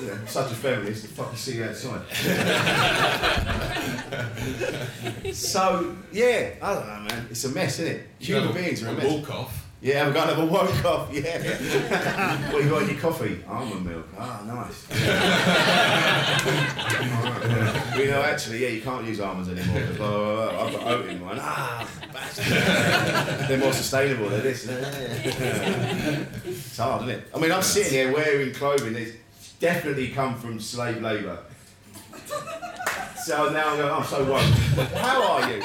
you 0.00 0.06
know, 0.08 0.18
such 0.26 0.52
a 0.52 0.54
feminist, 0.54 1.02
the 1.02 1.08
fuck 1.08 1.30
you 1.32 1.38
see 1.38 1.62
outside. 1.62 2.02
so 5.34 5.96
yeah, 6.12 6.50
I 6.62 6.74
don't 6.74 6.86
know, 6.86 7.00
man. 7.08 7.26
It's 7.30 7.44
a 7.44 7.48
mess, 7.50 7.78
isn't 7.80 7.94
it? 7.96 8.06
Human 8.18 8.50
a- 8.50 8.52
beings 8.52 8.82
are 8.82 8.88
a 8.88 8.90
a 8.90 8.94
mess. 8.94 9.12
walk 9.12 9.30
off. 9.30 9.64
Yeah, 9.80 10.06
I'm 10.06 10.12
going 10.12 10.26
to 10.28 10.34
have 10.34 10.42
a 10.42 10.46
woke 10.46 10.84
off. 10.84 11.08
Yeah. 11.12 12.52
what 12.52 12.64
you 12.64 12.70
got 12.70 12.82
in 12.82 12.88
your 12.88 12.98
coffee? 12.98 13.44
Almond 13.46 13.86
milk. 13.86 14.08
Ah, 14.18 14.42
nice. 14.44 14.88
we 17.96 18.06
know 18.06 18.22
actually, 18.22 18.62
yeah, 18.62 18.70
you 18.70 18.80
can't 18.80 19.06
use 19.06 19.20
almonds 19.20 19.48
anymore. 19.48 19.80
Blah, 19.96 20.08
blah, 20.08 20.50
blah. 20.50 20.66
I've 20.66 20.72
got 20.72 20.86
oat 20.88 21.06
in 21.06 21.20
mine. 21.20 21.38
Ah. 21.40 21.88
They're 23.46 23.58
more 23.58 23.72
sustainable 23.72 24.28
than 24.30 24.42
this. 24.42 24.66
it's 26.44 26.76
hard, 26.76 27.02
isn't 27.02 27.14
it? 27.14 27.28
I 27.32 27.38
mean, 27.38 27.52
I'm 27.52 27.62
sitting 27.62 27.92
here 27.92 28.12
wearing 28.12 28.52
clothing 28.52 28.94
that's 28.94 29.12
definitely 29.60 30.08
come 30.08 30.34
from 30.34 30.58
slave 30.58 31.00
labour. 31.00 31.38
So 33.24 33.50
now 33.50 33.68
I'm 33.68 33.76
going, 33.76 33.92
I'm 33.92 34.02
so 34.04 34.24
woke. 34.24 34.42
How 34.94 35.22
are 35.22 35.52
you? 35.52 35.62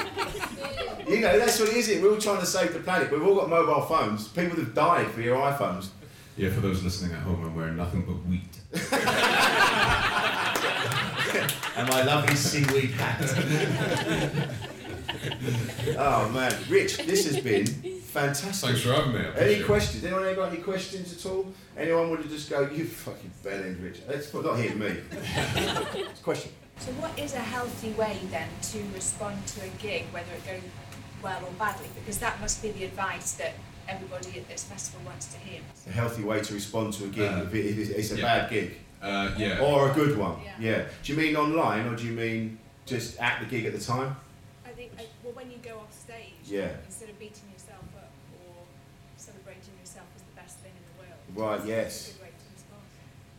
You 1.08 1.20
know, 1.20 1.38
that's 1.38 1.58
what 1.60 1.68
it 1.68 1.76
is. 1.76 1.88
It. 1.88 2.02
We're 2.02 2.12
all 2.12 2.20
trying 2.20 2.40
to 2.40 2.46
save 2.46 2.72
the 2.72 2.80
planet. 2.80 3.10
We've 3.10 3.26
all 3.26 3.36
got 3.36 3.48
mobile 3.48 3.82
phones. 3.82 4.28
People 4.28 4.56
have 4.56 4.74
died 4.74 5.10
for 5.10 5.20
your 5.20 5.36
iPhones. 5.36 5.88
Yeah, 6.36 6.50
for 6.50 6.60
those 6.60 6.82
listening 6.82 7.12
at 7.12 7.22
home, 7.22 7.44
I'm 7.44 7.54
wearing 7.54 7.76
nothing 7.76 8.02
but 8.02 8.14
wheat. 8.26 8.42
And 11.76 11.88
my 11.88 12.04
lovely 12.04 12.36
seaweed 12.36 12.92
hat. 12.92 13.20
oh 15.98 16.28
man, 16.28 16.54
Rich, 16.68 16.98
this 16.98 17.26
has 17.26 17.42
been 17.42 17.66
fantastic. 17.66 18.70
Thanks 18.70 18.82
for 18.82 18.92
having 18.92 19.12
me. 19.12 19.26
Any 19.36 19.64
questions? 19.64 20.04
Anyone 20.04 20.32
got 20.36 20.52
any 20.52 20.62
questions 20.62 21.12
at 21.12 21.30
all? 21.30 21.52
Anyone 21.76 22.10
would 22.10 22.20
have 22.20 22.30
just 22.30 22.48
go, 22.48 22.70
you 22.70 22.84
fucking 22.84 23.32
bellend, 23.42 23.82
Rich. 23.82 24.06
That's 24.06 24.32
not 24.32 24.56
hitting 24.56 24.78
me. 24.78 24.94
Question. 26.22 26.52
So 26.78 26.92
what 26.92 27.18
is 27.18 27.34
a 27.34 27.38
healthy 27.38 27.90
way 27.92 28.18
then 28.30 28.48
to 28.62 28.78
respond 28.94 29.44
to 29.48 29.64
a 29.64 29.68
gig, 29.80 30.04
whether 30.12 30.32
it 30.32 30.46
goes 30.46 30.60
well 31.24 31.42
or 31.44 31.50
badly? 31.58 31.88
Because 31.94 32.18
that 32.18 32.38
must 32.40 32.62
be 32.62 32.70
the 32.72 32.84
advice 32.84 33.32
that 33.32 33.54
everybody 33.88 34.38
at 34.38 34.48
this 34.48 34.64
festival 34.64 35.00
wants 35.06 35.32
to 35.32 35.38
hear. 35.38 35.60
A 35.88 35.90
healthy 35.90 36.22
way 36.22 36.40
to 36.40 36.54
respond 36.54 36.92
to 36.94 37.04
a 37.04 37.08
gig 37.08 37.30
uh, 37.30 37.46
it's 37.52 38.12
a 38.12 38.16
yeah. 38.16 38.22
bad 38.22 38.50
gig. 38.50 38.76
Uh, 39.02 39.34
yeah. 39.36 39.60
Or 39.60 39.90
a 39.90 39.94
good 39.94 40.16
one. 40.16 40.36
Yeah. 40.44 40.52
Yeah. 40.60 40.84
Do 41.02 41.12
you 41.12 41.18
mean 41.18 41.36
online 41.36 41.86
or 41.86 41.96
do 41.96 42.04
you 42.04 42.12
mean 42.12 42.58
just 42.86 43.18
at 43.18 43.40
the 43.40 43.46
gig 43.46 43.64
at 43.64 43.72
the 43.72 43.80
time? 43.80 44.16
I 44.66 44.70
think, 44.70 44.92
I, 44.98 45.06
well, 45.22 45.34
when 45.34 45.50
you 45.50 45.58
go 45.62 45.78
off 45.78 45.92
stage, 45.92 46.34
Yeah. 46.44 46.68
instead 46.86 47.08
of 47.08 47.18
beating 47.18 47.48
yourself 47.52 47.84
up 47.96 48.10
or 48.46 48.54
celebrating 49.16 49.74
yourself 49.80 50.06
as 50.16 50.22
the 50.22 50.40
best 50.40 50.58
thing 50.58 50.72
in 50.76 50.84
the 50.90 51.02
world, 51.02 51.58
Right, 51.60 51.66
yes. 51.68 52.10
a 52.10 52.12
good 52.12 52.22
way 52.22 52.28
to 52.28 52.46
respond. 52.54 52.82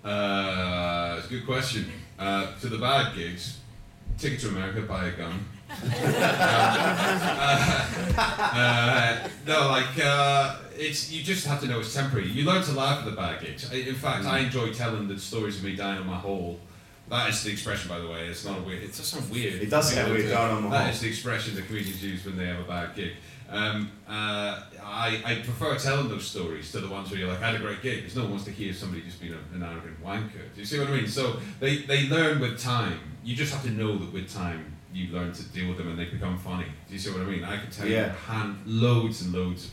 Uh, 0.03 1.15
it's 1.17 1.27
a 1.27 1.29
good 1.29 1.45
question. 1.45 1.91
Uh, 2.17 2.55
to 2.61 2.67
the 2.67 2.77
bad 2.77 3.15
gigs, 3.15 3.59
ticket 4.17 4.39
to 4.41 4.49
America, 4.49 4.81
buy 4.81 5.07
a 5.07 5.11
gun. 5.11 5.45
Uh, 8.17 9.27
no, 9.47 9.67
like 9.67 9.97
uh, 10.03 10.57
it's 10.77 11.11
you 11.11 11.23
just 11.23 11.45
have 11.47 11.61
to 11.61 11.67
know 11.67 11.79
it's 11.79 11.93
temporary. 11.93 12.27
You 12.29 12.45
learn 12.45 12.63
to 12.63 12.71
laugh 12.73 12.99
at 12.99 13.05
the 13.05 13.11
bad 13.11 13.41
gigs. 13.41 13.71
I, 13.71 13.75
in 13.77 13.95
fact, 13.95 14.25
I 14.25 14.39
enjoy 14.39 14.71
telling 14.73 15.07
the 15.07 15.19
stories 15.19 15.57
of 15.57 15.63
me 15.63 15.75
dying 15.75 15.99
on 15.99 16.07
my 16.07 16.17
hole. 16.17 16.59
That 17.09 17.29
is 17.29 17.43
the 17.43 17.51
expression, 17.51 17.87
by 17.89 17.99
the 17.99 18.07
way. 18.07 18.27
It's 18.27 18.43
not 18.45 18.57
a 18.59 18.61
weird. 18.61 18.81
It 18.83 18.87
does 18.95 19.05
sound 19.07 19.29
weird. 19.31 19.61
It 19.61 19.69
does 19.69 19.93
sound 19.93 20.11
weird, 20.11 20.29
dying 20.29 20.55
on 20.57 20.63
my 20.63 20.69
That 20.71 20.81
hole. 20.85 20.91
is 20.93 21.01
the 21.01 21.07
expression 21.07 21.55
that 21.55 21.67
comedians 21.67 22.03
use 22.03 22.25
when 22.25 22.35
they 22.37 22.47
have 22.47 22.59
a 22.59 22.63
bad 22.63 22.95
gig. 22.95 23.11
Um, 23.47 23.91
uh, 24.07 24.63
I, 24.83 25.21
I 25.23 25.35
prefer 25.43 25.77
telling 25.77 26.09
those 26.09 26.25
stories 26.25 26.71
to 26.71 26.79
the 26.79 26.87
ones 26.87 27.11
where 27.11 27.19
you're 27.19 27.29
like, 27.29 27.43
I 27.43 27.51
had 27.51 27.55
a 27.55 27.59
great 27.59 27.83
gig, 27.83 27.97
because 28.01 28.15
no 28.15 28.23
one 28.23 28.31
wants 28.31 28.45
to 28.45 28.51
hear 28.51 28.73
somebody 28.73 29.03
just 29.03 29.21
being 29.21 29.33
a, 29.33 29.55
an 29.55 29.61
arrogant 29.61 30.03
wanker. 30.03 30.31
Do 30.55 30.59
you 30.61 30.65
see 30.65 30.79
what 30.79 30.87
I 30.87 30.91
mean? 30.93 31.07
So 31.07 31.37
they, 31.59 31.77
they 31.83 32.07
learn 32.09 32.39
with 32.39 32.59
time. 32.59 32.99
You 33.23 33.35
just 33.35 33.53
have 33.53 33.61
to 33.65 33.69
know 33.69 33.97
that 33.99 34.11
with 34.11 34.33
time 34.33 34.74
you 34.95 35.13
learn 35.13 35.31
to 35.33 35.43
deal 35.49 35.67
with 35.67 35.77
them 35.77 35.89
and 35.89 35.99
they 35.99 36.05
become 36.05 36.37
funny. 36.37 36.65
Do 36.87 36.93
you 36.93 36.99
see 36.99 37.11
what 37.11 37.21
I 37.21 37.25
mean? 37.25 37.43
I 37.43 37.57
can 37.57 37.69
tell 37.69 37.85
Yeah. 37.87 38.05
you 38.07 38.11
hand 38.11 38.57
loads 38.65 39.21
and 39.23 39.33
loads 39.33 39.65
of 39.65 39.71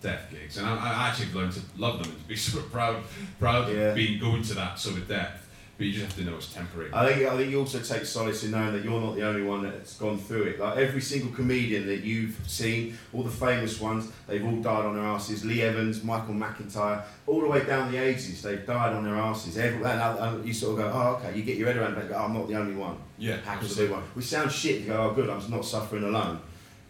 death 0.00 0.28
gigs, 0.30 0.56
and 0.56 0.66
I, 0.66 0.74
I 0.76 1.08
actually 1.08 1.32
learned 1.32 1.52
to 1.52 1.60
love 1.76 2.02
them 2.02 2.10
and 2.12 2.22
to 2.22 2.28
be 2.28 2.36
sort 2.48 2.64
of 2.64 2.72
proud, 2.72 3.02
proud 3.38 3.68
Yeah. 3.68 3.74
of 3.90 3.94
being 3.94 4.18
going 4.18 4.42
to 4.44 4.54
that 4.54 4.78
sort 4.78 4.96
of 4.96 5.06
depth. 5.08 5.45
But 5.76 5.86
you 5.86 5.92
just 5.92 6.06
have 6.06 6.16
to 6.16 6.24
know 6.24 6.36
it's 6.36 6.52
temporary. 6.52 6.90
I 6.92 7.06
think 7.12 7.28
I 7.28 7.36
think 7.36 7.50
you 7.50 7.60
also 7.60 7.80
take 7.80 8.06
solace 8.06 8.44
in 8.44 8.52
knowing 8.52 8.72
that 8.72 8.82
you're 8.82 8.98
not 8.98 9.14
the 9.14 9.26
only 9.26 9.42
one 9.42 9.62
that's 9.62 9.94
gone 9.98 10.18
through 10.18 10.44
it. 10.44 10.60
Like 10.60 10.78
every 10.78 11.02
single 11.02 11.30
comedian 11.32 11.86
that 11.86 12.00
you've 12.00 12.38
seen, 12.46 12.96
all 13.12 13.22
the 13.22 13.30
famous 13.30 13.78
ones, 13.78 14.10
they've 14.26 14.44
all 14.44 14.56
died 14.56 14.86
on 14.86 14.94
their 14.94 15.04
asses. 15.04 15.44
Lee 15.44 15.60
Evans, 15.60 16.02
Michael 16.02 16.34
McIntyre, 16.34 17.04
all 17.26 17.40
the 17.40 17.46
way 17.46 17.62
down 17.66 17.92
the 17.92 17.98
ages, 17.98 18.40
they've 18.40 18.64
died 18.66 18.94
on 18.94 19.04
their 19.04 19.16
asses. 19.16 19.58
And, 19.58 19.84
and 19.84 20.46
you 20.46 20.54
sort 20.54 20.78
of 20.78 20.86
go, 20.86 20.98
oh 20.98 21.16
okay, 21.16 21.36
you 21.36 21.42
get 21.42 21.58
your 21.58 21.66
head 21.66 21.76
around 21.76 21.98
it. 21.98 22.08
go, 22.08 22.14
oh, 22.14 22.24
I'm 22.24 22.32
not 22.32 22.48
the 22.48 22.56
only 22.56 22.74
one. 22.74 22.96
yeah, 23.18 23.36
be 23.60 23.86
one. 23.88 24.02
Which 24.14 24.26
sounds 24.26 24.54
shit. 24.54 24.80
You 24.80 24.86
go, 24.86 25.10
oh 25.10 25.14
good, 25.14 25.28
I'm 25.28 25.50
not 25.50 25.64
suffering 25.64 26.04
alone. 26.04 26.40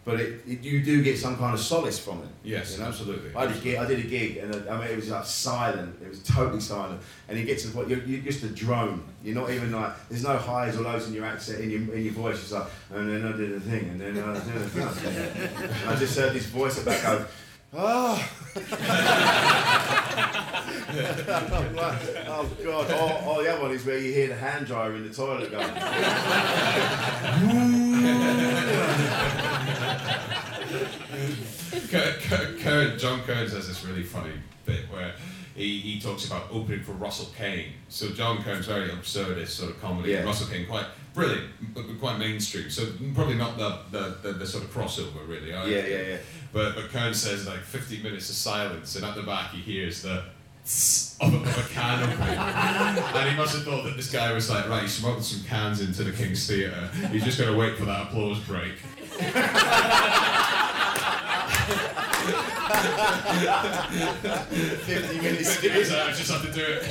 But 0.07 0.21
it, 0.21 0.41
it, 0.47 0.63
you 0.63 0.81
do 0.81 1.03
get 1.03 1.17
some 1.17 1.35
kind 1.35 1.53
of 1.53 1.59
solace 1.59 1.99
from 1.99 2.19
it. 2.19 2.29
Yes, 2.41 2.71
you 2.71 2.79
know? 2.79 2.85
absolutely. 2.85 3.35
I 3.35 3.45
did, 3.45 3.57
a 3.57 3.59
gig, 3.59 3.75
I 3.75 3.85
did 3.85 3.99
a 3.99 4.07
gig, 4.07 4.37
and 4.37 4.55
uh, 4.55 4.71
I 4.71 4.77
mean, 4.77 4.87
it 4.87 4.95
was 4.95 5.09
like 5.09 5.25
silent. 5.25 6.01
It 6.01 6.07
was 6.07 6.23
totally 6.23 6.61
silent, 6.61 7.01
and 7.27 7.37
you 7.37 7.43
get 7.43 7.59
to 7.59 7.67
the 7.67 7.73
point 7.73 7.89
you're, 7.89 8.01
you're 8.03 8.21
just 8.21 8.41
a 8.43 8.47
drone. 8.47 9.03
You're 9.21 9.35
not 9.35 9.49
even 9.49 9.73
like 9.73 9.91
there's 10.07 10.23
no 10.23 10.37
highs 10.37 10.77
or 10.77 10.83
lows 10.83 11.09
in 11.09 11.13
your 11.13 11.25
accent, 11.25 11.59
in 11.59 11.69
your 11.69 11.93
in 11.93 12.05
your 12.05 12.13
voice. 12.13 12.35
It's 12.35 12.53
like, 12.53 12.67
and 12.89 13.09
then 13.09 13.25
I 13.25 13.35
did 13.35 13.51
a 13.51 13.59
thing, 13.59 13.89
and 13.89 13.99
then 13.99 14.17
I 14.17 14.33
did 14.35 14.55
a 14.55 14.69
thing. 14.69 14.87
I 15.89 15.95
just 15.97 16.17
heard 16.17 16.31
this 16.31 16.45
voice 16.45 16.79
at 16.79 16.85
back 16.85 17.01
go, 17.03 17.25
oh. 17.73 18.29
I'm 21.27 21.75
like, 21.75 21.99
oh 22.27 22.49
god! 22.63 22.87
Oh, 22.91 23.23
oh, 23.25 23.43
the 23.43 23.51
other 23.51 23.61
one 23.61 23.71
is 23.71 23.85
where 23.85 23.99
you 23.99 24.13
hear 24.13 24.29
the 24.29 24.37
hand 24.37 24.67
dryer 24.67 24.95
in 24.95 25.05
the 25.05 25.13
toilet 25.13 25.51
going. 25.51 25.67
Kurt, 31.89 32.97
John 32.99 33.21
Kearns 33.21 33.51
has 33.53 33.67
this 33.67 33.83
really 33.85 34.03
funny 34.03 34.31
bit 34.65 34.81
where 34.91 35.13
he, 35.55 35.79
he 35.79 35.99
talks 35.99 36.25
about 36.25 36.43
opening 36.51 36.83
for 36.83 36.91
Russell 36.93 37.29
Kane. 37.37 37.73
So 37.89 38.09
John 38.09 38.43
Kearns, 38.43 38.65
very 38.67 38.89
absurdist 38.89 39.49
sort 39.49 39.71
of 39.71 39.81
comedy. 39.81 40.11
Yeah. 40.11 40.23
Russell 40.23 40.47
Kane, 40.47 40.67
quite 40.67 40.85
brilliant, 41.13 41.45
but 41.73 41.83
quite 41.99 42.19
mainstream. 42.19 42.69
So 42.69 42.87
probably 43.15 43.35
not 43.35 43.57
the, 43.57 43.79
the, 43.91 44.17
the, 44.21 44.33
the 44.39 44.45
sort 44.47 44.63
of 44.65 44.71
crossover 44.73 45.27
really. 45.27 45.53
I- 45.53 45.65
Yeah, 45.65 45.85
yeah, 45.87 46.01
yeah. 46.01 46.17
But, 46.53 46.75
but 46.75 46.89
Kearns 46.89 47.21
says 47.21 47.45
like 47.47 47.59
15 47.59 48.03
minutes 48.03 48.29
of 48.29 48.35
silence 48.35 48.95
and 48.95 49.03
at 49.05 49.15
the 49.15 49.23
back 49.23 49.51
he 49.51 49.61
hears 49.61 50.01
the 50.03 50.23
of 51.21 51.33
a, 51.33 51.37
of 51.37 51.57
a 51.57 51.73
can 51.73 52.03
opening. 52.03 52.37
and 52.37 53.29
he 53.29 53.35
must 53.37 53.55
have 53.55 53.63
thought 53.63 53.85
that 53.85 53.95
this 53.95 54.11
guy 54.11 54.33
was 54.33 54.49
like, 54.49 54.67
right, 54.67 54.81
he's 54.81 54.91
smuggled 54.93 55.23
some 55.23 55.41
cans 55.47 55.79
into 55.81 56.03
the 56.03 56.11
King's 56.11 56.45
Theatre. 56.45 56.89
He's 57.09 57.23
just 57.23 57.37
going 57.39 57.51
to 57.51 57.57
wait 57.57 57.77
for 57.77 57.85
that 57.85 58.07
applause 58.07 58.37
break. 58.41 58.73
Fifty 64.85 65.17
out, 65.93 66.07
I 66.07 66.11
just 66.11 66.31
have 66.31 66.41
to 66.41 66.51
do 66.51 66.63
it. 66.67 66.83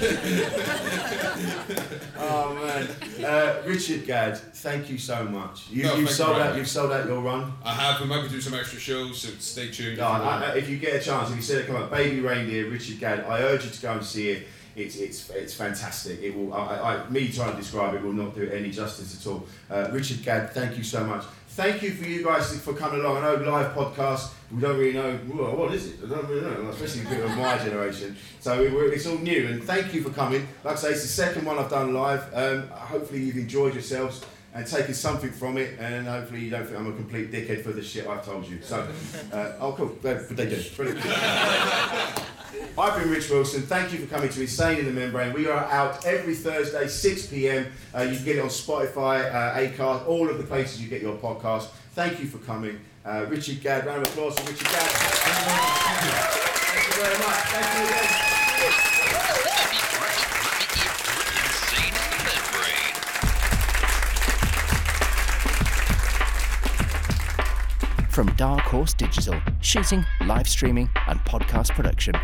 Oh 2.19 2.55
man, 2.55 2.89
uh, 3.25 3.63
Richard 3.67 4.07
Gadd, 4.07 4.39
thank 4.39 4.89
you 4.89 4.97
so 4.99 5.25
much. 5.25 5.69
You, 5.71 5.83
no, 5.85 5.97
you 5.97 6.07
sold 6.07 6.37
very 6.37 6.49
out. 6.49 6.57
You've 6.57 6.69
sold 6.69 6.91
out 6.91 7.07
your 7.07 7.21
run. 7.21 7.53
I 7.63 7.73
have. 7.73 8.01
We 8.01 8.07
might 8.07 8.23
be 8.23 8.29
doing 8.29 8.41
some 8.41 8.55
extra 8.55 8.81
shows, 8.81 9.21
so 9.21 9.29
stay 9.39 9.71
tuned. 9.71 9.99
No, 9.99 10.07
I, 10.07 10.45
I, 10.45 10.55
if 10.55 10.69
you 10.69 10.79
get 10.79 10.95
a 10.95 11.01
chance, 11.05 11.29
if 11.31 11.37
you 11.37 11.43
see 11.43 11.55
it 11.55 11.67
come 11.67 11.77
up, 11.77 11.91
Baby 11.91 12.21
Reindeer, 12.21 12.71
Richard 12.71 12.99
Gadd, 12.99 13.21
I 13.27 13.43
urge 13.43 13.65
you 13.67 13.71
to 13.71 13.83
go 13.83 13.93
and 13.93 14.05
see 14.05 14.31
it. 14.31 14.47
It's 14.75 14.97
it's 14.97 15.29
it's 15.31 15.55
fantastic. 15.55 16.23
It 16.23 16.35
will. 16.35 16.53
I, 16.55 17.05
I, 17.05 17.11
me 17.11 17.29
trying 17.29 17.53
to 17.53 17.57
describe 17.57 17.95
it 17.95 18.03
will 18.03 18.13
not 18.13 18.35
do 18.35 18.43
it 18.43 18.53
any 18.53 18.71
justice 18.71 19.21
at 19.21 19.31
all. 19.31 19.47
Uh, 19.71 19.91
Richard 19.93 20.23
Gadd, 20.23 20.53
thank 20.53 20.77
you 20.79 20.85
so 20.85 21.05
much. 21.05 21.25
Thank 21.57 21.83
you 21.83 21.93
for 21.93 22.05
you 22.05 22.23
guys 22.23 22.61
for 22.61 22.75
coming 22.75 23.01
along. 23.01 23.17
I 23.17 23.35
know 23.35 23.51
live 23.51 23.73
podcast. 23.73 24.31
We 24.53 24.61
don't 24.61 24.77
really 24.77 24.93
know 24.93 25.19
well, 25.27 25.57
what 25.57 25.73
is 25.73 25.87
it. 25.87 26.01
I 26.05 26.09
don't 26.11 26.29
really 26.29 26.43
know, 26.43 26.69
especially 26.69 27.07
people 27.07 27.25
of 27.25 27.39
my 27.39 27.57
generation. 27.57 28.15
So 28.41 28.63
it's 28.63 29.07
all 29.07 29.17
new. 29.17 29.47
And 29.47 29.65
thank 29.65 29.95
you 29.95 30.03
for 30.03 30.11
coming. 30.11 30.47
Like 30.65 30.75
I 30.75 30.79
say, 30.79 30.91
it's 30.91 31.01
the 31.01 31.09
second 31.09 31.47
one 31.47 31.59
I've 31.59 31.71
done 31.71 31.95
live. 31.95 32.29
Um, 32.35 32.69
hopefully 32.69 33.23
you've 33.23 33.39
enjoyed 33.39 33.73
yourselves 33.73 34.23
and 34.53 34.67
taken 34.67 34.93
something 34.93 35.33
from 35.33 35.57
it. 35.57 35.79
And 35.81 36.07
hopefully 36.07 36.41
you 36.41 36.51
don't 36.51 36.67
think 36.67 36.79
I'm 36.79 36.93
a 36.93 36.95
complete 36.95 37.33
dickhead 37.33 37.63
for 37.63 37.73
the 37.73 37.83
shit 37.83 38.07
I've 38.07 38.23
told 38.23 38.47
you. 38.47 38.61
So, 38.61 38.87
uh, 39.33 39.53
oh 39.59 39.73
cool. 39.73 39.97
But 40.03 40.29
they 40.37 40.51
do. 40.51 40.63
Brilliant. 40.77 41.01
I've 42.79 43.01
been 43.01 43.11
Rich 43.11 43.31
Wilson. 43.31 43.63
Thank 43.63 43.93
you 43.93 43.99
for 43.99 44.07
coming 44.15 44.29
to 44.29 44.41
Insane 44.41 44.79
in 44.79 44.85
the 44.85 44.93
Membrane. 44.93 45.33
We 45.33 45.47
are 45.49 45.65
out 45.65 46.05
every 46.05 46.35
Thursday, 46.35 46.87
6 46.87 47.27
p.m. 47.29 47.67
Uh, 47.95 48.03
you 48.03 48.17
can 48.17 48.25
get 48.25 48.37
it 48.37 48.41
on 48.41 48.49
Spotify, 48.49 49.33
uh, 49.33 49.57
Acast, 49.59 50.07
all 50.07 50.29
of 50.29 50.37
the 50.37 50.45
places 50.45 50.83
you 50.83 50.89
get 50.89 51.01
your 51.01 51.17
podcast. 51.17 51.69
Thank 51.93 52.21
you 52.21 52.27
for 52.27 52.39
coming. 52.39 52.79
Uh, 53.05 53.25
Richard 53.29 53.63
Gadd, 53.63 53.87
round 53.87 54.07
of 54.07 54.13
applause 54.13 54.39
for 54.39 54.51
Richard 54.51 54.69
Gadd. 54.69 54.91
Thank 56.73 56.87
you 56.87 57.03
very 57.03 57.19
much. 57.19 57.37
Thank 57.49 57.79
you 57.79 57.85
again. 57.87 58.23
From 68.11 68.35
Dark 68.37 68.63
Horse 68.63 68.95
Digital, 68.95 69.39
shooting, 69.61 70.05
live 70.25 70.49
streaming, 70.49 70.89
and 71.07 71.21
podcast 71.21 71.71
production. 71.75 72.15